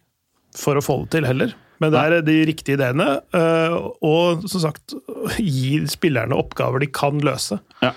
for 0.58 0.78
å 0.78 0.84
få 0.84 1.02
det 1.04 1.16
til 1.16 1.28
heller. 1.28 1.54
Men 1.82 1.94
det 1.94 2.02
er 2.02 2.22
de 2.22 2.34
riktige 2.46 2.76
ideene, 2.78 3.08
eh, 3.34 3.72
og 4.06 4.44
som 4.46 4.62
sagt 4.68 4.94
gi 5.40 5.80
spillerne 5.90 6.36
oppgaver 6.38 6.84
de 6.84 6.90
kan 6.94 7.18
løse. 7.24 7.58
Ja, 7.82 7.90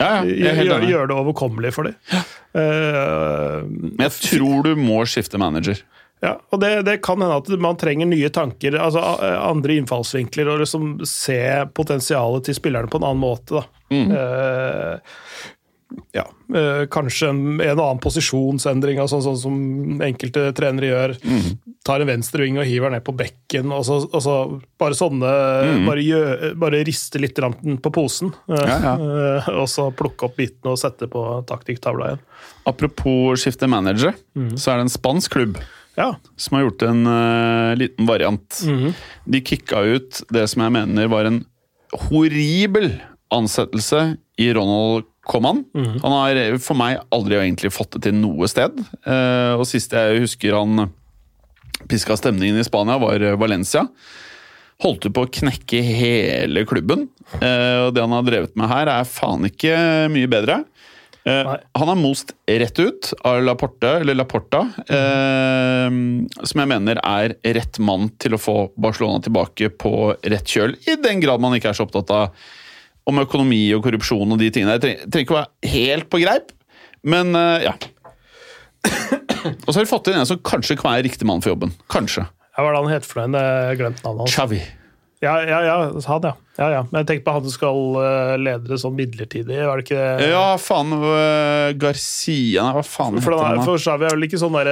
ja, 0.00 0.08
ja 0.24 0.54
Gjør, 0.60 0.86
gjør, 0.88 1.10
det 1.10 1.18
overkommelig 1.18 1.74
for 1.76 1.88
dem. 1.88 1.98
Ja. 2.12 2.22
Men 2.56 4.06
jeg 4.06 4.14
tror 4.16 4.64
du 4.64 4.72
må 4.80 5.02
skifte 5.08 5.40
manager. 5.40 5.82
ja, 6.24 6.34
og 6.48 6.60
det, 6.62 6.70
det 6.88 6.98
kan 7.04 7.20
hende 7.20 7.36
at 7.42 7.50
man 7.60 7.76
trenger 7.80 8.08
nye 8.08 8.30
tanker, 8.32 8.78
altså 8.80 9.02
andre 9.36 9.76
innfallsvinkler, 9.82 10.48
og 10.52 10.62
liksom 10.64 10.94
se 11.08 11.40
potensialet 11.76 12.48
til 12.48 12.56
spillerne 12.56 12.92
på 12.92 13.02
en 13.02 13.08
annen 13.10 13.24
måte. 13.24 13.60
Da. 13.60 13.64
Eh, 13.90 15.16
ja, 16.12 16.24
eh, 16.54 16.82
kanskje 16.90 17.28
en, 17.30 17.40
en 17.62 17.78
annen 17.78 18.00
posisjonsendring, 18.02 18.98
altså, 18.98 19.20
sånn 19.22 19.38
som 19.38 20.00
enkelte 20.02 20.48
trenere 20.58 20.88
gjør. 20.90 21.14
Tar 21.86 22.02
en 22.02 22.08
venstreving 22.10 22.58
og 22.58 22.66
hiver 22.66 22.90
ned 22.90 23.04
på 23.06 23.14
bekken. 23.14 23.70
Og 23.76 23.84
så, 23.86 24.00
og 24.10 24.22
så 24.24 24.34
bare 24.82 24.96
sånne 24.98 25.30
bare, 25.86 26.02
gjø- 26.02 26.50
bare 26.58 26.80
riste 26.88 27.20
litt 27.22 27.38
på 27.38 27.92
posen. 27.94 28.32
eh, 28.50 28.64
Ja, 28.66 28.78
ja. 28.82 28.94
eh, 28.98 29.50
og 29.62 29.68
så 29.70 29.88
plukke 29.94 30.26
opp 30.26 30.36
bitene 30.40 30.74
og 30.74 30.80
sette 30.82 31.06
på 31.12 31.22
taktikktavla 31.46 32.10
igjen. 32.10 32.24
Apropos 32.66 33.38
skifte 33.44 33.68
manager, 33.70 34.14
så 34.58 34.72
er 34.72 34.80
det 34.80 34.88
en 34.88 34.96
spansk 34.96 35.36
klubb 35.38 35.60
Ja. 35.96 36.16
som 36.36 36.56
har 36.58 36.66
gjort 36.66 36.82
en 36.82 37.06
uh, 37.06 37.74
liten 37.78 38.04
variant. 38.10 38.58
De 39.24 39.40
kicka 39.40 39.84
ut 39.86 40.18
det 40.34 40.48
som 40.50 40.66
jeg 40.66 40.74
mener 40.74 41.06
var 41.08 41.24
en 41.30 41.44
horribel 42.10 42.90
ansettelse 43.32 44.16
i 44.42 44.50
Ronald 44.54 45.06
Koman. 45.26 45.64
Han 45.74 45.98
Han 46.04 46.14
har 46.14 46.58
for 46.62 46.78
meg 46.78 47.00
aldri 47.14 47.40
egentlig 47.40 47.72
fått 47.74 47.96
det 47.96 48.06
til 48.06 48.14
noe 48.18 48.48
sted. 48.50 48.78
Eh, 49.06 49.54
og 49.56 49.66
siste 49.68 49.98
jeg 49.98 50.22
husker 50.22 50.54
han 50.54 50.88
piska 51.90 52.16
stemningen 52.16 52.60
i 52.60 52.64
Spania, 52.66 52.98
var 52.98 53.22
Valencia. 53.40 53.86
Holdt 54.84 55.08
på 55.12 55.24
å 55.24 55.32
knekke 55.32 55.80
hele 55.82 56.64
klubben. 56.68 57.08
Eh, 57.40 57.86
og 57.86 57.94
det 57.96 58.04
han 58.04 58.14
har 58.14 58.26
drevet 58.26 58.56
med 58.58 58.70
her, 58.70 58.90
er 58.92 59.08
faen 59.08 59.48
ikke 59.48 59.76
mye 60.12 60.30
bedre. 60.30 60.62
Eh, 61.26 61.42
Nei. 61.42 61.56
han 61.74 61.90
er 61.90 61.98
most 61.98 62.34
rett 62.46 62.78
ut 62.78 63.08
av 63.26 63.40
Laporte, 63.42 63.96
eller 64.02 64.14
Laporta, 64.14 64.60
eh, 64.86 65.88
som 66.46 66.62
jeg 66.62 66.70
mener 66.70 67.00
er 67.02 67.34
rett 67.56 67.80
mann 67.82 68.12
til 68.22 68.36
å 68.36 68.40
få 68.40 68.56
Barcelona 68.78 69.24
tilbake 69.24 69.72
på 69.74 70.12
rett 70.22 70.54
kjøl, 70.54 70.76
i 70.86 70.94
den 71.02 71.24
grad 71.24 71.42
man 71.42 71.56
ikke 71.56 71.72
er 71.72 71.80
så 71.80 71.88
opptatt 71.88 72.12
av 72.14 72.46
om 73.06 73.20
økonomi 73.22 73.60
og 73.76 73.84
korrupsjon 73.86 74.34
og 74.34 74.40
de 74.40 74.48
tingene. 74.54 74.76
Jeg 74.76 74.82
trenger, 74.84 75.10
trenger 75.10 75.26
ikke 75.26 75.36
å 75.36 75.40
være 75.42 75.72
helt 75.76 76.08
på 76.12 76.22
greip, 76.24 76.50
men 77.06 77.34
eh, 77.38 77.68
ja. 77.68 77.76
Og 79.66 79.68
så 79.70 79.78
har 79.78 79.84
vi 79.84 79.90
fått 79.90 80.08
inn 80.10 80.18
en 80.20 80.26
som 80.28 80.40
kanskje 80.46 80.78
kan 80.78 80.92
være 80.92 81.06
riktig 81.06 81.26
mann 81.28 81.42
for 81.44 81.52
jobben. 81.54 81.74
Kanskje. 81.92 82.26
Ja, 82.56 82.62
Hva 82.64 82.70
er 82.70 82.74
det 82.74 82.82
han 82.82 82.92
heter 82.96 83.10
for 83.12 83.30
noe? 83.30 83.46
Jeg 83.70 83.78
glemte 83.82 84.04
navnet 84.06 84.24
hans. 84.26 84.34
Xavi. 84.34 84.60
Ja, 85.24 85.32
ja, 85.48 85.58
ja, 85.64 85.76
han, 85.96 86.24
ja. 86.28 86.32
ja, 86.58 86.66
ja. 86.74 86.80
Men 86.90 86.98
jeg 87.00 87.06
tenkte 87.08 87.24
på 87.24 87.32
han 87.38 87.44
som 87.46 87.52
skal 87.54 87.78
eh, 88.02 88.32
lede 88.36 88.68
det 88.68 88.76
sånn 88.82 88.92
midlertidig, 88.98 89.56
var 89.64 89.80
det 89.80 89.86
ikke 89.86 90.02
det? 90.20 90.26
Ja, 90.28 90.42
faen 90.60 90.92
Garcia 91.80 92.66
Nei, 92.66 92.74
hva 92.76 92.82
faen 92.84 93.16
For, 93.24 93.38
han 93.40 93.62
for 93.64 93.80
Xavi 93.80 94.04
er 94.10 94.12
vel 94.12 94.26
ikke 94.28 94.40
sånn 94.42 94.58
der, 94.58 94.68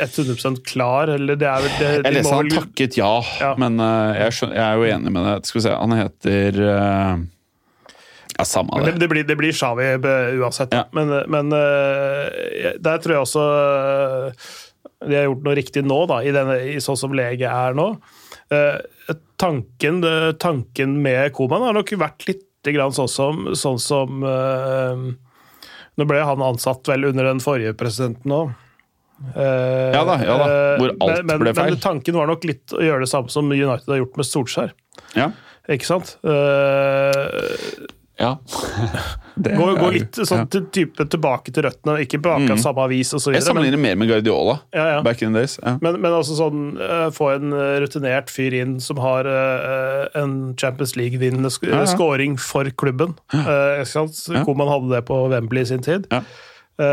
eh, 0.00 0.06
100 0.08 0.62
klar, 0.64 1.12
eller 1.12 1.36
det 1.36 1.50
er 1.50 1.66
vel 1.66 1.76
det, 1.76 1.90
Jeg 1.98 2.16
leste 2.16 2.32
han 2.38 2.48
vel- 2.48 2.56
takket 2.56 2.96
ja, 3.02 3.12
Ja. 3.42 3.52
men 3.60 3.76
uh, 3.84 4.16
jeg, 4.16 4.38
skjønner, 4.38 4.58
jeg 4.62 4.64
er 4.64 4.80
jo 4.80 4.88
enig 4.96 5.12
med 5.18 5.28
det. 5.28 5.36
Skal 5.50 5.60
vi 5.60 5.64
se, 5.66 5.76
han 5.76 5.96
heter 6.00 6.62
øh, 6.72 7.22
Ja, 8.38 8.44
samme 8.48 8.78
Men 8.78 8.86
det. 8.86 8.92
det, 8.92 8.98
det, 9.04 9.08
blir, 9.12 9.24
det 9.28 9.36
blir 9.36 9.52
Shawi 9.52 9.88
uansett. 10.40 10.72
Ja. 10.72 10.86
Men, 10.96 11.10
men 11.30 11.52
eh, 11.56 12.76
der 12.80 13.02
tror 13.02 13.16
jeg 13.16 13.26
også 13.26 13.42
eh, 13.48 14.46
de 15.06 15.18
har 15.18 15.28
gjort 15.28 15.44
noe 15.46 15.56
riktig 15.58 15.82
nå, 15.86 15.98
da, 16.10 16.20
i, 16.24 16.32
denne, 16.34 16.58
i 16.72 16.78
sånn 16.82 16.98
som 16.98 17.14
lege 17.16 17.50
er 17.50 17.76
nå. 17.76 17.88
Eh, 18.52 18.78
tanken, 19.40 20.02
eh, 20.06 20.30
tanken 20.40 20.96
med 21.02 21.32
Koman 21.36 21.64
har 21.66 21.76
nok 21.76 21.94
vært 22.00 22.26
litt 22.28 22.48
grann 22.72 22.94
sånn 22.94 23.10
som, 23.10 23.46
sånn 23.58 23.80
som 23.82 24.22
eh, 24.22 25.06
Nå 25.98 26.04
ble 26.08 26.20
han 26.24 26.40
ansatt 26.40 26.88
vel 26.88 27.10
under 27.10 27.26
den 27.26 27.40
forrige 27.42 27.74
presidenten 27.76 28.32
òg. 28.32 28.52
Ja 29.36 30.00
da, 30.08 30.14
ja 30.24 30.36
da, 30.40 30.46
hvor 30.80 30.94
alt 30.94 31.18
men, 31.20 31.26
men, 31.28 31.42
ble 31.42 31.52
feil. 31.52 31.74
Men 31.74 31.82
tanken 31.82 32.16
var 32.16 32.30
nok 32.30 32.46
litt 32.48 32.72
å 32.74 32.80
gjøre 32.80 33.04
det 33.04 33.10
samme 33.10 33.30
som 33.30 33.50
United 33.52 33.90
har 33.92 34.00
gjort 34.00 34.16
med 34.18 34.26
Solskjær. 34.26 34.72
Ja. 35.14 35.28
Ikke 35.70 35.86
sant? 35.86 36.14
Eh, 36.24 37.20
ja. 38.22 38.38
Det 39.34 39.54
Gå, 39.56 39.66
gå 39.78 39.86
litt 39.94 40.18
sånn 40.28 40.44
til, 40.52 40.66
type 40.74 41.06
tilbake 41.08 41.54
til 41.56 41.64
røttene, 41.64 41.94
ikke 42.04 42.18
på 42.22 42.34
akkurat 42.34 42.60
samme 42.60 42.82
avis 42.84 43.14
osv. 43.16 43.32
Jeg 43.32 43.44
sammenligner 43.46 43.80
mer 43.80 43.96
med 43.96 44.10
Guardiola. 44.10 44.58
Ja, 44.76 44.84
ja. 44.90 44.98
Back 45.06 45.22
in 45.24 45.32
the 45.32 45.40
days. 45.40 45.54
Ja. 45.62 45.78
Men, 45.80 45.96
men 46.04 46.12
altså 46.12 46.36
sånn, 46.36 46.76
uh, 46.76 47.08
få 47.16 47.30
en 47.38 47.48
eh, 47.56 47.80
rutinert 47.80 48.28
fyr 48.32 48.52
inn 48.60 48.76
som 48.84 49.00
har 49.00 49.24
uh, 49.24 50.04
en 50.20 50.52
Champions 50.60 50.92
League-vinnende 51.00 51.48
sk 51.54 51.64
ja. 51.70 51.80
scoring 51.88 52.36
for 52.36 52.68
klubben. 52.76 53.16
Uh, 53.32 53.80
ikke 53.80 53.88
sant? 53.94 54.20
Ja. 54.28 54.44
man 54.44 54.68
hadde 54.68 54.92
det 54.92 55.00
på 55.08 55.16
Wembley 55.32 55.64
i 55.64 55.70
sin 55.72 55.80
tid. 55.86 56.04
Ja. 56.12 56.20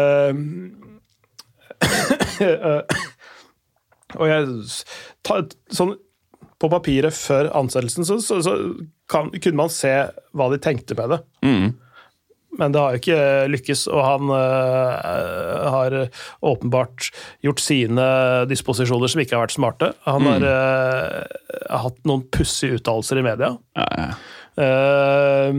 Og 4.20 4.26
jeg 4.26 4.46
sånn, 5.76 5.92
På 6.60 6.70
papiret 6.72 7.16
før 7.16 7.52
ansettelsen 7.56 8.08
så, 8.08 8.20
så, 8.24 8.42
så 8.44 8.56
kan, 9.10 9.30
kunne 9.32 9.62
man 9.62 9.72
se 9.72 9.94
hva 10.36 10.50
de 10.52 10.60
tenkte 10.62 10.98
med 11.00 11.16
det. 11.16 11.22
Mm. 11.46 11.70
Men 12.60 12.74
det 12.74 12.82
har 12.82 12.96
jo 12.96 13.00
ikke 13.00 13.20
lykkes, 13.54 13.86
og 13.94 14.02
han 14.04 14.32
øh, 14.34 15.68
har 15.76 15.96
åpenbart 16.42 17.12
gjort 17.46 17.62
sine 17.62 18.08
disposisjoner 18.50 19.12
som 19.12 19.22
ikke 19.22 19.38
har 19.38 19.46
vært 19.46 19.56
smarte. 19.56 19.92
Han 20.10 20.26
har 20.28 20.48
øh, 20.50 21.38
hatt 21.86 22.02
noen 22.10 22.26
pussige 22.34 22.80
uttalelser 22.80 23.22
i 23.22 23.26
media. 23.30 23.54
Ja, 23.80 23.88
ja. 24.02 24.12
Uh, 24.60 25.56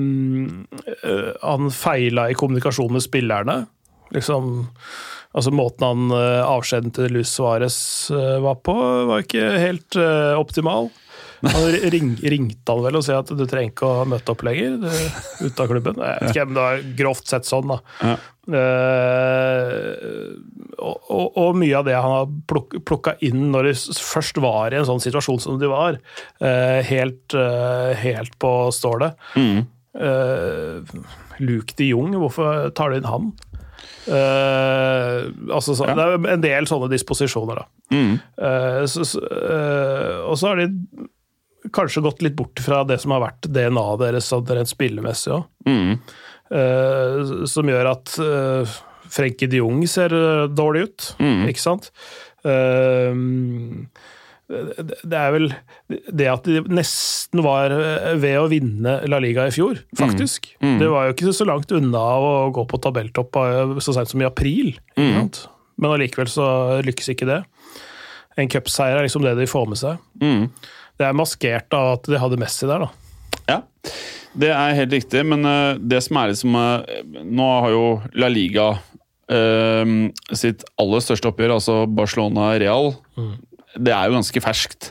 han 1.40 1.70
feila 1.72 2.26
i 2.28 2.34
kommunikasjon 2.36 2.92
med 2.92 3.00
spillerne. 3.00 3.54
Liksom 4.14 4.52
Altså 5.30 5.52
Måten 5.54 5.84
han 5.86 6.10
uh, 6.10 6.90
til 6.90 7.12
Luis 7.14 7.30
Suárez 7.30 7.76
uh, 8.10 8.40
var 8.42 8.58
på, 8.66 8.74
var 9.06 9.22
ikke 9.22 9.44
helt 9.62 9.94
uh, 9.94 10.34
optimal. 10.40 10.90
Han 11.46 11.68
ring, 11.94 12.16
ringte 12.18 12.74
han 12.74 12.82
vel 12.82 12.98
og 12.98 13.04
sa 13.06 13.20
at 13.22 13.30
du 13.30 13.44
trenger 13.46 13.70
ikke 13.70 13.86
å 13.86 14.08
møte 14.10 14.34
opp 14.34 14.42
lenger. 14.44 14.74
Du, 14.82 14.90
ut 15.46 15.62
av 15.62 15.70
klubben. 15.70 16.02
Jeg 16.02 16.18
vet 16.18 16.34
ikke, 16.34 16.46
men 16.48 16.58
det 16.58 16.64
var 16.66 16.82
grovt 16.98 17.30
sett 17.30 17.46
sånn, 17.48 17.70
da. 17.70 17.78
Ja. 18.02 18.16
Og, 20.80 20.98
og, 21.06 21.38
og 21.38 21.58
mye 21.60 21.76
av 21.78 21.86
det 21.86 21.94
han 21.94 22.14
har 22.16 22.32
pluk, 22.50 22.74
plukka 22.88 23.14
inn 23.22 23.52
når 23.52 23.68
de 23.68 23.74
først 24.02 24.40
var 24.42 24.74
i 24.74 24.80
en 24.80 24.88
sånn 24.88 25.02
situasjon 25.04 25.38
som 25.44 25.60
de 25.60 25.70
var, 25.70 26.00
helt, 26.88 27.36
helt 28.02 28.34
på 28.42 28.50
stålet. 28.74 29.14
Mm. 29.38 29.62
Luke 31.38 31.78
de 31.78 31.92
Jong, 31.92 32.16
hvorfor 32.18 32.74
tar 32.74 32.90
du 32.90 32.98
inn 32.98 33.08
han? 33.12 33.30
Eh, 34.10 35.16
altså, 35.52 35.74
så, 35.76 35.86
Ja. 35.88 35.94
Det 35.94 36.06
er 36.06 36.32
en 36.34 36.44
del 36.44 36.68
sånne 36.70 36.88
disposisjoner, 36.92 37.60
da. 37.62 37.66
Mm. 37.94 38.12
Uh, 38.40 38.82
så, 38.88 39.04
eh, 39.20 40.18
og 40.24 40.38
så 40.40 40.48
har 40.52 40.62
de 40.62 40.68
kanskje 41.76 42.02
gått 42.02 42.22
litt 42.24 42.36
bort 42.38 42.60
fra 42.64 42.82
det 42.88 43.00
som 43.02 43.12
har 43.12 43.20
vært 43.26 43.48
DNA-et 43.52 44.00
deres 44.00 44.30
sånn 44.32 44.46
rent 44.48 44.70
spillemessig 44.70 45.34
òg. 45.36 45.44
Mm. 45.68 45.98
Som 47.46 47.68
gjør 47.70 47.90
at 47.92 48.14
uh, 48.18 48.78
Frenkie 49.10 49.46
de 49.50 49.60
Jong 49.60 49.84
ser 49.90 50.14
dårlig 50.56 50.86
ut, 50.88 51.10
Mm. 51.20 51.44
ikke 51.52 51.62
sant? 51.62 51.90
Eh, 52.46 53.12
det 54.50 55.14
er 55.16 55.30
vel 55.34 55.46
det 55.88 56.26
at 56.30 56.46
de 56.48 56.62
nesten 56.74 57.42
var 57.44 57.70
eh, 57.74 58.16
ved 58.20 58.36
å 58.40 58.48
vinne 58.50 58.96
La 59.10 59.20
Liga 59.22 59.46
i 59.46 59.54
fjor, 59.54 59.78
faktisk. 59.98 60.50
Mm. 60.62 60.78
Det 60.82 60.88
var 60.90 61.06
jo 61.06 61.14
ikke 61.14 61.34
så 61.36 61.46
langt 61.46 61.70
unna 61.76 62.02
å 62.18 62.32
gå 62.54 62.64
på 62.70 62.80
tabelltopp 62.82 63.38
eh, 63.40 63.76
så 63.84 63.94
sent 63.94 64.10
som 64.10 64.22
i 64.22 64.28
april. 64.28 64.72
Mm. 64.98 65.30
Men 65.80 65.94
allikevel 65.94 66.30
så 66.30 66.46
lykkes 66.86 67.12
ikke 67.14 67.28
det. 67.30 67.40
En 68.40 68.50
cupseier 68.50 68.98
er 68.98 69.06
liksom 69.06 69.24
det 69.26 69.36
de 69.38 69.48
får 69.50 69.68
med 69.70 69.80
seg. 69.80 70.00
Mm. 70.22 70.48
Det 70.98 71.06
er 71.06 71.16
maskert 71.16 71.76
av 71.76 71.94
at 71.94 72.10
de 72.10 72.20
hadde 72.20 72.38
Messi 72.40 72.66
der, 72.68 72.86
da. 72.86 72.90
Ja, 73.50 73.60
det 74.40 74.50
er 74.54 74.78
helt 74.78 74.94
riktig, 74.98 75.22
men 75.30 75.46
eh, 75.46 75.78
det 75.78 76.02
som 76.06 76.18
er 76.20 76.34
liksom 76.34 76.58
Nå 77.30 77.50
har 77.64 77.74
jo 77.74 77.84
La 78.18 78.30
Liga 78.32 78.72
sitt 80.34 80.64
aller 80.82 81.02
største 81.04 81.30
oppgjør, 81.30 81.52
altså 81.54 81.74
Barcelona-Real. 81.86 82.88
Det 83.78 83.92
er 83.94 84.08
jo 84.10 84.16
ganske 84.16 84.40
ferskt. 84.42 84.88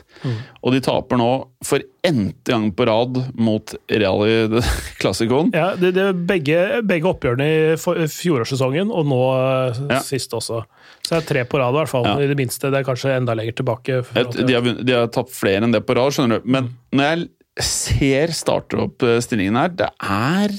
Og 0.64 0.72
de 0.72 0.78
taper 0.84 1.18
nå 1.20 1.26
for 1.64 1.82
n-te 2.06 2.52
gang 2.54 2.70
på 2.76 2.86
rad 2.88 3.18
mot 3.36 3.74
Real 3.92 4.22
i 4.24 4.36
klassikoen. 5.02 5.50
Ja, 5.52 5.74
det, 5.76 5.90
det 5.98 6.04
er 6.06 6.16
begge, 6.30 6.60
begge 6.88 7.10
oppgjørene 7.10 7.48
i 7.50 8.08
fjorårssesongen, 8.08 8.88
og 8.92 9.04
nå 9.10 9.20
eh, 9.36 9.82
Ja. 9.92 10.00
sist 10.04 10.32
også. 10.36 10.62
Så 11.04 11.12
det 11.12 11.18
er 11.22 11.28
tre 11.28 11.44
på 11.50 11.60
rad, 11.60 11.76
i 11.76 11.80
hvert 11.82 11.92
fall. 11.92 12.08
Ja. 12.08 12.16
I 12.24 12.30
det 12.32 12.38
minste. 12.40 12.70
Det 12.72 12.80
er 12.80 12.88
kanskje 12.88 13.12
enda 13.18 13.36
lenger 13.36 13.58
tilbake. 13.60 14.00
Et, 14.16 14.40
de, 14.48 14.56
har, 14.56 14.72
de 14.80 14.96
har 14.96 15.12
tapt 15.12 15.32
flere 15.36 15.64
enn 15.66 15.76
det 15.76 15.84
på 15.88 15.96
rad, 16.00 16.16
skjønner 16.16 16.40
du. 16.40 16.48
Men 16.56 16.72
når 16.96 17.10
jeg 17.10 17.28
ser 17.68 18.32
starteropp-stillingen 18.40 19.60
her, 19.60 19.72
det 19.76 19.90
er 20.00 20.54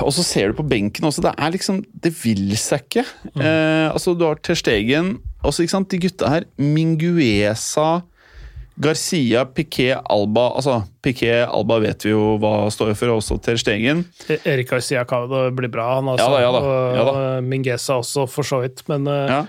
Og 0.00 0.12
så 0.16 0.22
ser 0.24 0.48
du 0.52 0.56
på 0.56 0.64
benken 0.70 1.04
også, 1.04 1.20
det 1.26 1.34
er 1.36 1.50
liksom 1.52 1.82
Det 1.92 2.12
vil 2.22 2.54
seg 2.56 2.86
ikke. 2.86 3.02
Eh, 3.36 3.88
altså, 3.90 4.14
du 4.16 4.24
har 4.24 4.38
Ter 4.40 4.56
Stegen 4.56 5.18
også, 5.42 5.64
ikke 5.64 5.74
sant, 5.76 5.90
De 5.90 6.00
gutta 6.02 6.30
her. 6.32 6.46
Minguesa, 6.58 8.02
Garcia, 8.80 9.44
Piquet, 9.44 9.98
Alba 10.08 10.46
Altså, 10.56 10.78
Piquet, 11.04 11.44
Alba 11.52 11.78
vet 11.84 12.04
vi 12.06 12.14
jo 12.14 12.36
hva 12.40 12.70
står 12.72 12.94
for, 12.96 13.12
og 13.12 13.20
også 13.20 13.36
Ter 13.44 13.58
Stegen. 13.60 14.04
E- 14.30 14.40
Erik 14.48 14.70
Garcia 14.70 15.04
kan 15.08 15.28
det 15.30 15.42
bli 15.58 15.68
bra, 15.72 15.96
han 15.98 16.08
altså. 16.08 16.28
Ja 16.40 16.52
da, 16.54 16.62
ja 16.96 17.04
da, 17.04 17.20
ja 17.20 17.74
eh, 17.74 17.96
også, 17.98 18.26
for 18.30 18.46
så 18.46 18.62
vidt. 18.64 18.84
Men 18.88 19.06
eh, 19.10 19.26
Ja. 19.36 19.42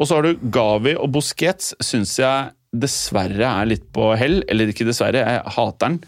Og 0.00 0.08
så 0.08 0.16
har 0.16 0.24
du 0.24 0.38
Gavi 0.48 0.94
og 0.96 1.10
Busquets, 1.12 1.74
syns 1.84 2.14
jeg 2.16 2.54
dessverre 2.72 3.44
er 3.44 3.66
litt 3.68 3.90
på 3.92 4.14
hell. 4.16 4.38
Eller 4.48 4.70
ikke 4.72 4.86
dessverre, 4.88 5.20
jeg 5.20 5.42
hater 5.56 5.82
den. 5.90 5.98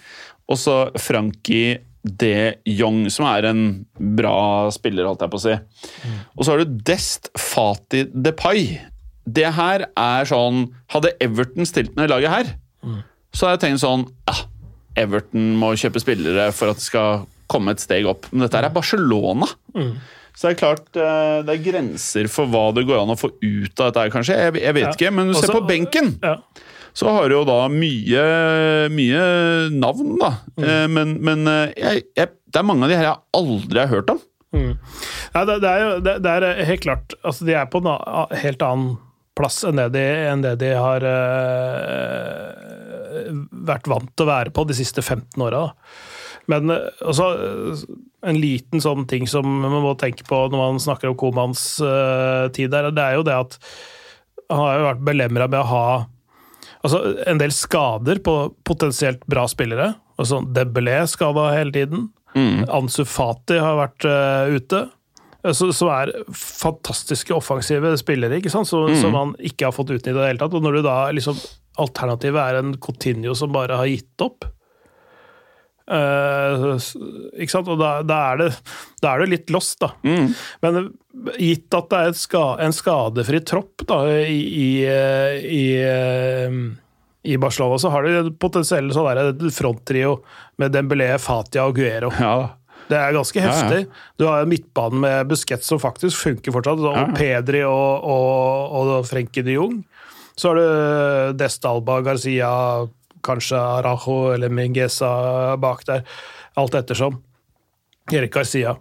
Og 0.48 0.56
så 0.60 0.76
Frankie 0.96 1.82
de 2.02 2.54
Jong, 2.66 3.04
som 3.14 3.26
er 3.30 3.46
en 3.50 3.60
bra 4.18 4.70
spiller, 4.74 5.06
holdt 5.06 5.22
jeg 5.22 5.32
på 5.34 5.38
å 5.38 5.44
si. 5.44 5.58
Og 6.34 6.44
så 6.46 6.54
har 6.54 6.62
du 6.64 6.78
Dest 6.88 7.28
Fati 7.38 8.06
Depay. 8.10 8.78
Det 9.26 9.46
her 9.54 9.84
er 9.96 10.24
sånn 10.26 10.64
Hadde 10.90 11.12
Everton 11.22 11.66
stilt 11.68 11.94
med 11.94 12.08
det 12.08 12.10
laget 12.14 12.30
her, 12.32 12.48
så 13.32 13.46
hadde 13.46 13.58
jeg 13.58 13.62
tenkt 13.68 13.82
sånn 13.84 14.02
ja, 14.28 14.34
Everton 15.04 15.52
må 15.60 15.70
kjøpe 15.78 16.02
spillere 16.02 16.48
for 16.52 16.72
at 16.72 16.80
det 16.80 16.84
skal 16.84 17.22
komme 17.52 17.72
et 17.72 17.80
steg 17.80 18.04
opp. 18.08 18.26
Men 18.32 18.46
dette 18.46 18.58
her 18.58 18.66
er 18.68 18.74
Barcelona. 18.74 19.46
Så 20.34 20.48
det 20.48 20.50
er 20.54 20.58
klart 20.62 20.96
eh, 20.96 21.38
det 21.46 21.54
er 21.58 21.62
grenser 21.64 22.28
for 22.32 22.48
hva 22.48 22.66
det 22.76 22.86
går 22.88 23.02
an 23.02 23.12
å 23.12 23.16
få 23.20 23.30
ut 23.36 23.80
av 23.80 23.90
dette 23.90 24.04
her, 24.06 24.12
kanskje. 24.14 24.36
Jeg, 24.40 24.54
jeg 24.64 24.74
vet 24.78 24.86
Ja. 24.88 24.92
ikke, 24.96 25.10
men 25.12 25.28
du 25.28 25.34
ser 25.36 25.48
Også- 25.48 25.58
på 25.60 25.68
benken, 25.68 26.14
ja. 26.22 26.34
så 26.96 27.12
har 27.12 27.28
du 27.28 27.34
jo 27.36 27.44
da 27.48 27.58
mye, 27.72 28.24
mye 28.92 29.22
navn, 29.76 30.16
da. 30.20 30.30
Mm. 30.56 30.64
Eh, 30.64 30.86
Men, 30.88 31.14
men 31.24 31.46
eh, 31.48 31.72
jeg, 31.76 32.02
jeg 32.16 32.28
det 32.52 32.60
er 32.60 32.66
mange 32.68 32.84
av 32.84 32.90
de 32.92 32.96
her 33.00 33.06
jeg 33.10 33.20
aldri 33.38 33.80
har 33.80 33.88
hørt 33.92 34.10
om. 34.12 34.20
Ja, 35.32 35.44
det, 35.48 35.60
det, 35.62 35.68
er 35.70 35.80
jo 35.86 35.92
det, 36.04 36.14
det 36.26 36.32
er 36.36 36.64
helt 36.68 36.82
klart 36.84 37.14
altså 37.24 37.46
De 37.48 37.54
er 37.56 37.64
på 37.72 37.80
en 37.80 37.86
helt 38.36 38.60
annen 38.66 38.98
plass 39.38 39.62
enn 39.68 39.78
det 39.80 39.88
de, 39.94 40.06
enn 40.28 40.42
det 40.44 40.56
de 40.60 40.72
har 40.76 41.04
eh, 41.08 42.62
vært 43.66 43.88
vant 43.90 44.10
til 44.12 44.26
å 44.26 44.32
være 44.32 44.52
på 44.54 44.64
de 44.68 44.76
siste 44.76 45.02
15 45.04 45.40
åra. 45.44 45.70
Men 46.50 46.70
eh, 46.74 46.88
også 47.06 47.28
eh, 47.32 47.84
en 48.28 48.38
liten 48.38 48.82
sånn 48.82 49.06
ting 49.10 49.28
som 49.30 49.46
man 49.46 49.82
må 49.84 49.94
tenke 50.00 50.26
på 50.28 50.44
når 50.50 50.58
man 50.58 50.80
snakker 50.82 51.10
om 51.10 51.18
Komans 51.18 51.64
eh, 51.84 52.46
tid 52.54 52.72
der, 52.74 52.90
det 52.94 53.04
er 53.04 53.18
jo 53.18 53.26
det 53.26 53.38
at 53.46 53.58
han 54.52 54.60
har 54.60 54.78
jo 54.78 54.88
vært 54.90 55.06
belemra 55.06 55.48
med 55.48 55.60
å 55.62 55.68
ha 55.70 55.84
altså, 56.84 56.98
en 57.30 57.40
del 57.40 57.54
skader 57.56 58.20
på 58.24 58.34
potensielt 58.68 59.22
bra 59.30 59.46
spillere. 59.48 59.94
Altså, 60.20 60.42
Debelé 60.44 60.98
skada 61.08 61.46
hele 61.54 61.72
tiden. 61.72 62.10
Ansu 62.72 63.04
Fati 63.08 63.56
har 63.60 63.78
vært 63.78 64.04
uh, 64.08 64.52
ute. 64.52 64.82
Eh, 65.44 65.52
Som 65.52 65.90
er 65.92 66.14
fantastiske 66.36 67.34
offensive 67.36 67.94
spillere, 68.00 68.40
ikke 68.40 68.52
sant? 68.52 68.70
Så, 68.70 68.84
som 69.00 69.14
man 69.16 69.36
ikke 69.40 69.68
har 69.68 69.76
fått 69.76 69.92
utnyttet 69.94 70.14
i 70.14 70.20
det 70.20 70.30
hele 70.32 70.42
tatt. 70.42 70.56
Og 70.56 70.64
når 70.64 70.78
du 70.78 70.86
da 70.86 70.96
liksom 71.14 71.38
Alternativet 71.80 72.36
er 72.36 72.58
en 72.58 72.74
Coutinho 72.76 73.32
som 73.32 73.52
bare 73.54 73.78
har 73.80 73.88
gitt 73.88 74.20
opp. 74.20 74.44
Uh, 75.92 76.76
ikke 77.40 77.50
sant? 77.50 77.68
Og 77.72 77.80
da, 77.80 77.94
da, 78.06 78.18
er 78.32 78.42
det, 78.42 78.50
da 79.02 79.14
er 79.14 79.22
det 79.22 79.30
litt 79.32 79.52
lost, 79.52 79.80
da. 79.82 79.90
Men 80.62 80.78
eh, 80.78 80.86
gitt 81.42 81.74
at 81.76 81.90
det 81.90 81.98
er 81.98 82.12
et 82.12 82.20
ska, 82.20 82.44
en 82.62 82.76
skadefri 82.76 83.42
tropp 83.48 83.84
da, 83.88 84.04
i, 84.22 84.38
i, 84.62 84.68
eh, 84.88 85.42
i, 85.42 85.64
i 87.32 87.38
Barcelona, 87.40 87.80
så 87.82 87.92
har 87.92 88.06
de 88.06 88.34
potensielt 88.40 88.94
sånn 88.94 89.52
fronttrio 89.52 90.18
med 90.62 90.76
Dembélé, 90.76 91.10
Fatia 91.20 91.66
og 91.68 91.76
Guero. 91.80 92.12
Ja, 92.20 92.36
Det 92.92 92.98
er 93.00 93.14
ganske 93.16 93.40
Ja, 93.40 93.46
ja. 93.48 93.52
heftig. 93.56 93.82
Du 94.20 94.26
har 94.28 94.44
midtbanen 94.50 95.00
med 95.06 95.30
Busquets 95.32 95.68
som 95.72 95.80
faktisk 95.80 96.20
funker 96.26 96.52
fortsatt, 96.54 96.82
og 96.84 96.92
Ja, 96.96 97.06
ja. 97.08 97.16
Pedri 97.16 97.62
og, 97.64 98.04
og, 98.04 98.76
og 98.98 99.06
Frenkie 99.08 99.44
de 99.46 99.56
Jong. 99.56 99.78
Så 100.36 100.52
har 100.52 100.60
du 100.60 101.36
Destalba, 101.40 101.98
Garcia, 102.04 102.50
kanskje 103.24 103.58
Arajo 103.60 104.32
eller 104.34 104.48
Mingueza 104.52 105.10
bak 105.60 105.84
der, 105.88 106.04
alt 106.58 106.74
ettersom. 106.74 107.20
Erik 108.12 108.32
Garcia. 108.34 108.76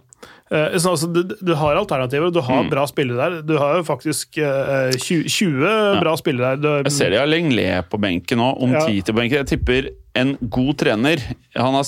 Eh, 0.52 0.74
Så 0.76 0.90
altså, 0.92 1.08
du, 1.08 1.22
du 1.40 1.54
har 1.56 1.78
alternativer, 1.80 2.30
du 2.34 2.40
Mm. 2.42 2.48
har 2.50 2.64
bra 2.68 2.84
spillere 2.90 3.16
der. 3.30 3.42
Du 3.48 3.54
har 3.58 3.78
jo 3.78 3.84
faktisk 3.88 4.36
uh, 4.42 4.90
20, 4.92 5.24
20 5.32 6.00
bra 6.02 6.12
spillere 6.20 6.56
der. 6.56 6.60
Du, 6.60 6.68
Jeg 6.90 6.92
ser 6.92 7.10
de 7.14 7.20
har 7.22 7.26
Lenglet 7.30 7.88
på 7.88 7.98
benken 8.02 8.36
nå, 8.42 8.50
om 8.60 8.72
Ja. 8.76 8.84
tid 8.86 9.04
til 9.08 9.14
benken. 9.16 9.40
Jeg 9.40 9.46
tipper 9.54 9.88
en 10.14 10.34
god 10.42 10.74
trener 10.82 11.16
han 11.56 11.72
har, 11.78 11.84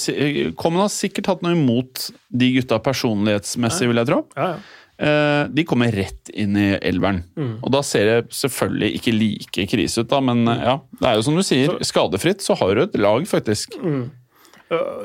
Kommen 0.56 0.80
har 0.80 0.88
sikkert 0.88 1.26
hatt 1.28 1.42
noe 1.44 1.52
imot 1.52 2.06
de 2.32 2.48
gutta 2.56 2.78
personlighetsmessig, 2.80 3.86
vil 3.90 3.96
jeg 4.00 4.06
tro. 4.10 4.24
ja, 4.36 4.54
ja. 4.54 4.56
Uh, 4.94 5.48
De 5.50 5.64
kommer 5.66 5.90
rett 5.90 6.30
inn 6.32 6.54
i 6.56 6.78
elveren. 6.78 7.24
Mm. 7.36 7.56
Og 7.66 7.70
da 7.74 7.80
ser 7.82 8.04
det 8.06 8.30
selvfølgelig 8.30 8.92
ikke 9.00 9.12
like 9.18 9.64
krise 9.72 10.04
ut, 10.04 10.08
da, 10.08 10.20
men 10.22 10.46
uh, 10.46 10.54
ja. 10.54 10.76
Det 11.00 11.08
er 11.10 11.16
jo 11.18 11.24
som 11.26 11.34
du 11.34 11.42
sier, 11.42 11.74
skadefritt 11.82 12.40
så 12.46 12.54
har 12.60 12.74
du 12.78 12.82
et 12.86 12.94
lag, 13.02 13.26
faktisk. 13.26 13.74
Mm. 13.82 14.04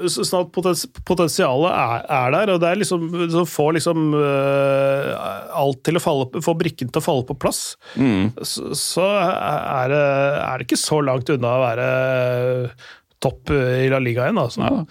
Så- 0.09 0.23
Sånn 0.25 0.45
at 0.45 0.51
potens 0.55 0.85
potensialet 1.05 1.73
er, 1.75 2.05
er 2.15 2.31
der, 2.31 2.51
og 2.53 2.61
det 2.63 2.69
er 2.69 2.77
liksom 2.79 3.09
så 3.33 3.41
får 3.45 3.73
liksom 3.75 4.05
uh, 4.15 5.09
alt 5.59 5.81
til 5.83 5.99
å 5.99 6.01
falle 6.01 6.41
Får 6.45 6.55
brikken 6.61 6.89
til 6.89 7.01
å 7.01 7.03
falle 7.03 7.25
på 7.27 7.35
plass. 7.37 7.75
Så, 8.41 8.69
så 8.79 9.03
er, 9.19 9.91
det, 9.91 9.99
er 10.45 10.57
det 10.61 10.65
ikke 10.69 10.79
så 10.79 11.01
langt 11.03 11.29
unna 11.33 11.51
å 11.57 11.63
være 11.65 11.87
topp 13.19 13.51
i 13.51 13.89
La 13.91 13.99
Liga 13.99 14.29
igjen, 14.29 14.39
altså. 14.39 14.63
Ja. 14.63 14.83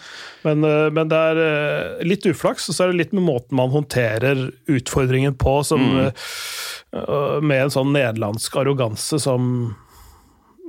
Men, 0.45 0.65
uh, 0.69 0.91
men 0.93 1.09
det 1.09 1.21
er 1.31 1.39
uh, 1.41 2.03
litt 2.05 2.27
uflaks, 2.29 2.69
og 2.69 2.77
så 2.77 2.85
er 2.85 2.93
det 2.93 2.99
litt 3.07 3.15
med 3.17 3.25
måten 3.25 3.57
man 3.57 3.73
håndterer 3.73 4.51
utfordringen 4.69 5.33
på, 5.41 5.63
som, 5.65 5.81
øh, 6.05 7.39
med 7.41 7.63
en 7.65 7.73
sånn 7.73 7.95
nederlandsk 7.97 8.61
arroganse 8.61 9.17
som 9.25 9.73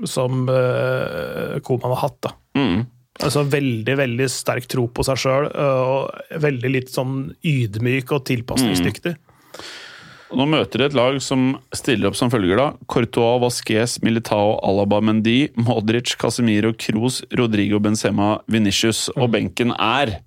som 0.08 0.46
Koman 0.48 1.92
har 1.92 2.00
hatt. 2.06 2.16
da. 2.24 2.30
Mm. 2.56 2.86
Altså 3.20 3.44
Veldig 3.52 3.96
veldig 4.00 4.30
sterk 4.32 4.68
tro 4.72 4.86
på 4.88 5.04
seg 5.04 5.20
sjøl, 5.20 5.50
og 5.52 6.40
veldig 6.40 6.72
litt 6.72 6.94
sånn 6.94 7.34
ydmyk 7.44 8.14
og 8.16 8.24
tilpasningsdyktig. 8.30 9.16
Mm. 9.18 9.26
Nå 10.38 10.46
møter 10.46 10.84
de 10.84 10.86
et 10.86 10.96
lag 10.98 11.16
som 11.26 11.56
stiller 11.74 12.12
opp 12.12 12.18
som 12.18 12.30
følger, 12.30 12.60
da. 12.60 12.68
Courtois, 12.92 13.40
Vasquez, 13.42 13.98
Militao, 14.06 14.60
Alaba, 14.66 15.00
Mendy, 15.02 15.50
Modric, 15.58 16.14
Casemiro, 16.22 16.72
Cruz, 16.78 17.24
Rodrigo, 17.34 17.80
Benzema, 17.82 18.36
Vinicius. 18.52 19.08
Og 19.18 19.32
benken 19.34 19.74
er 19.74 20.20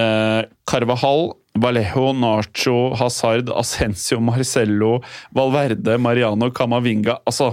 eh, 0.00 0.40
Carvajal, 0.70 1.34
Vallejo, 1.60 2.14
Nacho, 2.16 2.78
Hazard, 2.98 3.52
Ascencio, 3.52 4.22
Marcello, 4.24 4.96
Valverde, 5.36 5.98
Mariano, 6.00 6.48
Camavinga 6.50 7.20
Altså, 7.28 7.52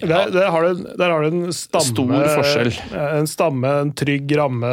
Der, 0.00 0.30
der, 0.32 0.48
har 0.52 0.64
du, 0.66 0.86
der 0.98 1.12
har 1.12 1.24
du 1.24 1.28
en 1.28 1.52
stamme 1.56 1.90
Stor 1.90 2.24
forskjell. 2.38 2.72
En 3.20 3.28
stamme, 3.30 3.74
en 3.84 3.92
trygg 3.96 4.32
ramme, 4.38 4.72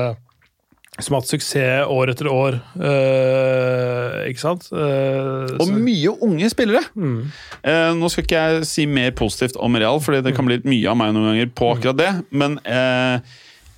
som 0.98 1.14
har 1.14 1.22
hatt 1.22 1.30
suksess 1.30 1.92
år 1.94 2.12
etter 2.14 2.30
år. 2.32 2.60
Uh, 2.74 4.24
ikke 4.32 4.42
sant? 4.42 4.70
Uh, 4.74 5.52
Og 5.62 5.74
mye 5.76 6.14
unge 6.26 6.50
spillere! 6.50 6.82
Eh, 6.98 7.92
nå 7.98 8.10
skal 8.10 8.26
ikke 8.26 8.46
jeg 8.46 8.70
si 8.70 8.88
mer 8.90 9.12
positivt 9.18 9.60
om 9.62 9.78
Real, 9.78 10.02
fordi 10.02 10.24
det 10.26 10.34
kan 10.38 10.48
bli 10.48 10.58
litt 10.58 10.70
mye 10.70 10.90
av 10.90 10.98
meg 10.98 11.14
noen 11.14 11.32
ganger 11.34 11.52
på 11.60 11.70
akkurat 11.76 12.00
det. 12.02 12.10
Men 12.34 12.58
eh, 12.66 13.22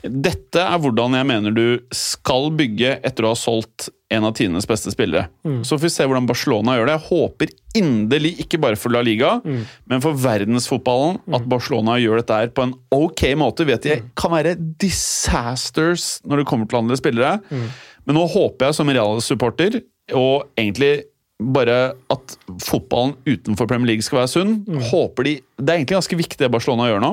dette 0.04 0.62
er 0.64 0.80
hvordan 0.80 1.18
jeg 1.18 1.28
mener 1.28 1.52
du 1.56 1.80
skal 1.95 2.50
bygge 2.56 2.93
etter 3.04 3.26
å 3.28 3.34
ha 3.34 3.38
solgt 3.39 3.89
en 4.10 4.24
av 4.26 4.32
tidenes 4.34 4.66
beste 4.66 4.89
spillere. 4.93 5.28
Så 5.68 5.76
får 5.76 5.84
vi 5.84 5.89
se 5.93 6.06
hvordan 6.08 6.26
Barcelona 6.30 6.78
gjør 6.78 6.88
det. 6.89 6.95
Jeg 6.95 7.08
håper 7.10 7.52
inderlig, 7.78 8.32
ikke 8.45 8.58
bare 8.64 8.80
for 8.80 8.89
La 8.95 9.04
Liga, 9.06 9.36
men 9.43 10.02
for 10.02 10.18
verdensfotballen, 10.18 11.20
at 11.36 11.45
Barcelona 11.52 12.00
gjør 12.02 12.24
dette 12.24 12.39
her 12.39 12.50
på 12.56 12.66
en 12.66 12.74
ok 12.95 13.26
måte. 13.38 13.68
Vet 13.70 13.86
jeg 13.86 14.08
kan 14.18 14.34
være 14.34 14.56
disasters 14.82 16.20
når 16.26 16.41
det 16.41 16.50
kommer 16.50 16.70
til 16.70 16.82
andre 16.82 16.97
spillere, 17.00 17.38
men 17.52 18.18
nå 18.18 18.26
håper 18.34 18.70
jeg 18.70 18.80
som 18.80 18.89
Real-supporter, 18.89 19.82
og 20.18 20.47
egentlig 20.58 21.04
bare 21.39 21.93
at 22.12 22.34
fotballen 22.66 23.14
utenfor 23.24 23.68
Premier 23.70 23.93
League 23.93 24.04
skal 24.04 24.20
være 24.24 24.32
sunn. 24.34 24.58
Håper 24.89 25.24
de, 25.24 25.36
Det 25.56 25.70
er 25.72 25.78
egentlig 25.78 25.95
ganske 25.95 26.18
viktig 26.20 26.41
det 26.41 26.50
Barcelona 26.52 26.89
gjør 26.89 27.00
nå. 27.06 27.12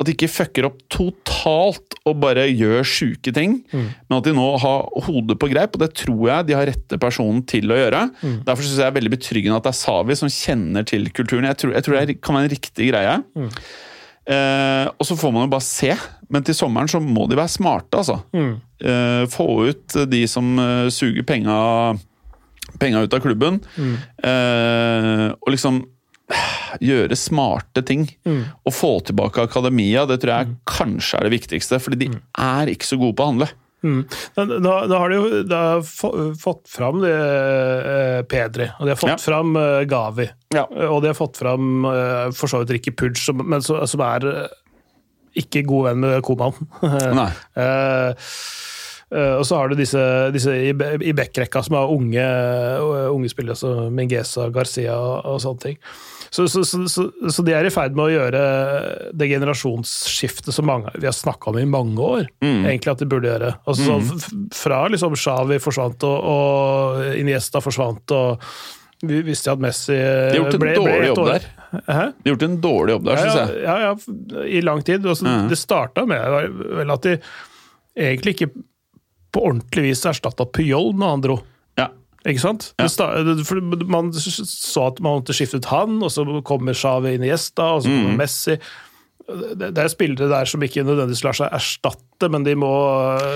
At 0.00 0.08
de 0.08 0.12
ikke 0.16 0.26
fucker 0.26 0.66
opp 0.66 0.80
totalt 0.90 1.94
og 2.04 2.16
bare 2.18 2.48
gjør 2.50 2.82
sjuke 2.82 3.30
ting, 3.32 3.60
men 3.70 4.16
at 4.16 4.24
de 4.26 4.32
nå 4.34 4.46
har 4.58 4.88
hodet 5.06 5.36
på 5.38 5.48
greip, 5.52 5.76
og 5.76 5.84
det 5.84 5.92
tror 6.00 6.24
jeg 6.32 6.46
de 6.48 6.56
har 6.58 6.66
rette 6.66 6.98
personen 6.98 7.44
til 7.46 7.70
å 7.70 7.78
gjøre. 7.78 8.00
Derfor 8.44 8.62
syns 8.66 8.74
jeg 8.74 8.82
det 8.82 8.88
er 8.90 8.96
veldig 8.98 9.12
betryggende 9.14 9.56
at 9.60 9.68
det 9.68 9.70
er 9.70 9.78
Savi 9.78 10.16
som 10.18 10.32
kjenner 10.34 10.82
til 10.90 11.06
kulturen. 11.14 11.46
Jeg 11.46 11.60
tror, 11.62 11.74
jeg 11.78 11.86
tror 11.86 12.00
det 12.10 12.18
kan 12.20 12.34
være 12.34 12.48
en 12.50 12.54
riktig 12.56 12.90
greie. 12.90 13.14
Eh, 14.24 14.86
og 14.98 15.04
så 15.04 15.16
får 15.20 15.32
man 15.36 15.44
jo 15.46 15.52
bare 15.52 15.66
se, 15.68 15.94
men 16.32 16.42
til 16.48 16.56
sommeren 16.56 16.88
så 16.88 16.98
må 17.04 17.26
de 17.30 17.36
være 17.38 17.52
smarte, 17.54 18.00
altså. 18.02 18.18
Eh, 18.80 19.24
få 19.30 19.48
ut 19.70 19.96
de 20.10 20.22
som 20.28 20.58
eh, 20.58 20.88
suger 20.90 21.22
penga, 21.28 21.94
penga 22.80 23.04
ut 23.04 23.14
av 23.14 23.20
klubben, 23.22 23.60
eh, 24.24 25.28
og 25.38 25.52
liksom 25.54 25.84
gjøre 26.82 27.16
smarte 27.18 27.82
ting. 27.86 28.06
Og 28.64 28.72
få 28.74 28.94
tilbake 29.06 29.44
akademia, 29.44 30.06
det 30.08 30.20
tror 30.22 30.34
jeg 30.38 30.56
kanskje 30.68 31.20
er 31.20 31.28
det 31.28 31.34
viktigste, 31.36 31.80
fordi 31.82 32.00
de 32.06 32.08
er 32.40 32.72
ikke 32.72 32.88
så 32.88 32.98
gode 33.00 33.16
på 33.18 33.26
å 33.26 33.30
handle. 33.32 33.50
Mm. 33.84 33.98
Da, 34.32 34.44
da, 34.48 34.74
da 34.88 34.98
har 35.02 35.12
de 35.12 35.16
jo 35.18 35.42
har 35.50 35.82
fått 36.40 36.62
fram 36.72 37.02
det, 37.02 37.12
eh, 37.12 38.22
Pedri, 38.30 38.70
og 38.78 38.86
de 38.88 38.94
har 38.94 39.00
fått 39.00 39.12
Ja. 39.12 39.20
fram 39.20 39.56
eh, 39.60 39.84
Gavi. 39.84 40.24
Ja. 40.56 40.64
Og 40.88 41.02
de 41.04 41.10
har 41.12 41.18
fått 41.18 41.36
fram 41.36 41.84
eh, 41.90 42.30
for 42.32 42.48
så 42.48 42.62
vidt 42.62 42.72
Ricky 42.78 42.94
Pudge, 42.96 43.20
som, 43.20 43.44
men 43.44 43.60
som, 43.62 43.82
som 43.86 44.00
er 44.00 44.24
eh, 44.30 44.54
ikke 45.44 45.66
god 45.68 45.90
venn 45.90 46.00
med 46.06 46.22
Koman. 46.24 46.56
Nei. 47.20 47.28
Eh, 47.60 48.30
og 49.14 49.44
så 49.46 49.60
har 49.60 49.68
du 49.70 49.76
disse, 49.78 50.00
disse 50.34 50.50
i, 50.56 50.72
i 50.72 51.12
backrekka 51.14 51.60
som 51.62 51.76
har 51.76 51.92
unge, 51.92 52.24
uh, 52.24 53.12
unge 53.12 53.28
spillere, 53.30 53.54
som 53.54 53.92
Mingesa, 53.94 54.48
Garcia 54.50 54.96
og, 54.96 55.28
og 55.28 55.36
sånne 55.44 55.62
ting. 55.62 55.76
Så, 56.34 56.48
så, 56.50 56.64
så, 56.66 56.80
så, 56.90 57.04
så 57.30 57.42
de 57.46 57.52
er 57.54 57.68
i 57.68 57.70
ferd 57.70 57.94
med 57.94 58.08
å 58.08 58.10
gjøre 58.10 58.38
det 59.14 59.28
generasjonsskiftet 59.30 60.50
som 60.56 60.66
mange, 60.66 60.90
vi 60.98 61.06
har 61.06 61.14
snakka 61.14 61.52
om 61.52 61.58
i 61.60 61.66
mange 61.70 62.00
år, 62.02 62.24
egentlig 62.42 62.90
at 62.90 63.02
de 63.04 63.06
burde 63.12 63.28
gjøre. 63.30 63.52
Altså, 63.70 63.98
mm. 64.02 64.48
Fra 64.58 64.80
liksom 64.90 65.14
Shawi 65.14 65.60
forsvant 65.62 66.02
og, 66.08 66.16
og 66.34 67.14
Iniesta 67.20 67.62
forsvant 67.62 68.14
og 68.18 68.42
vi 69.04 69.18
visste 69.26 69.52
at 69.52 69.60
Messi 69.60 69.92
De 69.94 70.32
har 70.32 70.38
gjort 70.40 70.54
en 70.56 70.62
ble- 70.62 70.74
ble 70.74 70.82
dårlig 70.88 71.08
jobb 71.12 71.18
år- 71.22 71.32
der. 71.34 71.48
Hæ? 71.74 72.04
De 72.14 72.30
har 72.30 72.32
gjort 72.32 72.44
en 72.48 72.60
dårlig 72.64 72.94
jobb 72.94 73.04
der, 73.08 73.16
Ja, 73.18 73.24
syns 73.24 73.40
jeg. 73.40 73.64
ja, 73.64 73.74
ja, 73.84 74.44
i 74.58 74.60
lang 74.64 74.82
tid. 74.86 75.06
Altså, 75.10 75.26
Ja. 75.28 75.48
Det 75.50 75.58
starta 75.60 76.06
med 76.08 76.54
vel 76.78 76.90
at 76.94 77.02
de 77.06 77.16
egentlig 77.98 78.34
ikke 78.38 78.50
på 79.34 79.42
ordentlig 79.50 79.82
vis 79.90 80.04
erstatta 80.06 80.46
Pyol 80.46 80.94
når 80.98 81.10
han 81.14 81.24
dro. 81.26 81.36
Ja. 82.24 82.32
Ikke 82.32 82.40
sant? 82.40 82.70
For 83.44 83.60
man 83.84 84.10
så 84.16 84.86
at 84.88 85.00
man 85.04 85.20
måtte 85.20 85.36
skifte 85.36 85.60
ut 85.60 85.68
han, 85.68 85.98
og 86.02 86.10
så 86.10 86.24
kommer 86.46 86.76
Xavi 86.76 87.14
Iniesta, 87.18 87.74
og 87.76 87.84
så 87.84 87.92
kommer 87.92 88.16
Messi. 88.24 88.56
det 89.28 89.70
det 89.72 89.80
er 89.80 89.88
spillere 89.88 90.28
der 90.28 90.44
som 90.48 90.60
ikke 90.64 90.82
nødvendigvis 90.84 91.22
lar 91.24 91.36
seg 91.36 91.52
erstatte, 91.52 92.28
men 92.32 92.44
de 92.44 92.54
må, 92.60 92.70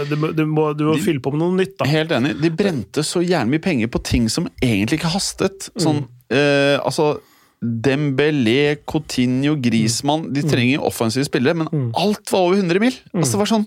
de, 0.08 0.16
du 0.36 0.44
må, 0.46 0.70
du 0.76 0.84
må 0.88 0.96
fylle 1.00 1.20
på 1.20 1.32
med 1.32 1.40
noe 1.40 1.56
nytt. 1.56 1.76
da. 1.80 1.88
Helt 1.88 2.12
enig. 2.12 2.34
De 2.42 2.50
brente 2.50 3.04
så 3.04 3.22
gjerne 3.24 3.52
mye 3.52 3.62
penger 3.64 3.88
på 3.92 4.02
ting 4.04 4.28
som 4.32 4.48
egentlig 4.60 4.98
ikke 5.00 5.12
hastet. 5.14 5.70
Sånn, 5.80 6.04
eh, 6.32 6.76
altså 6.80 7.18
Dembélé, 7.58 8.76
Coutinho, 8.86 9.56
Griezmann 9.58 10.28
De 10.32 10.44
trenger 10.46 10.84
offensive 10.86 11.26
spillere, 11.26 11.56
men 11.58 11.90
alt 11.98 12.30
var 12.30 12.44
over 12.46 12.60
100 12.60 12.78
mil! 12.84 12.94
Altså, 13.14 13.32
det 13.34 13.40
var 13.42 13.50
sånn 13.50 13.64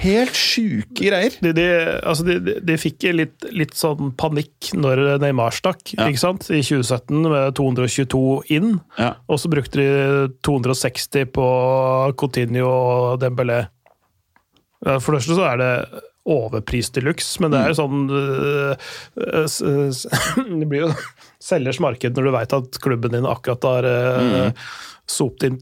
helt 0.00 0.34
sjuke 0.38 0.94
greier. 0.96 1.34
De, 1.42 1.52
de, 1.56 1.64
altså 2.06 2.24
de, 2.26 2.60
de, 2.64 2.76
fikk 2.80 3.04
litt, 3.14 3.46
litt 3.52 3.74
sånn 3.76 4.12
panikk 4.16 4.70
når 4.74 5.18
Neymar 5.22 5.50
stakk, 5.52 5.94
Ja. 5.96 6.06
ikke 6.08 6.22
sant? 6.22 6.46
I 6.50 6.62
2017 6.62 7.22
med 7.30 7.54
222 7.58 8.22
inn, 8.56 8.80
Ja. 8.98 9.14
og 9.28 9.38
så 9.42 9.50
brukte 9.52 9.80
de 9.80 10.28
260 10.46 11.26
på 11.34 11.48
Coutinho 12.16 12.68
og 12.70 13.20
Dembélé. 13.20 13.66
For 14.80 15.12
det 15.12 15.20
første 15.20 15.36
så 15.36 15.44
er 15.52 15.58
det 15.60 15.72
overpris 16.30 16.90
de 16.94 17.00
luxe, 17.04 17.40
men 17.40 17.50
det 17.52 17.58
er 17.60 17.68
jo 17.72 17.76
sånn 17.80 18.02
øh, 18.12 18.74
øh, 19.20 19.44
s- 19.48 19.60
s- 19.64 20.06
Det 20.60 20.68
blir 20.68 20.86
jo 20.86 20.90
selgers 21.42 21.80
marked 21.80 22.14
når 22.16 22.24
du 22.28 22.32
veit 22.36 22.52
at 22.56 22.78
klubben 22.84 23.12
din 23.16 23.26
akkurat 23.28 23.64
har 23.66 23.88
øh, 23.88 24.52
sopt 25.10 25.44
inn 25.48 25.58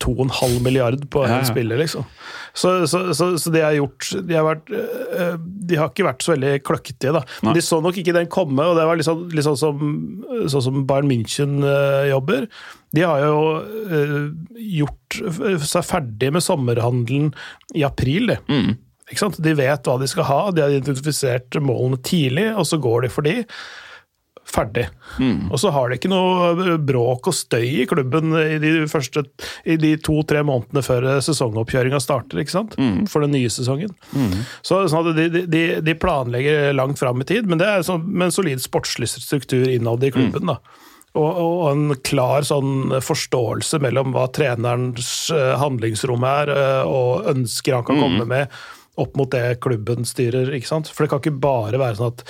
2,5 0.00 0.60
milliard 0.64 1.02
på 1.12 1.24
en 1.24 1.30
Ja, 1.30 1.38
ja. 1.42 1.48
spiller, 1.48 1.80
liksom. 1.80 2.06
Så, 2.54 2.86
så, 2.90 3.02
så, 3.14 3.38
så 3.38 3.52
de 3.54 3.62
har 3.62 3.76
gjort 3.76 4.08
de 4.26 4.34
har, 4.34 4.46
vært, 4.46 4.70
øh, 4.74 5.36
de 5.38 5.78
har 5.78 5.90
ikke 5.92 6.06
vært 6.08 6.24
så 6.24 6.34
veldig 6.34 6.52
kløktige, 6.66 7.12
da. 7.14 7.22
Nei. 7.22 7.50
Men 7.50 7.58
de 7.58 7.64
så 7.64 7.80
nok 7.84 8.00
ikke 8.00 8.14
den 8.16 8.30
komme, 8.32 8.64
og 8.66 8.78
det 8.78 8.86
var 8.88 8.98
litt 8.98 9.08
sånn, 9.08 9.26
litt 9.34 9.46
sånn 9.46 9.60
som, 9.60 9.82
sånn 10.50 10.66
som 10.66 10.84
Bayern 10.88 11.10
München 11.10 11.60
uh, 11.62 12.08
jobber. 12.10 12.48
De 12.96 13.04
har 13.06 13.22
jo 13.22 13.42
uh, 13.92 14.30
gjort 14.58 15.20
seg 15.68 15.86
ferdig 15.86 16.32
med 16.34 16.44
sommerhandelen 16.44 17.30
i 17.76 17.84
april, 17.86 18.32
de. 18.32 18.40
Mm. 18.50 18.72
Ikke 19.10 19.24
sant? 19.24 19.38
De 19.42 19.54
vet 19.58 19.86
hva 19.86 19.98
de 20.00 20.08
skal 20.10 20.26
ha, 20.28 20.40
de 20.54 20.64
har 20.64 20.74
identifisert 20.74 21.58
målene 21.62 21.98
tidlig, 22.06 22.50
og 22.54 22.66
så 22.68 22.78
går 22.82 23.06
de 23.06 23.14
for 23.14 23.26
de. 23.26 23.40
Ferdig. 24.50 24.88
Mm. 25.22 25.48
Og 25.50 25.60
så 25.62 25.70
har 25.74 25.90
de 25.90 25.98
ikke 25.98 26.10
noe 26.10 26.76
bråk 26.82 27.30
og 27.30 27.36
støy 27.36 27.82
i 27.82 27.86
klubben 27.90 28.34
i 28.34 28.58
de, 28.62 28.72
første, 28.90 29.22
i 29.62 29.76
de 29.80 29.94
to-tre 30.02 30.42
månedene 30.46 30.82
før 30.84 31.06
sesongoppkjøringa 31.22 32.00
starter, 32.02 32.42
ikke 32.42 32.56
sant? 32.56 32.76
Mm. 32.80 33.04
For 33.10 33.22
den 33.24 33.34
nye 33.36 33.50
sesongen. 33.52 33.94
Så, 34.66 34.82
sånn 34.90 35.12
de, 35.16 35.44
de, 35.46 35.64
de 35.86 35.96
planlegger 35.98 36.74
langt 36.74 36.98
fram 37.00 37.22
i 37.22 37.28
tid, 37.28 37.46
men 37.50 37.62
det 37.62 37.68
er 37.70 37.86
sånn, 37.86 38.06
med 38.10 38.28
en 38.28 38.34
solid 38.34 38.62
sportslig 38.62 39.10
struktur 39.12 39.68
innad 39.70 40.04
i 40.04 40.12
klubben. 40.14 40.50
da. 40.50 40.58
Og, 41.18 41.30
og 41.42 41.62
en 41.72 41.94
klar 42.06 42.44
sånn 42.46 43.00
forståelse 43.02 43.80
mellom 43.82 44.12
hva 44.14 44.28
trenerens 44.34 45.08
eh, 45.34 45.56
handlingsrom 45.58 46.26
er, 46.26 46.52
eh, 46.54 46.82
og 46.86 47.26
ønsker 47.32 47.74
han 47.74 47.86
kan 47.88 47.98
komme 47.98 48.28
med 48.30 48.60
opp 49.00 49.16
mot 49.18 49.30
det 49.32 49.58
klubben 49.64 50.06
styrer. 50.06 50.52
ikke 50.54 50.68
sant? 50.68 50.90
For 50.92 51.04
det 51.04 51.12
kan 51.12 51.22
ikke 51.22 51.42
bare 51.42 51.80
være 51.80 51.98
sånn 51.98 52.12
at 52.14 52.24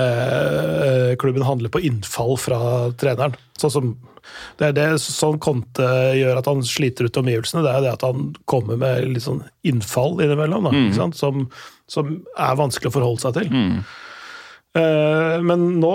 eh, 0.00 1.14
klubben 1.20 1.46
handler 1.46 1.72
på 1.72 1.82
innfall 1.84 2.36
fra 2.40 2.60
treneren. 3.00 3.36
Sånn 3.60 3.74
som 3.74 3.96
det 4.58 4.66
er 4.66 4.72
det 4.74 4.86
som 4.98 5.36
Conte 5.38 5.86
gjør 6.18 6.40
at 6.40 6.48
han 6.50 6.64
sliter 6.66 7.06
ut 7.06 7.20
omgivelsene, 7.20 7.62
det 7.62 7.70
er 7.72 7.84
det 7.84 7.92
at 7.94 8.02
han 8.02 8.32
kommer 8.50 8.78
med 8.80 9.12
litt 9.12 9.22
sånn 9.22 9.44
innfall 9.66 10.18
innimellom, 10.24 10.66
da, 10.66 10.72
sant? 10.96 11.14
Som, 11.18 11.46
som 11.86 12.10
er 12.34 12.58
vanskelig 12.58 12.90
å 12.90 12.96
forholde 12.96 13.22
seg 13.22 13.36
til. 13.38 13.54
Eh, 14.76 15.36
men 15.46 15.68
nå, 15.80 15.94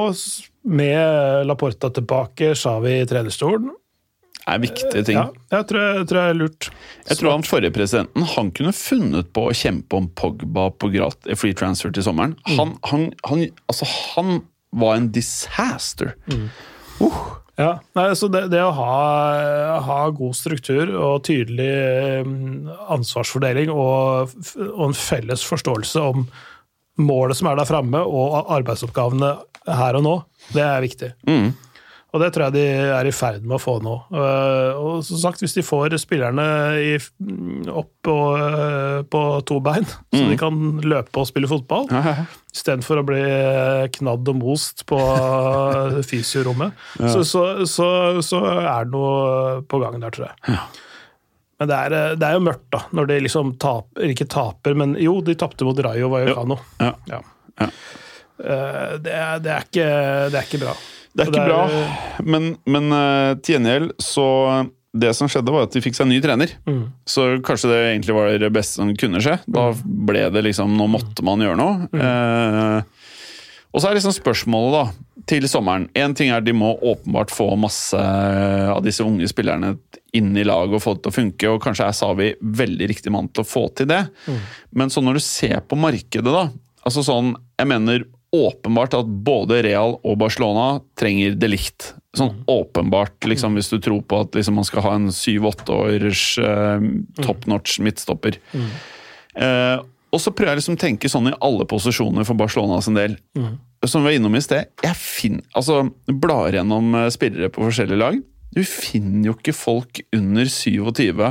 med 0.72 1.46
Laporta 1.50 1.92
tilbake, 1.94 2.54
Shawi 2.58 3.02
i 3.02 3.08
trenerstolen 3.10 3.72
er 4.48 4.62
viktige 4.64 5.04
ting. 5.08 5.18
ja, 5.18 5.28
jeg 5.54 5.68
tror, 5.70 5.82
jeg 6.00 6.08
tror 6.10 6.22
jeg 6.22 6.34
er 6.34 6.40
lurt. 6.40 6.70
Jeg 7.10 7.20
tror 7.20 7.36
han 7.36 7.46
forrige 7.48 7.74
presidenten 7.76 8.30
han 8.36 8.54
kunne 8.58 8.74
funnet 8.76 9.34
på 9.36 9.48
å 9.50 9.58
kjempe 9.58 10.00
om 10.00 10.10
Pogba 10.18 10.70
på 10.74 10.92
grat 10.94 11.30
free 11.40 11.58
transfer 11.58 11.94
til 11.94 12.06
sommeren. 12.06 12.38
Han, 12.56 12.76
han, 12.90 13.12
han, 13.30 13.46
altså, 13.72 13.90
han 14.16 14.42
var 14.72 14.98
en 14.98 15.12
disaster. 15.14 16.16
Ja, 17.60 17.76
nei, 17.98 18.08
så 18.18 18.30
det, 18.32 18.46
det 18.54 18.62
å 18.64 18.72
ha, 18.74 18.94
ha 19.86 20.00
god 20.16 20.38
struktur 20.38 20.90
og 20.96 21.26
tydelig 21.28 21.68
eh, 21.68 22.30
ansvarsfordeling 22.96 23.70
og, 23.74 24.32
og 24.72 24.86
en 24.88 24.98
felles 24.98 25.44
forståelse 25.46 26.06
om 26.14 26.26
målet 27.02 27.38
som 27.38 27.50
er 27.52 27.60
der 27.60 27.70
framme, 27.70 28.02
og 28.02 28.52
arbeidsoppgavene 28.56 29.34
her 29.68 29.98
og 30.00 30.06
nå, 30.06 30.16
det 30.56 30.64
er 30.66 30.82
viktig. 30.84 31.12
Og 32.12 32.20
det 32.20 32.28
tror 32.36 32.50
jeg 32.50 32.54
de 32.58 32.64
er 32.92 33.08
i 33.08 33.12
ferd 33.16 33.46
med 33.48 33.56
å 33.56 33.62
få 33.64 33.78
nå. 33.80 33.94
Eh, 34.12 34.76
Og 34.76 34.98
som 35.08 35.16
sagt, 35.22 35.40
hvis 35.40 35.54
de 35.56 35.64
får 35.64 35.94
spillerne 36.02 36.44
i, 36.84 36.98
opp 37.72 37.92
på, 38.04 38.16
eh, 38.36 38.98
på 39.08 39.22
to 39.48 39.62
bein, 39.64 39.86
så 40.12 40.26
de 40.28 40.36
kan 40.42 40.58
løpe 40.84 41.22
og 41.24 41.30
spille 41.30 41.48
fotball, 41.48 41.88
istedenfor 42.52 43.00
å 43.00 43.06
bli 43.08 43.22
knadd 43.96 44.28
og 44.28 44.36
most 44.42 44.84
på 44.92 45.00
fysiorommet, 46.04 46.74
så, 47.00 47.24
så, 47.24 47.44
så, 47.70 47.88
så 48.26 48.44
er 48.60 48.86
det 48.88 48.92
noe 48.94 49.62
på 49.72 49.80
gang 49.82 50.00
der, 50.04 50.12
tror 50.16 50.28
jeg. 50.30 50.60
Men 51.62 51.70
det 51.70 51.78
er, 51.78 51.96
det 52.18 52.26
er 52.28 52.38
jo 52.40 52.44
mørkt, 52.50 52.68
da, 52.74 52.84
når 52.98 53.08
de 53.12 53.20
liksom 53.22 53.52
taper 53.62 54.08
Ikke 54.10 54.26
taper, 54.34 54.74
men 54.74 54.96
jo, 55.00 55.20
de 55.22 55.36
tapte 55.38 55.64
mot 55.68 55.78
Rayo 55.86 56.10
Vallecano. 56.10 56.58
Ja. 56.82 56.96
Ja. 57.12 57.20
Ja. 57.62 57.68
Eh, 58.42 58.98
Det, 58.98 59.14
det, 59.46 59.52
er 59.54 59.68
ikke, 59.68 59.86
det 60.34 60.40
er 60.42 60.48
ikke 60.50 60.62
bra. 60.64 60.74
Det 61.12 61.26
er 61.26 61.32
ikke 61.32 61.48
bra, 61.50 61.64
men, 62.24 62.54
men 62.72 62.94
uh, 62.96 63.34
til 63.44 63.58
gjengjeld 63.58 63.92
så 64.00 64.28
Det 64.92 65.14
som 65.16 65.30
skjedde, 65.32 65.52
var 65.52 65.68
at 65.68 65.76
de 65.76 65.82
fikk 65.84 65.96
seg 65.96 66.06
en 66.06 66.12
ny 66.12 66.20
trener. 66.24 66.52
Så 67.08 67.26
kanskje 67.48 67.70
det 67.72 67.80
egentlig 67.94 68.16
var 68.16 68.32
det 68.42 68.50
beste 68.52 68.82
som 68.82 68.92
kunne 69.00 69.22
skje. 69.24 69.38
Da 69.48 69.70
ble 69.84 70.26
det 70.36 70.42
liksom 70.50 70.74
Nå 70.76 70.88
måtte 70.92 71.24
man 71.24 71.40
gjøre 71.40 71.60
noe. 71.60 71.88
Eh, 71.96 72.82
og 73.72 73.80
så 73.80 73.88
er 73.88 73.96
liksom 73.96 74.12
spørsmålet 74.12 74.74
da, 74.76 75.22
til 75.32 75.48
sommeren 75.48 75.86
En 75.96 76.12
ting 76.18 76.28
er 76.28 76.42
at 76.42 76.48
de 76.48 76.52
må 76.52 76.74
åpenbart 76.76 77.32
få 77.32 77.54
masse 77.56 77.96
av 78.02 78.82
disse 78.84 79.06
unge 79.06 79.30
spillerne 79.32 79.78
inn 80.12 80.34
i 80.36 80.44
laget 80.44 80.76
og 80.76 80.84
få 80.84 80.98
det 80.98 81.06
til 81.06 81.14
å 81.14 81.16
funke, 81.16 81.52
og 81.54 81.62
kanskje 81.64 81.88
er 81.88 81.96
Savi 81.96 82.28
veldig 82.44 82.90
riktig 82.92 83.14
mann 83.16 83.30
til 83.32 83.46
å 83.46 83.48
få 83.48 83.70
til 83.80 83.88
det. 83.88 84.02
Men 84.76 84.92
så 84.92 85.00
når 85.00 85.22
du 85.22 85.24
ser 85.24 85.62
på 85.64 85.80
markedet, 85.80 86.28
da 86.28 86.50
altså 86.84 87.04
sånn, 87.06 87.36
Jeg 87.62 87.70
mener 87.70 88.04
åpenbart 88.32 88.96
at 88.96 89.10
både 89.26 89.62
Real 89.66 89.98
og 90.08 90.18
Barcelona 90.22 90.80
trenger 91.00 91.36
det 91.36 91.50
likt. 91.52 91.94
Sånn 92.18 92.42
åpenbart, 92.52 93.18
liksom, 93.28 93.56
hvis 93.56 93.72
du 93.72 93.78
tror 93.84 94.02
på 94.04 94.22
at 94.26 94.36
liksom, 94.36 94.58
man 94.60 94.68
skal 94.68 94.84
ha 94.86 94.94
en 94.98 95.12
syv-åtte 95.16 95.76
års 95.76 96.24
eh, 96.44 96.86
top 97.24 97.48
notch 97.52 97.78
midtstopper. 97.84 98.40
Eh, 99.36 99.78
og 100.12 100.20
så 100.20 100.34
prøver 100.36 100.54
jeg 100.54 100.60
liksom 100.60 100.76
å 100.76 100.82
tenke 100.82 101.12
sånn 101.12 101.30
i 101.32 101.38
alle 101.40 101.68
posisjoner 101.72 102.28
for 102.28 102.40
Barcelona 102.40 102.82
sin 102.84 103.00
del. 103.00 103.16
Som 103.88 104.04
vi 104.04 104.12
var 104.12 104.18
innom 104.20 104.36
i 104.36 104.44
sted, 104.44 104.68
jeg 104.84 105.00
finner, 105.00 105.46
altså, 105.56 105.86
blar 106.08 106.52
gjennom 106.56 106.92
eh, 107.00 107.08
spillere 107.16 107.52
på 107.52 107.64
forskjellige 107.64 108.02
lag. 108.02 108.20
Du 108.52 108.64
finner 108.68 109.32
jo 109.32 109.38
ikke 109.38 109.56
folk 109.56 110.04
under 110.16 110.52
27 110.52 111.24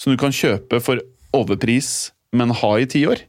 som 0.00 0.12
du 0.12 0.18
kan 0.18 0.32
kjøpe 0.34 0.80
for 0.82 1.00
overpris, 1.36 2.10
men 2.34 2.54
ha 2.56 2.72
i 2.80 2.88
ti 2.90 3.04
år. 3.06 3.20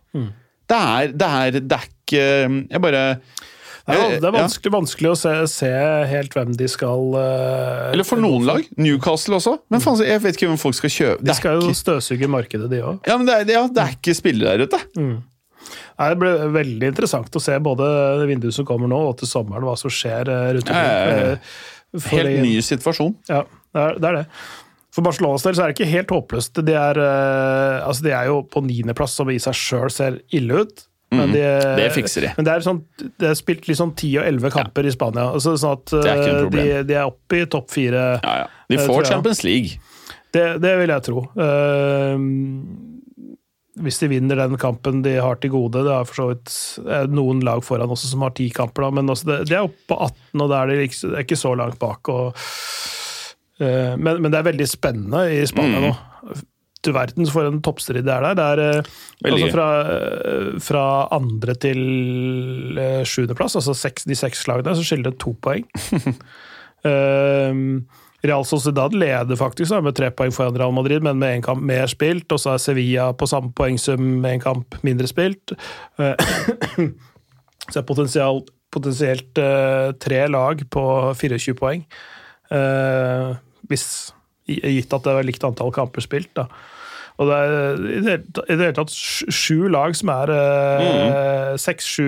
Det, 0.66 0.78
er, 0.80 1.12
det, 1.14 1.28
er, 1.28 1.60
det 1.60 1.78
er 1.78 1.92
Jeg 2.14 2.82
bare 2.82 3.20
Det 3.86 3.94
er, 3.96 4.16
det 4.20 4.24
er 4.24 4.34
Ja. 4.34 4.42
vanskelig, 4.42 4.72
vanskelig 4.74 5.10
å 5.12 5.18
se, 5.18 5.34
se 5.48 5.70
helt 6.10 6.34
hvem 6.34 6.56
de 6.58 6.68
skal 6.68 7.14
uh, 7.14 7.92
Eller 7.94 8.04
for 8.04 8.18
noen 8.18 8.46
lag. 8.46 8.64
Newcastle 8.82 9.36
også. 9.38 9.60
Men 9.70 9.80
faen, 9.84 10.02
jeg 10.06 10.22
vet 10.24 10.36
ikke 10.40 10.48
hvem 10.50 10.58
folk 10.62 10.76
skal 10.76 10.90
kjøpe. 10.90 11.24
De 11.26 11.36
skal 11.38 11.60
jo 11.60 11.68
ikke, 11.70 11.78
støvsuge 11.84 12.28
markedet, 12.28 12.70
de 12.72 12.82
òg. 12.82 13.00
ja, 13.06 13.18
men 13.18 13.26
det, 13.30 13.34
er, 13.44 13.54
ja, 13.54 13.68
det 13.70 13.84
er 13.84 13.94
ikke 13.98 14.16
spillere 14.18 14.58
der 14.58 14.66
ute. 14.66 14.82
Det 15.96 16.18
ble 16.20 16.32
veldig 16.52 16.90
interessant 16.92 17.38
å 17.38 17.42
se 17.42 17.56
både 17.64 17.86
vinduet 18.28 18.54
som 18.58 18.66
kommer 18.68 18.90
nå, 18.92 18.98
og 19.12 19.18
til 19.22 19.30
sommeren, 19.30 19.64
hva 19.64 19.78
som 19.80 19.90
skjer 19.94 20.28
eh, 20.34 20.50
rundt 20.58 20.70
omkring. 20.70 21.38
Eh, 21.96 22.10
Helt 22.12 22.42
ny 22.44 22.56
situasjon. 22.66 23.14
Ja, 23.32 23.44
det 23.72 23.82
er 23.86 23.96
det. 24.02 24.10
Er 24.10 24.18
det. 24.18 24.26
For 24.96 25.04
Barcelonas 25.06 25.44
del 25.46 25.56
så 25.56 25.64
er 25.64 25.72
det 25.72 25.78
ikke 25.78 25.88
helt 25.94 26.12
håpløst. 26.12 26.60
De 26.68 26.74
er, 26.76 27.00
eh, 27.00 27.86
altså 27.88 28.04
de 28.04 28.12
er 28.18 28.28
jo 28.34 28.42
på 28.52 28.62
niendeplass, 28.66 29.16
som 29.16 29.30
i 29.32 29.38
seg 29.40 29.56
sjøl 29.56 29.94
ser 29.94 30.20
ille 30.36 30.66
ut. 30.66 30.86
Men 31.18 31.34
de, 31.36 31.42
Mm. 31.46 31.76
det 31.80 31.88
fikser 31.96 32.22
de. 32.28 32.32
Men 32.38 32.46
det 32.48 32.54
er, 32.54 32.64
sånn, 32.66 32.82
det 33.20 33.30
er 33.30 33.36
spilt 33.40 33.68
liksom 33.70 33.94
10 33.96 34.18
og 34.22 34.26
11 34.30 34.52
kamper 34.56 34.86
i 34.90 34.92
Spania. 34.96 35.28
Altså, 35.36 35.56
sånn 35.62 35.78
at 35.80 35.94
eh, 36.00 36.50
de, 36.54 36.66
de 36.90 36.94
er 37.00 37.06
oppe 37.10 37.42
i 37.42 37.46
topp 37.46 37.70
fire. 37.74 38.06
Ja, 38.24 38.36
ja. 38.44 38.48
De 38.70 38.78
får 38.82 39.04
jeg. 39.04 39.12
Champions 39.14 39.44
League. 39.44 39.80
Det, 40.36 40.46
det 40.62 40.74
vil 40.82 40.92
jeg 40.92 41.04
tro. 41.06 41.22
Uh, 41.40 42.18
hvis 43.84 44.00
de 44.00 44.08
vinner 44.08 44.40
den 44.40 44.56
kampen 44.60 45.02
de 45.04 45.18
har 45.20 45.36
til 45.44 45.52
gode 45.52 45.82
Det 45.84 45.92
er 45.92 46.06
for 46.08 46.16
så 46.16 46.26
vidt 46.30 46.52
eh, 46.88 47.08
noen 47.12 47.42
lag 47.44 47.60
foran 47.66 47.92
også 47.92 48.08
som 48.08 48.22
har 48.24 48.32
ti 48.38 48.46
kamper, 48.56 48.86
da, 48.86 48.90
men 48.96 49.10
det, 49.12 49.42
de 49.50 49.56
er 49.58 49.66
oppe 49.68 49.84
på 49.92 49.98
18, 50.00 50.42
og 50.46 50.52
da 50.54 50.62
er 50.64 50.72
de 50.72 50.78
liksom, 50.86 51.12
det 51.12 51.18
er 51.20 51.26
ikke 51.28 51.40
så 51.42 51.52
langt 51.60 51.80
bak. 51.82 52.08
Og, 52.14 52.46
uh, 53.60 53.94
men, 54.00 54.22
men 54.24 54.32
det 54.32 54.40
er 54.40 54.48
veldig 54.52 54.68
spennende 54.72 55.26
i 55.36 55.42
Spania 55.52 55.82
Mm. 55.84 55.90
nå. 55.90 56.44
Du 56.86 56.92
verden 56.94 57.28
for 57.32 57.48
en 57.50 57.62
toppstrid 57.66 58.06
det 58.06 58.14
er 58.14 58.24
der. 58.26 58.38
Det 58.38 58.46
er 58.46 58.62
eh, 58.64 58.90
altså 59.32 59.52
fra, 59.54 59.68
eh, 59.82 60.50
fra 60.64 60.86
andre 61.16 61.56
til 61.58 61.82
eh, 62.82 63.04
sjuendeplass, 63.08 63.58
altså 63.60 63.76
seks, 63.78 64.06
de 64.10 64.18
seks 64.18 64.46
lagene, 64.50 64.76
så 64.78 64.86
skiller 64.86 65.12
det 65.12 65.22
to 65.24 65.36
poeng. 65.42 65.66
um, 66.86 67.86
Real 68.26 68.46
Sociedad 68.48 68.94
leder 68.98 69.38
faktisk 69.38 69.70
da, 69.70 69.82
med 69.86 69.94
tre 69.98 70.10
poeng 70.10 70.34
foran 70.34 70.58
Real 70.58 70.74
Madrid, 70.74 71.04
men 71.06 71.20
med 71.22 71.38
én 71.38 71.46
kamp 71.46 71.62
mer 71.62 71.86
spilt. 71.92 72.26
Og 72.34 72.42
så 72.42 72.56
er 72.56 72.64
Sevilla 72.64 73.12
på 73.14 73.28
samme 73.30 73.52
poengsum 73.54 74.02
med 74.24 74.40
én 74.40 74.42
kamp 74.42 74.78
mindre 74.86 75.10
spilt. 75.12 75.54
Så 77.66 77.82
er 77.82 77.86
potensielt 78.70 79.40
eh, 79.42 79.88
tre 79.98 80.20
lag 80.30 80.60
på 80.70 80.84
24 81.18 81.56
poeng. 81.58 81.86
Hvis 83.66 83.86
Gitt 84.46 84.94
at 84.94 85.06
det 85.06 85.14
er 85.14 85.26
likt 85.26 85.46
antall 85.48 85.72
kamper 85.74 86.04
spilt. 86.06 86.30
da. 86.38 86.46
Og 87.16 87.30
det 87.30 87.36
er 87.40 87.52
i 87.80 88.00
det 88.04 88.10
hele 88.12 88.24
tatt- 88.28 88.50
i 88.50 88.56
det 88.60 88.66
hele 88.66 88.76
tatt 88.76 88.92
sju 89.32 89.70
lag 89.72 89.96
som 89.96 90.10
er 90.12 90.32
eh, 90.36 91.54
Seks, 91.62 91.86
sju, 91.96 92.08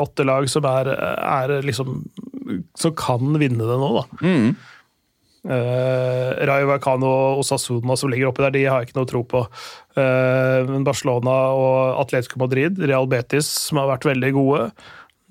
åtte 0.00 0.24
lag 0.24 0.48
som 0.48 0.64
er, 0.64 0.88
er 0.96 1.52
liksom 1.66 1.98
Som 2.78 2.94
kan 2.96 3.36
vinne 3.42 3.60
det 3.68 3.76
nå, 3.82 3.90
da. 4.00 4.06
Uh, 5.46 6.32
Rayo 6.48 6.66
Vallecano 6.66 7.10
og 7.38 7.44
Sasuna 7.46 7.94
som 8.00 8.10
ligger 8.10 8.32
oppi 8.32 8.42
der, 8.42 8.54
de 8.56 8.64
har 8.66 8.80
jeg 8.82 8.88
ikke 8.88 8.96
noe 8.98 9.06
tro 9.10 9.20
på. 9.30 9.44
Men 9.94 10.82
Barcelona 10.86 11.34
og 11.54 12.00
Atletico 12.02 12.40
Madrid, 12.42 12.80
Real 12.82 13.06
Betis, 13.06 13.46
som 13.68 13.78
har 13.78 13.86
vært 13.92 14.08
veldig 14.08 14.32
gode. 14.34 14.64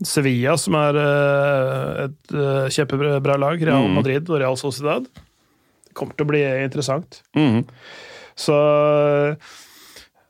Sevilla, 0.07 0.55
som 0.59 0.75
er 0.79 0.97
uh, 0.99 2.05
et 2.07 2.33
uh, 2.35 2.65
kjempebra 2.71 3.35
lag. 3.41 3.59
Real 3.67 3.91
Madrid 3.95 4.27
og 4.31 4.39
Real 4.41 4.55
Sociedad. 4.59 5.05
Det 5.11 5.93
kommer 5.95 6.15
til 6.15 6.27
å 6.27 6.31
bli 6.31 6.41
interessant. 6.63 7.21
Mhm. 7.35 7.63
Så 8.35 8.55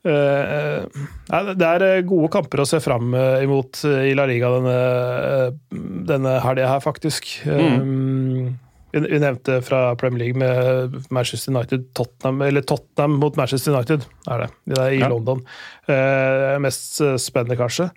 eh, 0.06 0.84
nei, 1.32 1.40
Det 1.58 1.66
er 1.70 1.84
eh, 1.88 2.02
gode 2.06 2.30
kamper 2.34 2.62
å 2.62 2.68
se 2.68 2.78
fram 2.84 3.14
eh, 3.18 3.40
imot 3.46 3.80
eh, 3.88 4.04
i 4.10 4.14
La 4.18 4.26
Liga 4.30 4.50
denne, 4.58 4.76
eh, 4.76 5.80
denne 6.12 6.36
helga 6.44 6.68
her, 6.76 6.84
faktisk. 6.84 7.32
Mm. 7.46 8.54
vi 8.96 9.18
nevnte 9.20 9.58
fra 9.66 9.90
Premier 10.00 10.22
League 10.24 10.38
med 10.40 10.94
Manchester 11.12 11.52
United 11.52 11.88
Tottenham, 11.98 12.40
eller 12.46 12.62
Tottenham 12.64 13.18
mot 13.20 13.36
Manchester 13.36 13.74
United, 13.74 14.06
er 14.30 14.46
det. 14.46 14.48
Det 14.72 14.78
er 14.80 14.94
i 14.94 15.02
Ja. 15.02 15.10
London. 15.12 15.42
Eh, 15.90 16.54
mest 16.64 17.00
eh, 17.04 17.16
spennende, 17.20 17.58
kanskje. 17.60 17.90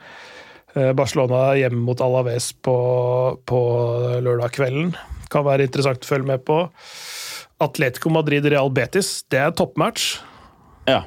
Eh, 0.76 0.92
Barcelona 0.94 1.54
hjemme 1.58 1.80
mot 1.86 2.02
Alaves 2.04 2.52
på, 2.66 2.76
på 3.48 3.62
lørdag 4.26 4.52
kvelden. 4.58 4.92
Kan 5.30 5.46
være 5.46 5.70
interessant 5.70 6.04
å 6.04 6.10
følge 6.10 6.28
med 6.34 6.44
på. 6.46 6.64
Atletico 7.60 8.10
Madrid 8.14 8.46
Real 8.46 8.70
Betis, 8.72 9.24
det 9.30 9.40
er 9.40 9.52
toppmatch. 9.52 10.20
Ja. 10.88 11.04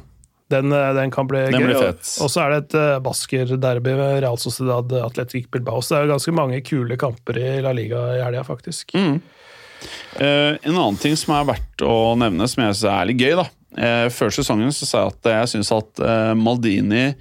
Den, 0.52 0.72
eh, 0.72 0.90
den 0.98 1.10
kan 1.10 1.26
bli 1.26 1.46
Den 1.50 1.62
gøy. 1.62 1.74
og- 1.88 2.28
så 2.30 2.42
er 2.44 2.50
det 2.50 2.58
et 2.66 2.74
uh, 2.76 2.98
basker-derby 3.00 3.94
med 3.96 4.20
Real 4.22 4.36
Sociedad 4.36 4.92
Atletic 4.92 5.46
Bilbao. 5.50 5.80
Så 5.80 5.94
det 5.94 5.98
er 6.02 6.06
jo 6.06 6.12
ganske 6.12 6.34
mange 6.36 6.60
kule 6.62 6.96
kamper 7.00 7.38
i 7.40 7.60
La 7.64 7.72
Liga 7.72 8.02
i 8.18 8.22
helga, 8.22 8.42
faktisk. 8.44 8.92
Eh, 8.94 10.56
en 10.62 10.76
annen 10.76 10.98
ting 11.00 11.16
som 11.16 11.34
er 11.34 11.48
verdt 11.54 11.82
å 11.88 12.14
nevne, 12.20 12.46
som 12.48 12.64
jeg 12.66 12.74
synes 12.76 12.92
er 12.92 13.06
litt 13.08 13.18
gøy 13.24 13.36
da. 13.40 13.48
Uh, 13.72 14.08
før 14.12 14.28
sesongen 14.28 14.68
så 14.76 14.84
sa 14.84 15.06
jeg 15.06 15.14
at 15.14 15.30
jeg 15.32 15.48
syns 15.54 15.72
at 15.72 16.36
Maldini 16.36 17.14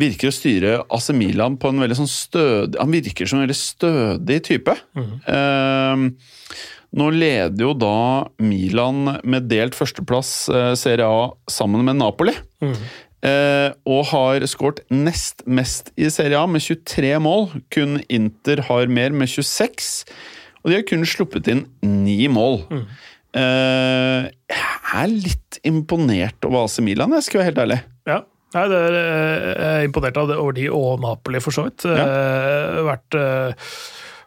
virker 0.00 0.28
å 0.30 0.34
styre 0.34 0.74
AC 0.92 1.10
Milan 1.16 1.56
på 1.60 1.68
en 1.72 1.80
veldig 1.82 1.96
sånn 1.98 2.08
stødig 2.08 2.78
Han 2.80 2.92
virker 2.94 3.28
som 3.28 3.38
en 3.40 3.44
veldig 3.46 3.58
stødig 3.58 4.38
type. 4.48 4.74
Eh, 4.96 6.04
nå 6.98 7.06
leder 7.14 7.64
jo 7.64 7.72
da 7.78 7.92
Milan 8.44 9.18
med 9.24 9.46
delt 9.50 9.76
førsteplass 9.78 10.32
eh, 10.52 10.72
Serie 10.78 11.06
A 11.08 11.30
sammen 11.50 11.84
med 11.88 11.96
Napoli. 12.00 12.34
Eh, 13.22 13.68
og 13.86 14.02
har 14.10 14.42
skåret 14.50 14.82
nest 14.90 15.44
mest 15.46 15.92
i 15.96 16.08
Serie 16.10 16.40
A 16.40 16.48
med 16.50 16.60
23 16.64 17.14
mål. 17.22 17.48
Kun 17.72 18.00
Inter 18.12 18.64
har 18.68 18.90
mer 18.90 19.14
med 19.14 19.30
26. 19.30 19.92
Og 20.62 20.70
de 20.70 20.76
har 20.80 20.84
kun 20.86 21.06
sluppet 21.08 21.48
inn 21.50 21.64
ni 21.86 22.26
mål. 22.30 22.60
Eh, 23.32 24.28
jeg 24.52 25.00
er 25.00 25.08
litt 25.14 25.58
imponert 25.64 26.44
over 26.44 26.66
AC 26.66 26.80
Milan, 26.84 27.14
jeg 27.16 27.24
skal 27.28 27.40
være 27.40 27.50
helt 27.52 27.62
ærlig. 27.64 27.80
Ja. 28.10 28.20
Nei, 28.52 28.66
det 28.68 28.78
er, 28.84 28.94
eh, 29.00 29.46
jeg 29.48 29.76
er 29.80 29.86
imponert 29.88 30.18
over 30.20 30.52
de 30.52 30.66
og 30.68 31.00
Napoli, 31.00 31.40
for 31.40 31.54
så 31.56 31.62
vidt. 31.70 31.86
Eh, 31.88 32.82
Vært 32.84 33.16
eh, 33.16 33.70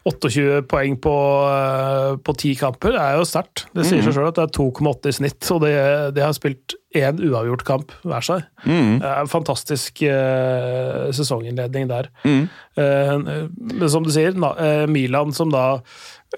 28 0.05 0.67
poeng 0.69 0.95
på, 1.01 1.13
eh, 1.49 2.15
på 2.21 2.33
10 2.37 2.55
kamper. 2.59 2.93
Det 2.93 3.01
er 3.01 3.15
jo 3.17 3.25
sterkt. 3.25 3.65
Det 3.73 3.85
sier 3.87 4.03
seg 4.05 4.13
sjøl 4.13 4.27
at 4.29 4.37
det 4.37 4.43
er 4.45 4.51
2,8 4.53 5.09
i 5.09 5.15
snitt, 5.17 5.47
og 5.55 5.63
de, 5.63 5.71
de 6.13 6.21
har 6.21 6.35
spilt 6.37 6.75
én 6.95 7.17
uavgjort 7.25 7.63
kamp 7.67 7.95
hver 8.05 8.23
seg. 8.23 8.45
Det 9.01 9.09
er 9.09 9.23
en 9.23 9.31
fantastisk 9.31 10.03
eh, 10.05 11.09
sesonginnledning 11.15 11.89
der. 11.89 12.11
Eh, 12.77 13.17
men 13.17 13.89
som 13.91 14.05
du 14.05 14.11
sier, 14.13 14.37
na, 14.37 14.53
eh, 14.61 14.85
Milan 14.91 15.33
som 15.35 15.49
da 15.53 15.81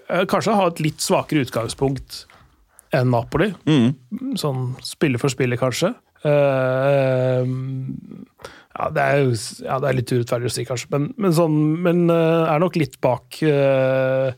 kanskje 0.07 0.55
har 0.55 0.71
et 0.71 0.81
litt 0.83 1.03
svakere 1.03 1.43
utgangspunkt 1.43 2.23
enn 2.95 3.11
Napoli. 3.11 3.51
Sånn 4.39 4.75
spiller 4.85 5.19
for 5.19 5.33
spiller, 5.33 5.59
kanskje. 5.59 5.91
Ja, 8.77 8.89
det 8.93 9.01
er, 9.03 9.21
jo- 9.25 9.65
ja, 9.65 9.79
det 9.81 9.89
er 9.89 9.97
litt 9.97 10.11
urettferdig 10.13 10.49
å 10.51 10.53
si, 10.53 10.65
kanskje, 10.69 10.89
men, 10.93 11.07
men, 11.17 11.31
sånn, 11.33 11.55
men 11.81 12.03
eh, 12.13 12.51
er 12.53 12.59
nok 12.61 12.75
litt 12.77 12.99
bak 13.01 13.39
eh, 13.41 14.31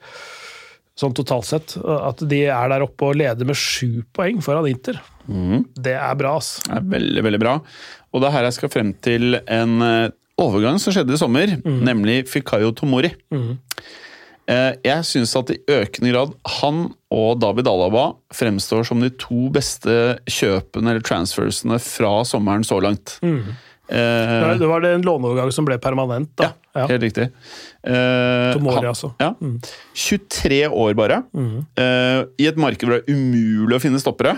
sånn 1.00 1.14
totalt 1.16 1.48
sett. 1.48 1.76
At 1.84 2.24
de 2.28 2.42
er 2.52 2.72
der 2.72 2.84
oppe 2.86 3.10
og 3.12 3.18
leder 3.20 3.48
med 3.48 3.56
sju 3.60 4.02
poeng 4.16 4.40
foran 4.44 4.68
Inter. 4.72 5.00
Det 5.80 5.94
er 5.96 6.16
bra, 6.20 6.38
ass. 6.40 6.56
Det 6.66 6.78
er 6.80 6.88
veldig, 6.96 7.24
veldig 7.28 7.40
bra. 7.44 7.58
Og 8.14 8.22
det 8.24 8.30
er 8.32 8.38
her 8.38 8.48
jeg 8.50 8.58
skal 8.58 8.72
frem 8.74 8.94
til 9.06 9.36
en 9.44 9.76
eh, 9.86 10.10
overgang 10.40 10.80
som 10.80 10.96
skjedde 10.96 11.14
i 11.18 11.20
sommer, 11.20 11.52
nemlig 11.68 12.22
Fikayo 12.32 12.72
Tomori. 12.80 13.12
Eh, 14.50 14.72
Jeg 14.84 15.04
syns 15.06 15.36
at 15.38 15.52
i 15.54 15.60
økende 15.70 16.10
grad 16.14 16.32
han 16.60 16.80
og 17.14 17.40
David 17.44 17.68
Alaba 17.70 18.08
fremstår 18.34 18.88
som 18.88 19.04
de 19.04 19.12
to 19.22 19.50
beste 19.54 19.94
kjøpene 20.32 20.96
eller 20.96 21.06
transfersene 21.06 21.78
fra 21.84 22.16
sommeren 22.26 22.66
så 22.66 22.80
langt. 22.82 23.20
Eh, 23.90 24.58
Det 24.60 24.68
var 24.70 24.82
det 24.84 24.94
en 25.00 25.06
låneovergang 25.06 25.52
som 25.54 25.66
ble 25.66 25.80
permanent, 25.82 26.30
da. 26.38 26.52
ja, 26.78 26.86
helt 26.88 27.02
riktig. 27.02 27.30
Uh, 27.80 28.54
Tomori, 28.54 28.86
altså. 28.86 29.14
Ja. 29.18 29.32
23 29.96 30.68
år 30.68 30.94
bare. 31.00 31.22
Eh, 31.34 32.20
I 32.44 32.48
et 32.52 32.60
marked 32.60 32.84
hvor 32.86 32.98
det 32.98 33.00
er 33.08 33.16
umulig 33.16 33.78
å 33.78 33.82
finne 33.82 34.02
stoppere. 34.02 34.36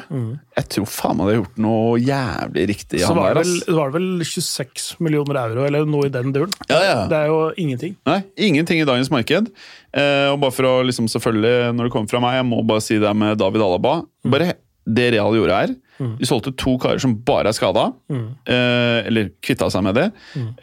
Jeg 0.56 0.70
tror 0.76 0.88
faen 0.88 1.18
meg 1.20 1.28
de 1.28 1.34
har 1.36 1.40
gjort 1.42 1.62
noe 1.66 2.00
jævlig 2.00 2.66
riktig. 2.72 3.04
Så 3.04 3.16
var 3.18 3.36
det, 3.36 3.44
vel, 3.44 3.76
var 3.76 3.92
det 3.92 4.00
vel 4.00 4.26
26 4.30 4.88
millioner 5.04 5.42
euro, 5.44 5.68
eller 5.68 5.86
noe 5.90 6.08
i 6.08 6.14
den 6.14 6.32
duren. 6.36 6.54
Ja, 6.70 6.80
ja. 6.86 6.98
Det 7.12 7.20
er 7.20 7.32
jo 7.34 7.42
ingenting. 7.60 7.98
Nei, 8.08 8.22
ingenting 8.38 8.82
i 8.84 8.88
dagens 8.88 9.12
marked. 9.14 9.52
Uh, 9.92 10.32
og 10.32 10.40
bare 10.46 10.56
for 10.56 10.70
å 10.70 10.76
liksom 10.88 11.10
selvfølgelig, 11.12 11.74
når 11.76 11.90
det 11.90 11.96
kommer 11.98 12.14
fra 12.14 12.24
meg, 12.24 12.40
jeg 12.40 12.48
må 12.54 12.62
bare 12.68 12.84
si 12.86 13.02
det 13.02 13.16
med 13.18 13.42
David 13.42 13.66
Alaba. 13.68 14.00
Bare 14.32 14.54
det 14.90 15.12
Real 15.14 15.36
gjorde 15.38 15.58
her. 15.58 15.74
De 16.02 16.26
solgte 16.26 16.54
to 16.58 16.76
karer 16.82 17.02
som 17.02 17.14
bare 17.28 17.52
er 17.52 17.58
skada. 17.58 17.92
Eh, 18.10 19.00
eller 19.08 19.32
kvitta 19.44 19.70
seg 19.74 19.86
med 19.86 20.00
det. 20.00 20.08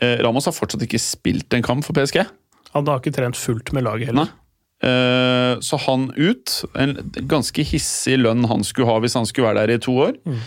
Eh, 0.02 0.18
Ramos 0.24 0.48
har 0.50 0.56
fortsatt 0.56 0.82
ikke 0.86 1.00
spilt 1.02 1.54
en 1.54 1.64
kamp 1.66 1.86
for 1.86 1.96
PSG. 1.96 2.24
Han 2.74 2.90
har 2.90 3.00
ikke 3.00 3.14
trent 3.14 3.38
fullt 3.38 3.72
med 3.76 3.86
laget 3.86 4.10
heller. 4.10 4.32
Eh, 4.82 5.58
så 5.64 5.78
han 5.86 6.08
ut. 6.16 6.56
En 6.78 6.96
ganske 7.30 7.66
hissig 7.66 8.18
lønn 8.18 8.46
han 8.50 8.66
skulle 8.66 8.90
ha 8.90 8.98
hvis 9.02 9.18
han 9.18 9.28
skulle 9.30 9.50
være 9.50 9.66
der 9.66 9.78
i 9.78 9.84
to 9.84 9.94
år. 10.08 10.18
Mm. 10.26 10.42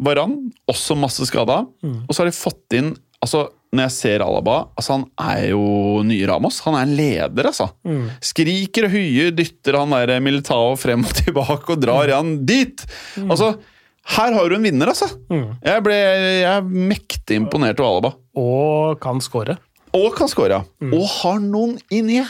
Varan, 0.00 0.38
også 0.72 0.96
masse 0.96 1.26
skada. 1.28 1.60
Og 1.84 2.10
så 2.10 2.22
har 2.22 2.30
de 2.30 2.36
fått 2.36 2.78
inn 2.78 2.94
altså 3.22 3.48
Når 3.74 3.84
jeg 3.84 3.92
ser 3.92 4.22
Alaba, 4.24 4.54
altså 4.80 4.94
han 4.96 5.02
er 5.20 5.42
jo 5.50 5.62
nye 6.08 6.28
Ramos. 6.30 6.62
Han 6.64 6.76
er 6.78 6.86
en 6.86 6.94
leder, 6.96 7.48
altså. 7.50 7.66
Skriker 8.24 8.86
og 8.88 8.94
hyer, 8.94 9.34
dytter 9.36 9.76
han 9.76 9.92
der 9.92 10.22
Militao 10.24 10.70
frem 10.80 11.04
og 11.04 11.12
tilbake 11.20 11.74
og 11.74 11.82
drar 11.82 12.08
han 12.14 12.38
dit! 12.48 12.80
Altså, 13.26 13.50
her 14.16 14.32
har 14.38 14.48
du 14.48 14.56
en 14.56 14.64
vinner, 14.64 14.88
altså! 14.88 15.10
Jeg, 15.28 15.84
ble, 15.84 15.98
jeg 15.98 16.48
er 16.48 16.64
mektig 16.64 17.42
imponert 17.42 17.80
over 17.84 17.98
Alaba. 17.98 18.14
Og 18.40 19.00
kan 19.04 19.20
score. 19.20 19.58
Og 19.96 20.14
kan 20.16 20.28
score, 20.28 20.62
Mm. 20.80 20.92
Og 20.94 21.06
har 21.08 21.38
noen 21.42 21.78
inn 21.90 22.10
i 22.10 22.20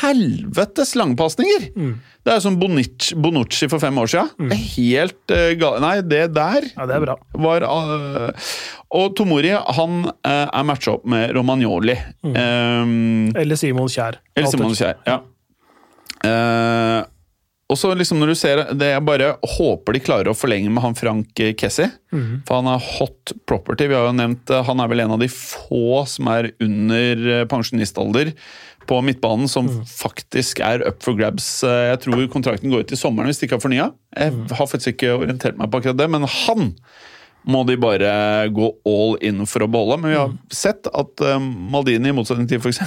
helvetes 0.00 0.94
langpasninger! 0.96 1.70
Det 2.22 2.30
er 2.30 2.38
jo 2.38 2.44
som 2.44 2.56
Bonucci, 2.60 3.16
Bonucci 3.18 3.66
for 3.68 3.82
fem 3.82 3.96
år 3.98 4.06
siden. 4.12 4.52
Er 4.54 4.60
helt 4.76 5.34
uh, 5.34 5.50
gal... 5.58 5.80
Nei, 5.82 5.96
det 6.06 6.22
der 6.36 6.68
Ja, 6.76 6.86
det 6.86 6.94
er 6.94 7.02
bra. 7.02 7.16
var 7.34 7.66
uh, 7.66 8.30
Og 8.94 9.16
Tomori 9.18 9.50
han 9.50 9.98
uh, 10.06 10.46
er 10.46 10.64
matcha 10.68 10.94
opp 10.94 11.04
med 11.10 11.34
Romagnoli. 11.34 11.98
Um, 12.22 13.32
Eller 13.34 13.58
Simon 13.58 13.90
Kjær. 13.90 14.20
eller 14.36 14.54
Simon 14.54 14.78
Kjær. 14.78 15.02
Ja. 15.08 15.18
Eh, 16.22 17.01
og 17.72 17.78
så 17.80 17.90
liksom 17.96 18.20
når 18.20 18.32
du 18.32 18.36
ser 18.38 18.60
det, 18.76 18.90
Jeg 18.92 19.04
bare 19.06 19.30
håper 19.56 19.96
de 19.96 20.02
klarer 20.04 20.30
å 20.30 20.36
forlenge 20.36 20.70
med 20.72 20.84
han 20.84 20.96
Frank 20.98 21.32
Kessi. 21.58 21.88
For 22.46 22.58
han 22.60 22.68
er 22.68 22.82
hot 22.98 23.32
property. 23.48 23.88
Vi 23.88 23.96
har 23.96 24.06
jo 24.10 24.16
nevnt 24.18 24.50
eh, 24.52 24.62
Han 24.68 24.82
er 24.84 24.90
vel 24.92 25.00
en 25.06 25.14
av 25.16 25.22
de 25.22 25.30
få 25.32 26.02
som 26.10 26.28
er 26.32 26.50
under 26.62 27.22
eh, 27.38 27.46
pensjonistalder 27.50 28.34
på 28.90 28.98
midtbanen, 29.06 29.46
som 29.46 29.68
faktisk 29.86 30.58
er 30.66 30.82
up 30.88 31.04
for 31.04 31.14
grabs. 31.14 31.46
Eh, 31.64 31.88
Jeg 31.92 32.00
tror 32.04 32.26
kontrakten 32.32 32.72
går 32.72 32.84
ut 32.84 32.92
i 32.92 32.98
sommeren 32.98 33.30
hvis 33.30 33.38
de 33.40 33.46
ikke 33.48 33.58
har 33.60 33.64
fornya. 33.64 33.88
Jeg 34.18 34.34
har 34.58 34.68
faktisk 34.68 34.94
ikke 34.96 35.16
orientert 35.20 35.56
meg 35.60 35.70
på 35.70 35.80
akkurat 35.80 36.00
det, 36.02 36.10
men 36.10 36.26
han 36.26 36.72
må 37.48 37.62
de 37.66 37.76
bare 37.80 38.10
gå 38.54 38.68
all 38.86 39.16
in 39.24 39.42
for 39.50 39.64
å 39.64 39.70
beholde. 39.70 39.98
Men 40.02 40.12
vi 40.12 40.18
har 40.18 40.34
sett 40.54 40.88
at 40.90 41.24
eh, 41.26 41.38
Maldini, 41.42 42.12
i 42.12 42.16
motsetning 42.16 42.48
til 42.50 42.62
f.eks. 42.62 42.82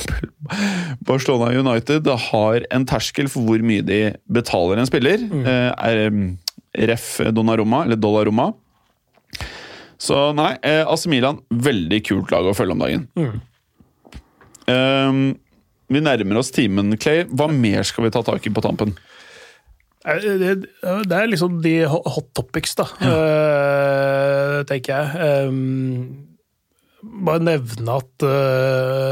Barcelona 1.10 1.52
United, 1.56 2.08
har 2.30 2.68
en 2.72 2.88
terskel 2.88 3.32
for 3.32 3.48
hvor 3.48 3.66
mye 3.66 3.86
de 3.86 4.02
betaler 4.32 4.82
en 4.82 4.90
spiller. 4.90 5.26
Mm. 5.26 5.44
er 5.46 6.06
um, 6.08 6.22
Ref 6.76 7.10
Donnarumma, 7.36 7.84
eller 7.86 8.00
Dollarumma. 8.00 8.52
Så 9.98 10.30
nei, 10.36 10.54
eh, 10.62 10.84
AC 10.84 11.08
Milan, 11.12 11.40
veldig 11.50 12.02
kult 12.06 12.32
lag 12.34 12.48
å 12.48 12.56
følge 12.56 12.76
om 12.76 12.84
dagen. 12.84 13.08
Eh, 14.68 15.20
vi 15.88 16.02
nærmer 16.02 16.42
oss 16.42 16.52
timen, 16.54 16.96
Clay. 16.98 17.26
Hva 17.30 17.48
mer 17.52 17.86
skal 17.88 18.08
vi 18.08 18.14
ta 18.14 18.24
tak 18.26 18.46
i 18.46 18.54
på 18.54 18.64
tampen? 18.66 18.96
Eh, 20.06 20.38
Det, 21.06 21.16
er 21.18 21.28
liksom 21.32 21.60
de 21.64 21.74
hot 21.90 22.30
topics, 22.38 22.76
da, 22.78 22.86
eh, 23.02 24.60
tenker 24.70 24.94
jeg. 24.94 25.48
Um, 25.50 26.28
bare 27.26 27.42
nevne 27.46 27.98
at 28.00 28.26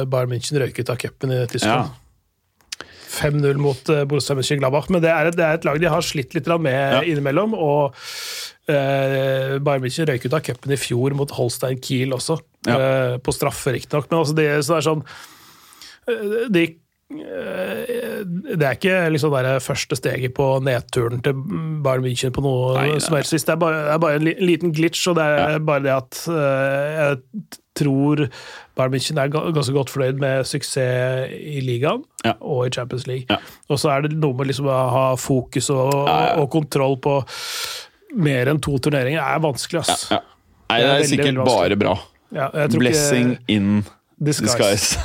Bayern 0.09 0.31
München 0.31 0.57
røyk 0.61 0.79
ut 0.81 0.89
av 0.89 0.97
cupen 1.01 1.33
i 1.33 1.43
Tyskland. 1.49 1.91
5-0 3.13 3.59
mot 3.61 3.89
Borussia 4.09 4.33
Mönchengladbach. 4.33 4.87
Men 4.89 5.03
det 5.03 5.11
er, 5.13 5.27
et, 5.29 5.35
det 5.37 5.45
er 5.45 5.59
et 5.59 5.65
lag 5.67 5.77
de 5.81 5.91
har 5.91 6.01
slitt 6.01 6.33
litt 6.33 6.47
med 6.57 6.73
Ja. 6.73 7.01
innimellom. 7.05 7.53
Og 7.53 7.93
uh, 7.93 9.59
Bayern 9.61 9.83
München 9.85 10.09
røyk 10.09 10.25
ut 10.25 10.33
av 10.33 10.41
cupen 10.41 10.73
i 10.73 10.79
fjor 10.81 11.13
mot 11.13 11.29
Holstein 11.37 11.77
Kiel 11.81 12.13
også. 12.17 12.39
Ja. 12.67 12.77
Eh, 12.79 13.17
på 13.19 13.33
straffe, 13.35 13.73
riktignok. 13.75 14.09
Men 14.09 14.19
altså 14.21 14.35
det, 14.37 14.47
så 14.63 14.73
det 14.73 14.79
er 14.79 14.85
sånn 14.87 15.03
eh, 16.07 16.49
de 16.53 16.63
eh, 16.63 16.77
det 17.13 18.63
er 18.65 18.73
ikke 18.77 18.93
liksom 19.13 19.33
det 19.35 19.57
første 19.63 19.95
steget 19.99 20.33
på 20.37 20.45
nedturen 20.65 21.19
til 21.25 21.33
Bayern 21.83 22.01
München 22.05 22.31
på 22.33 22.41
noe 22.41 22.73
Nei, 22.77 22.99
som 23.03 23.15
helst. 23.17 23.33
Det 23.35 23.49
er 23.53 23.57
bare, 23.61 23.79
det 23.85 23.93
er 23.93 23.97
bare 24.01 24.15
en 24.21 24.27
liten 24.47 24.71
glitch, 24.73 25.03
og 25.11 25.15
det 25.19 25.25
er 25.27 25.59
bare 25.67 25.83
det 25.85 25.93
at 25.93 26.13
eh, 26.31 26.89
jeg 26.97 27.17
tror 27.77 28.15
Bayern 28.77 28.93
München 28.95 29.19
er 29.21 29.29
ganske 29.33 29.73
godt 29.75 29.91
fornøyd 29.93 30.17
med 30.21 30.45
suksess 30.49 31.29
i 31.33 31.59
ligaen 31.65 32.01
Ja. 32.25 32.33
og 32.41 32.59
i 32.67 32.69
Champions 32.73 33.05
League. 33.09 33.25
Ja. 33.29 33.37
Og 33.69 33.77
så 33.81 33.87
er 33.93 33.99
det 34.07 34.13
noe 34.17 34.33
med 34.39 34.47
liksom 34.49 34.67
å 34.71 34.79
ha 34.95 35.05
fokus 35.19 35.69
og, 35.73 35.91
Ja, 36.07 36.17
ja. 36.31 36.35
og 36.41 36.45
kontroll 36.53 36.97
på 37.03 37.13
mer 38.15 38.47
enn 38.51 38.61
to 38.61 38.77
turneringer. 38.77 39.19
Det 39.21 39.27
er 39.37 39.41
vanskelig, 39.43 39.79
ass. 39.83 40.07
Ja. 40.13 40.19
Nei, 40.69 40.79
Det 40.79 40.79
det 40.79 40.85
er 40.85 40.87
er 40.87 40.93
veldig, 40.97 41.09
sikkert 41.11 41.27
veldig 41.27 41.45
bare 41.51 41.75
bra. 41.83 41.93
Ja, 42.33 42.47
Blessing 42.77 43.27
in 43.47 43.83
disguise. 44.17 44.57
disguise. 44.57 44.97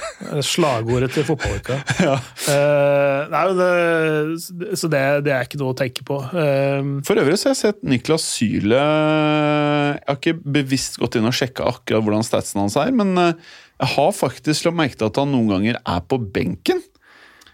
Slagordet 0.44 1.14
til 1.16 1.26
fotballuka. 1.28 1.80
Eh, 2.50 3.28
nei, 3.30 3.40
men 3.46 3.58
det, 3.60 4.76
så 4.80 4.88
det, 4.90 5.00
det 5.26 5.32
er 5.34 5.44
ikke 5.44 5.58
noe 5.60 5.74
å 5.74 5.76
tenke 5.76 6.02
på. 6.06 6.16
Uh, 6.32 6.98
For 7.06 7.20
øvrig 7.20 7.36
så 7.38 7.50
har 7.50 7.54
jeg 7.54 7.60
sett 7.60 7.82
Niklas 7.86 8.24
Syle 8.26 8.80
Jeg 8.80 10.06
har 10.08 10.16
ikke 10.16 10.34
bevisst 10.56 10.98
gått 10.98 11.18
inn 11.20 11.28
og 11.28 11.36
sjekka 11.36 11.68
akkurat 11.68 12.02
hvordan 12.06 12.26
statsen 12.26 12.62
hans 12.62 12.78
er, 12.80 12.90
men 12.96 13.12
eh, 13.20 13.36
jeg 13.80 13.92
har 13.94 14.10
faktisk 14.16 14.66
lagt 14.66 14.78
merke 14.80 14.98
til 14.98 15.08
at 15.08 15.20
han 15.20 15.30
noen 15.32 15.52
ganger 15.52 15.78
er 15.78 16.02
på 16.10 16.18
benken. 16.34 16.82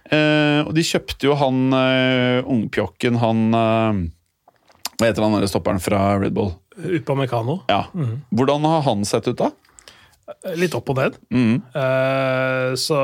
Uh, 0.06 0.62
og 0.66 0.72
de 0.76 0.84
kjøpte 0.86 1.26
jo 1.26 1.34
han 1.38 1.64
uh, 1.74 2.46
ungpjokken, 2.46 3.16
han 3.18 3.40
eh, 3.58 4.04
Hva 4.96 5.08
heter 5.08 5.24
han 5.24 5.34
der 5.34 5.48
stopperen 5.50 5.82
fra 5.82 6.14
Red 6.20 6.36
Bull? 6.36 6.52
Upamecano. 6.76 7.58
Ja. 7.70 7.86
Hvordan 8.30 8.66
har 8.68 8.84
han 8.86 9.02
sett 9.08 9.26
ut 9.26 9.38
da? 9.40 9.50
Litt 10.58 10.74
opp 10.74 10.88
og 10.90 10.96
ned. 10.98 11.18
Mm. 11.30 11.60
Uh, 11.70 12.72
så, 12.80 12.96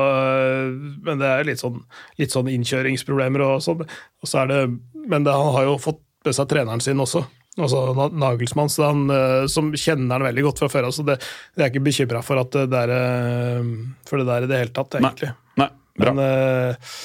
men 1.05 1.21
det 1.21 1.29
er 1.29 1.45
litt 1.47 1.61
sånn, 1.61 1.77
litt 2.19 2.33
sånn 2.35 2.49
innkjøringsproblemer 2.51 3.45
og 3.45 3.61
sånn. 3.63 3.85
Og 3.87 4.27
så 4.27 4.41
er 4.41 4.51
det, 4.51 4.59
men 5.07 5.23
det, 5.23 5.31
han 5.31 5.53
har 5.55 5.69
jo 5.69 5.77
fått 5.81 6.01
med 6.27 6.35
seg 6.35 6.49
treneren 6.51 6.83
sin 6.83 6.99
også. 7.03 7.23
Altså 7.53 7.83
Na- 7.95 8.09
Nagelsmann, 8.09 8.71
så 8.73 8.89
han, 8.89 9.05
uh, 9.07 9.45
som 9.51 9.71
kjenner 9.71 10.17
han 10.17 10.27
veldig 10.27 10.45
godt 10.49 10.63
fra 10.63 10.71
før 10.73 10.89
av. 10.89 10.95
Så 10.95 11.05
det, 11.07 11.19
det 11.55 11.63
er 11.63 11.71
ikke 11.71 11.85
bekymra 11.87 12.23
for, 12.25 12.41
at 12.43 12.57
det 12.71 12.79
er, 12.79 12.93
eh, 12.97 13.69
for 14.09 14.19
det 14.19 14.27
der 14.27 14.47
i 14.47 14.49
det 14.51 14.63
hele 14.65 14.75
tatt, 14.75 14.97
egentlig. 14.99 15.31
Nei, 15.61 15.69
bra. 16.01 16.15
Men 16.17 16.23
uh, 16.25 16.97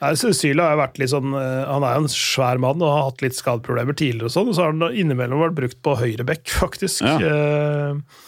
nei, 0.00 0.10
Syla 0.18 0.70
har 0.72 0.80
vært 0.80 0.96
litt 0.96 1.12
sånn 1.12 1.34
Han 1.36 1.84
er 1.84 1.98
jo 1.98 2.06
en 2.06 2.10
svær 2.10 2.58
mann 2.62 2.80
og 2.80 2.88
har 2.94 3.06
hatt 3.10 3.22
litt 3.22 3.36
skadeproblemer 3.36 3.94
tidligere, 3.94 4.32
og 4.32 4.34
sånn, 4.34 4.50
og 4.50 4.56
så 4.56 4.66
har 4.66 4.74
han 4.74 4.98
innimellom 5.04 5.44
vært 5.44 5.58
brukt 5.60 5.80
på 5.84 5.94
høyrebekk, 6.00 6.48
faktisk. 6.64 7.04
Ja. 7.06 7.20
Eh, 7.20 8.26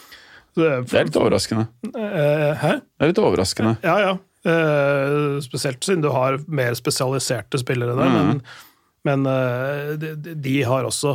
det, 0.59 0.69
er 0.93 1.07
litt 1.09 1.17
overraskende. 1.17 1.69
eh, 1.97 2.51
Hæ? 2.61 2.75
Det 2.83 3.07
er 3.07 3.13
litt 3.13 3.23
overraskende. 3.23 3.77
Ja, 3.85 3.95
ja. 4.03 4.13
Eh, 4.43 5.39
spesielt 5.45 5.85
siden 5.87 6.03
du 6.03 6.11
har 6.13 6.41
mer 6.51 6.75
spesialiserte 6.75 7.61
spillere 7.63 7.95
der, 7.95 8.11
men, 8.11 8.43
men 9.07 9.27
eh, 9.31 9.93
de, 10.03 10.35
de 10.35 10.57
har 10.67 10.89
også 10.89 11.15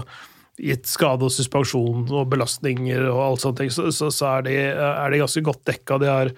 gitt 0.57 0.87
skade 0.89 1.27
og 1.27 1.33
suspensjon 1.35 2.07
og 2.07 2.29
belastninger 2.31 3.03
og 3.11 3.21
alt 3.27 3.43
sånt, 3.43 3.61
så, 3.69 3.91
så, 3.93 4.09
så 4.09 4.29
er, 4.37 4.47
de, 4.47 4.55
er 4.73 5.13
de 5.13 5.19
ganske 5.21 5.43
godt 5.45 5.61
dekka. 5.69 5.99
De 6.01 6.07
har 6.09 6.31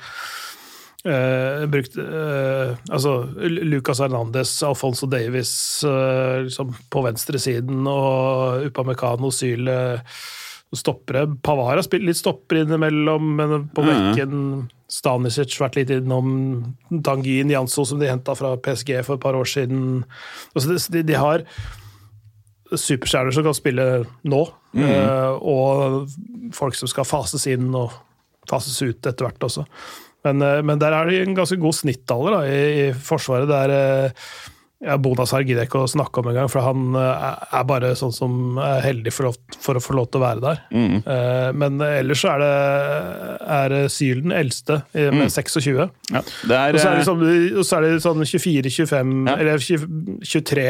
uh, 1.07 1.61
brukt 1.71 1.95
altså 1.95 3.13
Lucas 3.47 4.01
Hernandez, 4.03 4.51
Alfonso 4.67 5.07
Davis 5.07 5.53
liksom 5.87 6.75
på 6.91 7.05
venstresiden 7.05 7.87
og 7.87 8.67
Upamecano, 8.67 9.31
Syle 9.31 9.77
stoppere. 10.75 11.25
Pavar 11.41 11.77
har 11.77 11.85
spilt 11.85 12.05
litt 12.05 12.19
stopper 12.19 12.61
innimellom, 12.63 13.35
men 13.35 13.69
på 13.73 13.83
Mhm. 13.83 13.89
bekken 13.89 14.69
Stanisic 14.89 15.57
vært 15.59 15.75
litt 15.75 15.89
innom 15.89 16.75
Tanguy 16.89 17.43
Nianso 17.43 17.85
som 17.85 17.99
de 17.99 18.07
henta 18.09 18.35
fra 18.35 18.55
PSG 18.57 19.03
for 19.05 19.15
et 19.15 19.21
par 19.21 19.33
år 19.33 19.45
siden. 19.45 20.03
Altså, 20.55 20.91
de, 20.91 21.03
de 21.03 21.13
har 21.13 21.43
superstjerner 22.73 23.33
som 23.33 23.43
kan 23.43 23.57
spille 23.57 23.85
nå, 24.29 24.43
mm. 24.73 24.83
eh, 24.83 25.31
og 25.41 26.09
folk 26.53 26.77
som 26.77 26.87
skal 26.87 27.07
fases 27.07 27.47
inn 27.49 27.73
og 27.75 27.91
fases 28.49 28.81
ut 28.81 29.05
etter 29.09 29.25
hvert 29.25 29.45
også. 29.49 29.65
Men, 30.25 30.41
eh, 30.41 30.61
men 30.61 30.81
der 30.81 30.93
er 30.93 31.09
det 31.09 31.21
en 31.23 31.37
ganske 31.37 31.57
god 31.61 31.77
snittalder 31.77 32.37
da, 32.37 32.41
i, 32.45 32.89
i 32.89 32.93
Forsvaret. 32.93 33.49
Det 33.49 33.59
er 33.65 33.75
eh, 33.75 34.27
ja, 34.79 34.95
Bonazar 34.97 35.41
gidder 35.43 35.65
jeg 35.65 35.69
ikke 35.69 35.81
å 35.83 35.89
snakke 35.91 36.21
om 36.21 36.29
engang, 36.31 36.47
for 36.51 36.63
han 36.63 36.95
eh, 36.95 37.33
er 37.59 37.65
bare 37.67 37.89
sånn 37.99 38.13
som 38.15 38.57
er 38.63 38.79
heldig 38.85 39.11
for, 39.11 39.27
lov, 39.27 39.35
for 39.59 39.75
å 39.75 39.81
få 39.83 39.95
lov 39.97 40.07
til 40.13 40.21
å 40.21 40.23
være 40.23 40.43
der. 40.45 40.61
Mm. 40.71 40.93
Eh, 41.03 41.49
Men 41.59 41.81
ellers 41.83 42.21
så 42.23 42.31
er 42.35 42.39
det 42.45 42.53
er 43.59 43.75
Syl 43.91 44.21
den 44.23 44.31
eldste, 44.39 44.79
med 44.95 45.17
med 45.19 45.33
26. 45.35 45.89
Ja, 46.13 46.21
det 46.47 46.55
er, 46.61 46.77
Og 46.77 46.79
så 46.79 46.87
er 46.87 46.93
eh, 46.93 47.01
det, 47.01 47.09
sånn, 47.09 47.83
er 47.83 47.89
det 47.89 48.03
sånn 48.05 48.23
24, 48.23 48.71
25, 48.77 49.13
Ja. 49.27 49.35
eller 49.35 49.57
20 49.67 50.23
23 50.23 50.67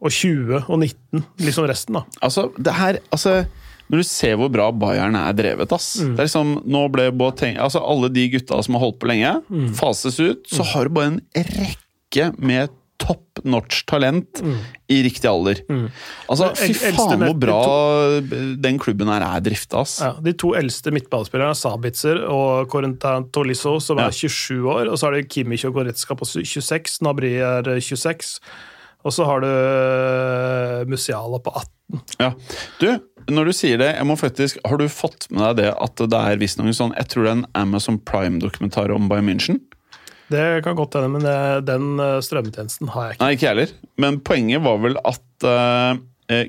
og 0.00 0.08
20 0.16 0.62
og 0.64 0.78
19, 0.80 1.24
liksom 1.44 1.66
resten, 1.68 1.98
da. 2.00 2.06
Altså, 2.24 2.46
det 2.56 2.72
her 2.72 2.98
altså, 3.12 3.42
Når 3.90 4.00
du 4.00 4.06
ser 4.08 4.36
hvor 4.40 4.48
bra 4.54 4.70
Bayern 4.72 5.16
er 5.18 5.32
drevet 5.36 5.72
ass. 5.76 5.98
Mm. 6.00 6.14
Det 6.16 6.22
er 6.22 6.28
liksom, 6.30 6.52
nå 6.64 6.86
ble 6.94 7.10
Boateng, 7.12 7.58
altså 7.60 7.82
Alle 7.84 8.08
de 8.08 8.24
gutta 8.32 8.62
som 8.64 8.78
har 8.78 8.86
holdt 8.86 9.00
på 9.02 9.10
lenge, 9.10 9.34
Mm. 9.50 9.74
fases 9.76 10.16
ut. 10.22 10.46
Så 10.48 10.64
har 10.72 10.84
du 10.88 10.94
bare 10.96 11.06
en 11.12 11.20
rekke 11.36 12.30
med 12.40 12.70
top 13.00 13.40
notch 13.48 13.82
talent 13.88 14.42
i 14.92 14.98
riktig 15.06 15.26
alder. 15.30 15.62
Mm. 15.70 15.86
Altså, 16.30 16.50
Fy 16.60 16.74
faen 16.94 17.24
hvor 17.24 17.36
bra 17.40 17.58
den 18.60 18.78
klubben 18.82 19.08
her 19.12 19.24
er 19.24 19.40
drifta. 19.44 19.82
Ja, 20.04 20.12
de 20.24 20.34
to 20.38 20.52
eldste 20.58 20.92
midtballspillerne 20.94 21.54
er 21.56 21.60
Sabitzer 21.60 22.20
og 22.28 22.68
Corentin 22.72 23.30
Tolisso, 23.34 23.78
som 23.80 23.98
Ja. 23.98 24.08
er 24.10 24.16
27 24.16 24.68
år. 24.68 24.90
Og 24.92 24.98
så 25.00 25.08
har 25.08 25.16
du 25.16 25.24
Kimmich 25.30 25.64
og 25.68 25.74
Goretzka 25.78 26.14
på 26.20 26.28
26, 26.28 27.00
Nabri 27.06 27.34
er 27.40 27.62
26. 27.80 28.36
Og 29.00 29.14
så 29.16 29.24
har 29.24 29.40
du 29.40 29.48
eh, 29.48 30.84
Musiala 30.90 31.38
på 31.40 31.52
18. 31.56 32.02
Ja. 32.20 32.30
Du, 32.80 32.86
når 33.32 33.48
du 33.50 33.52
sier 33.56 33.80
det, 33.80 33.88
jeg 33.96 34.06
må 34.06 34.14
faktisk, 34.20 34.60
har 34.66 34.78
du 34.78 34.86
fått 34.92 35.26
med 35.32 35.42
deg 35.56 35.64
det 35.64 35.72
at 35.74 36.02
det 36.12 36.20
er 36.20 36.38
visstnok 36.38 36.70
sånn 36.76 36.92
Jeg 36.98 37.08
tror 37.10 37.24
det 37.26 37.30
er 37.32 37.38
en 37.40 37.46
Amazon 37.58 37.98
Prime-dokumentar 37.98 38.92
om 38.94 39.08
Bayern 39.10 39.26
München? 39.32 39.58
Det 40.30 40.44
kan 40.64 40.76
godt 40.78 40.94
hende, 40.94 41.10
men 41.16 41.24
det, 41.26 41.36
den 41.66 41.98
eh, 41.98 42.20
strømmetjenesten 42.22 42.90
har 42.94 43.08
jeg 43.08 43.16
ikke. 43.16 43.24
Nei, 43.24 43.34
ikke 43.36 43.50
heller. 43.50 43.74
Men 44.00 44.20
poenget 44.26 44.62
var 44.62 44.78
vel 44.82 44.98
at 45.02 45.46
uh, 45.46 45.98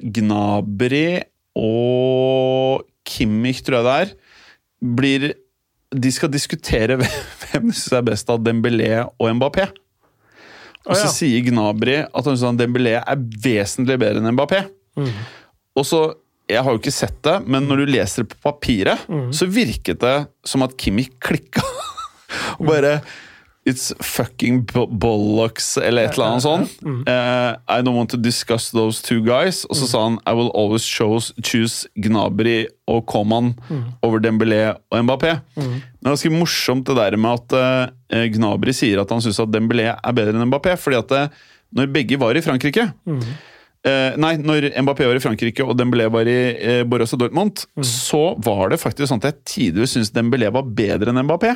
Gnabry 0.05 1.05
og 1.57 2.85
Kimmich, 3.07 3.63
tror 3.65 3.81
jeg 3.81 3.87
det 3.87 3.95
er, 4.01 4.11
blir 5.01 5.25
De 5.91 6.11
skal 6.13 6.31
diskutere 6.31 6.95
hvem 7.01 7.71
de 7.71 7.75
syns 7.75 7.97
er 7.97 8.05
best 8.07 8.29
av 8.31 8.39
Dembélé 8.45 8.91
og 9.09 9.31
Mbappé. 9.39 9.65
Og 10.85 10.95
så 10.95 11.03
ah, 11.03 11.07
ja. 11.07 11.13
sier 11.13 11.43
Gnabry 11.45 11.97
at 12.05 12.25
han 12.29 12.37
synes 12.39 12.57
Dembélé 12.61 12.95
er 13.01 13.25
vesentlig 13.43 13.99
bedre 14.01 14.21
enn 14.21 14.33
Mbappé. 14.37 14.63
Mm. 14.97 15.11
Og 15.77 15.85
så, 15.87 15.99
Jeg 16.51 16.63
har 16.65 16.73
jo 16.73 16.79
ikke 16.81 16.91
sett 16.93 17.19
det, 17.23 17.35
men 17.47 17.67
når 17.69 17.83
du 17.83 17.91
leser 17.93 18.23
det 18.23 18.33
på 18.33 18.41
papiret, 18.49 19.03
Mm. 19.07 19.29
så 19.33 19.45
virket 19.47 20.01
det 20.01 20.15
som 20.45 20.63
at 20.65 20.73
Kimmich 20.77 21.11
klikka. 21.19 21.61
og 22.59 22.65
bare 22.67 23.01
It's 23.63 23.91
fucking 24.01 24.63
bollocks, 24.89 25.77
eller 25.77 26.07
et 26.07 26.15
eller 26.17 26.25
annet 26.31 26.41
sånt. 26.41 26.71
Mm. 26.81 27.03
Eh, 27.07 27.51
I 27.69 27.81
don't 27.85 27.93
want 27.95 28.09
to 28.09 28.17
discuss 28.17 28.71
those 28.73 29.03
two 29.05 29.19
guys. 29.21 29.65
Og 29.69 29.75
så 29.77 29.85
sa 29.87 30.01
han 30.07 30.15
I 30.25 30.33
will 30.33 30.49
always 30.57 30.81
chose, 30.81 31.29
choose 31.45 31.85
Gnabry 31.95 32.65
og 32.89 33.05
Coman 33.05 33.53
Mm. 33.69 33.83
over 34.03 34.19
Dembélé 34.19 34.63
og 34.91 35.03
Mbappé. 35.05 35.35
Det 35.55 35.63
er 36.01 36.09
ganske 36.09 36.31
morsomt 36.33 36.87
det 36.89 36.95
der 36.97 37.17
med 37.17 37.37
at 37.53 37.53
uh, 37.53 38.25
Gnabry 38.33 38.73
sier 38.73 39.01
at 39.03 39.09
han 39.13 39.21
syns 39.21 39.39
at 39.39 39.53
Dembélé 39.53 39.91
er 39.93 40.11
bedre 40.17 40.33
enn 40.33 40.49
Mbappé. 40.49 40.73
fordi 40.77 40.97
at 40.97 41.11
eh, 41.11 41.27
når 41.77 41.93
begge 41.93 42.17
var 42.19 42.35
i 42.35 42.41
Frankrike, 42.41 42.89
eh, 43.87 44.17
Nei, 44.21 44.33
når 44.41 44.67
Mbappé 44.83 45.07
var 45.09 45.17
i 45.17 45.21
Frankrike 45.23 45.65
og 45.65 45.75
Dembélé 45.79 46.05
var 46.13 46.27
i 46.29 46.35
eh, 46.53 46.81
Borussia 46.87 47.17
Dortmund, 47.19 47.63
så 47.85 48.21
var 48.43 48.71
det 48.73 48.79
faktisk 48.81 49.09
sånn 49.11 49.21
at 49.23 49.29
jeg 49.29 49.37
tidligere 49.53 49.91
syntes 49.91 50.13
Dembélé 50.15 50.51
var 50.53 50.67
bedre 50.67 51.13
enn 51.13 51.21
Mbappé. 51.25 51.53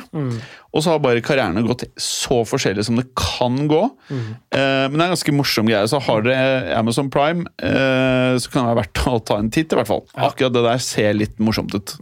Og 0.76 0.82
så 0.84 0.92
har 0.94 1.02
bare 1.04 1.22
karrierene 1.24 1.64
gått 1.66 1.86
så 2.00 2.42
forskjellig 2.48 2.84
som 2.88 2.98
det 3.00 3.06
kan 3.16 3.62
gå. 3.70 3.82
Eh, 4.12 4.86
men 4.88 4.96
det 4.96 5.02
er 5.02 5.08
en 5.10 5.14
ganske 5.16 5.36
morsom 5.36 5.70
greie. 5.70 5.86
Så 5.90 6.00
har 6.06 6.24
dere 6.26 6.74
Amazon 6.78 7.10
Prime, 7.14 7.46
eh, 7.62 8.34
så 8.42 8.52
kan 8.52 8.64
det 8.66 8.72
være 8.72 8.80
verdt 8.84 9.04
å 9.14 9.20
ta 9.32 9.38
en 9.42 9.52
titt, 9.54 9.72
i 9.72 9.80
hvert 9.80 9.90
fall. 9.92 10.04
Akkurat 10.16 10.56
det 10.56 10.66
der 10.66 10.82
ser 10.82 11.16
litt 11.16 11.38
morsomt 11.42 11.74
ut. 11.76 11.96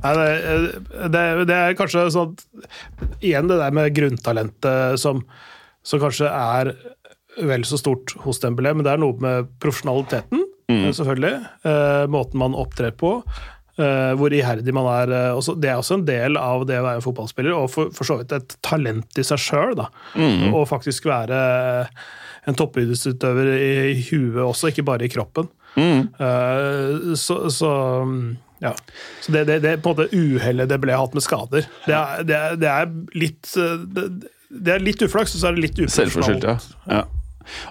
Nei, 0.00 0.12
det, 0.16 0.80
det, 1.12 1.22
det 1.44 1.56
er 1.60 1.74
kanskje 1.76 2.06
sånn 2.14 2.30
Igjen 3.20 3.50
det 3.50 3.58
der 3.60 3.74
med 3.76 3.92
grunntalentet 3.92 4.96
som, 5.02 5.20
som 5.84 6.00
kanskje 6.00 6.30
er 6.30 6.70
vel 7.48 7.64
så 7.64 7.78
stort 7.80 8.12
hos 8.24 8.40
Dembélé, 8.42 8.74
men 8.76 8.84
det 8.84 8.92
er 8.92 9.00
noe 9.02 9.16
med 9.22 9.48
profesjonaliteten, 9.62 10.42
selvfølgelig. 10.94 11.34
Eh, 11.66 12.04
måten 12.12 12.38
man 12.38 12.54
opptrer 12.58 12.92
på. 12.94 13.22
eh, 13.80 14.12
hvor 14.18 14.32
iherdig 14.34 14.74
man 14.76 14.86
er. 14.92 15.12
eh, 15.16 15.36
også, 15.36 15.54
det 15.60 15.70
er 15.70 15.78
også 15.80 15.94
en 16.00 16.04
del 16.08 16.36
av 16.36 16.66
det 16.68 16.78
å 16.80 16.84
være 16.84 17.00
en 17.00 17.04
fotballspiller, 17.06 17.54
og 17.56 17.70
for, 17.72 17.90
for 17.96 18.04
så 18.04 18.18
vidt 18.20 18.32
et 18.36 18.56
talent 18.66 19.18
i 19.18 19.24
seg 19.24 19.40
sjøl. 19.40 19.80
Å 20.52 20.64
faktisk 20.68 21.08
være 21.08 21.40
en 22.48 22.56
toppidrettsutøver 22.56 23.50
i, 23.56 23.72
i 23.94 24.04
huet 24.10 24.42
også, 24.44 24.70
ikke 24.72 24.84
bare 24.88 25.06
i 25.08 25.12
kroppen. 25.12 25.48
Eh, 25.76 27.14
så, 27.16 27.42
så 27.52 27.70
ja. 28.60 28.74
Så 29.24 29.32
det, 29.32 29.46
det, 29.48 29.60
det 29.64 29.76
på 29.80 29.92
en 29.92 29.96
måte 29.96 30.10
uhellet 30.12 30.68
det 30.68 30.80
ble 30.82 30.92
hatt 30.98 31.14
med 31.16 31.24
skader. 31.24 31.64
Det 31.86 31.94
er, 31.96 32.24
det 32.28 32.36
er, 32.36 32.58
det 32.60 32.68
er 32.74 32.90
litt 33.16 33.54
eh, 33.56 33.78
det, 33.96 34.04
det 34.50 34.74
er 34.74 34.82
litt 34.84 35.00
uflaks, 35.06 35.36
og 35.36 35.40
så 35.44 35.48
er 35.48 35.56
det 35.56 35.64
litt 35.68 35.80
Selvforskyldt, 35.94 36.44
ja. 36.44 36.56
ja. 36.90 37.04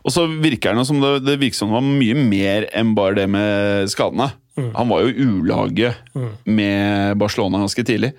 Og 0.03 0.13
så 0.13 0.25
virker 0.27 0.75
det 0.77 0.85
som 0.89 1.01
det, 1.03 1.13
det 1.25 1.37
virker 1.41 1.59
som 1.59 1.71
det 1.71 1.77
var 1.79 1.87
mye 1.87 2.15
mer 2.29 2.67
enn 2.75 2.93
bare 2.97 3.17
det 3.21 3.27
med 3.31 3.89
skadene. 3.91 4.31
Han 4.75 4.89
var 4.89 5.05
jo 5.05 5.13
ulaget 5.39 5.95
ulaget 6.11 6.41
med 6.43 7.15
Barcelona 7.21 7.61
ganske 7.61 7.83
tidlig. 7.87 8.09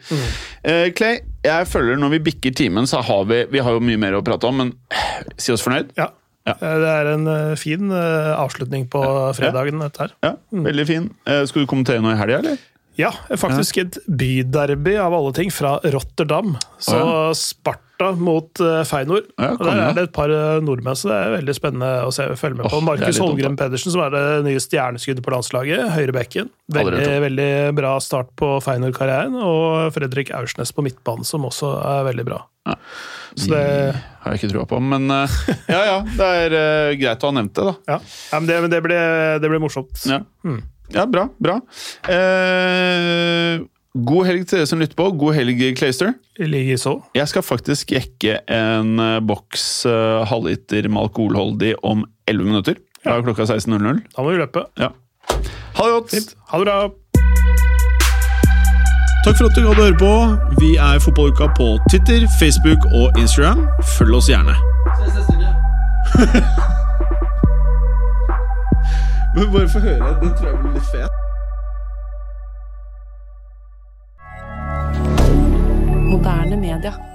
Eh, 0.65 0.87
Clay, 0.97 1.19
jeg 1.45 1.67
føler 1.69 2.01
når 2.01 2.15
vi 2.15 2.23
bikker 2.31 2.55
timen, 2.57 2.89
så 2.89 3.03
har 3.05 3.27
vi 3.29 3.43
Vi 3.53 3.61
har 3.61 3.77
jo 3.77 3.83
mye 3.85 4.01
mer 4.01 4.17
å 4.17 4.23
prate 4.25 4.49
om, 4.49 4.57
men 4.57 4.73
si 5.37 5.53
oss 5.53 5.61
fornøyd? 5.67 5.93
Ja. 6.01 6.09
Ja. 6.49 6.55
Eh, 6.57 6.79
Det 6.81 6.91
er 6.97 7.11
en 7.13 7.27
eh, 7.29 7.55
fin 7.61 7.91
eh, 7.93 8.33
avslutning 8.41 8.89
på 8.89 9.03
fredagen, 9.37 9.83
dette 9.85 10.07
her. 10.07 10.15
Ja, 10.25 10.33
Veldig 10.51 10.87
fin. 10.89 11.11
Skal 11.27 11.67
du 11.67 11.69
kommentere 11.69 12.01
noe 12.01 12.15
i 12.17 12.21
helga, 12.21 12.41
eller? 12.41 12.59
Ja, 12.99 13.13
faktisk 13.39 13.79
et 13.81 13.99
byderby 14.09 14.97
av 15.01 15.15
alle 15.17 15.33
ting, 15.37 15.53
fra 15.53 15.77
Rotterdam. 15.85 16.57
Så 16.83 16.97
Å, 16.97 17.21
Sparta 17.37 17.85
mot 18.21 18.51
Feinor. 18.61 19.11
Feyenoord. 19.11 19.31
Ja, 19.39 19.51
Og. 19.53 19.65
Der 19.65 19.81
er 19.83 19.97
det 19.97 20.05
et 20.09 20.15
par 20.15 20.31
eh, 20.31 20.61
nordmenn, 20.65 20.99
så 20.99 21.11
det 21.11 21.19
er 21.19 21.35
veldig 21.39 21.57
spennende 21.57 21.91
å 22.07 22.13
se, 22.15 22.27
følge 22.39 22.61
med 22.61 22.71
på. 22.71 22.81
Markus 22.87 23.21
Holmgren 23.23 23.59
Pedersen, 23.59 23.95
som 23.95 24.05
er 24.05 24.15
det 24.15 24.25
nye 24.47 24.63
stjerneskuddet 24.63 25.25
på 25.25 25.35
landslaget. 25.35 25.87
Høyrebekken. 25.95 26.51
Veldig, 26.75 27.07
veldig 27.27 27.51
bra 27.79 27.95
start 28.03 28.33
på 28.39 28.53
Feinor-karrieren. 28.65 29.37
Og 29.41 29.91
Fredrik 29.97 30.33
Aursnes 30.37 30.73
på 30.75 30.85
midtbanen, 30.87 31.27
som 31.27 31.47
også 31.49 31.75
er 31.81 32.07
veldig 32.11 32.27
bra. 32.29 32.43
Ja. 32.69 32.77
Så 33.39 33.49
det, 33.53 33.63
Har 34.21 34.35
jeg 34.35 34.43
ikke 34.43 34.53
trua 34.53 34.67
på, 34.69 34.79
men 34.85 35.07
eh, 35.15 35.39
ja 35.71 35.81
ja, 35.87 35.99
det 36.05 36.31
er 36.43 36.55
uh, 36.55 36.99
greit 36.99 37.23
å 37.25 37.31
ha 37.31 37.37
nevnt 37.39 37.55
det, 37.57 37.65
da. 37.71 37.75
ja. 37.95 37.99
Ja, 38.35 38.41
men 38.41 38.51
det, 38.51 38.59
men 38.67 38.73
det, 38.75 38.81
ble, 38.85 39.01
det 39.41 39.51
ble 39.53 39.61
morsomt. 39.63 40.03
Ja, 40.11 40.21
ja 40.93 41.07
bra. 41.09 41.29
bra. 41.41 41.61
Eh, 42.11 43.63
god 43.95 44.27
helg 44.29 44.47
til 44.47 44.61
dere 44.61 44.69
som 44.71 44.81
lytter 44.81 44.97
på. 44.99 45.11
God 45.19 45.35
helg, 45.35 45.77
Clayster. 45.79 46.13
Likeså. 46.39 47.01
Jeg 47.15 47.29
skal 47.29 47.43
faktisk 47.43 47.93
jekke 47.93 48.39
en 48.47 48.99
eh, 49.03 49.19
boks 49.27 49.87
uh, 49.87 50.23
halvliter 50.31 50.89
med 50.89 51.03
alkoholholdig 51.03 51.75
om 51.85 52.05
11 52.29 52.45
minutter. 52.45 52.75
Fra 53.03 53.21
klokka 53.25 53.43
16.00. 53.49 54.01
Da 54.17 54.23
må 54.23 54.31
vi 54.31 54.37
løpe. 54.39 54.65
Ja. 54.79 54.89
Ha 55.77 55.87
det 55.87 55.93
godt! 55.97 56.11
Fint. 56.11 56.35
Ha 56.53 56.59
det 56.59 56.67
bra. 56.67 56.91
Takk 59.25 59.37
for 59.37 59.45
at 59.51 59.57
du 59.57 59.61
hadde 59.67 59.83
høre 59.83 59.99
på. 60.01 60.13
Vi 60.61 60.77
er 60.81 60.99
Fotballuka 60.99 61.47
på 61.57 61.79
Twitter, 61.91 62.21
Facebook 62.41 62.81
og 62.95 63.19
Instagram. 63.21 63.67
Følg 63.99 64.15
oss 64.17 64.29
gjerne. 64.33 64.55
Men 69.35 69.53
bare 69.53 69.69
få 69.69 69.79
høre. 69.79 70.17
Den 70.23 70.31
tror 70.37 70.49
jeg 70.49 70.59
blir 70.63 70.73
litt 70.73 70.89
fet. 70.95 71.30
Moderne 76.11 76.57
media. 76.57 77.10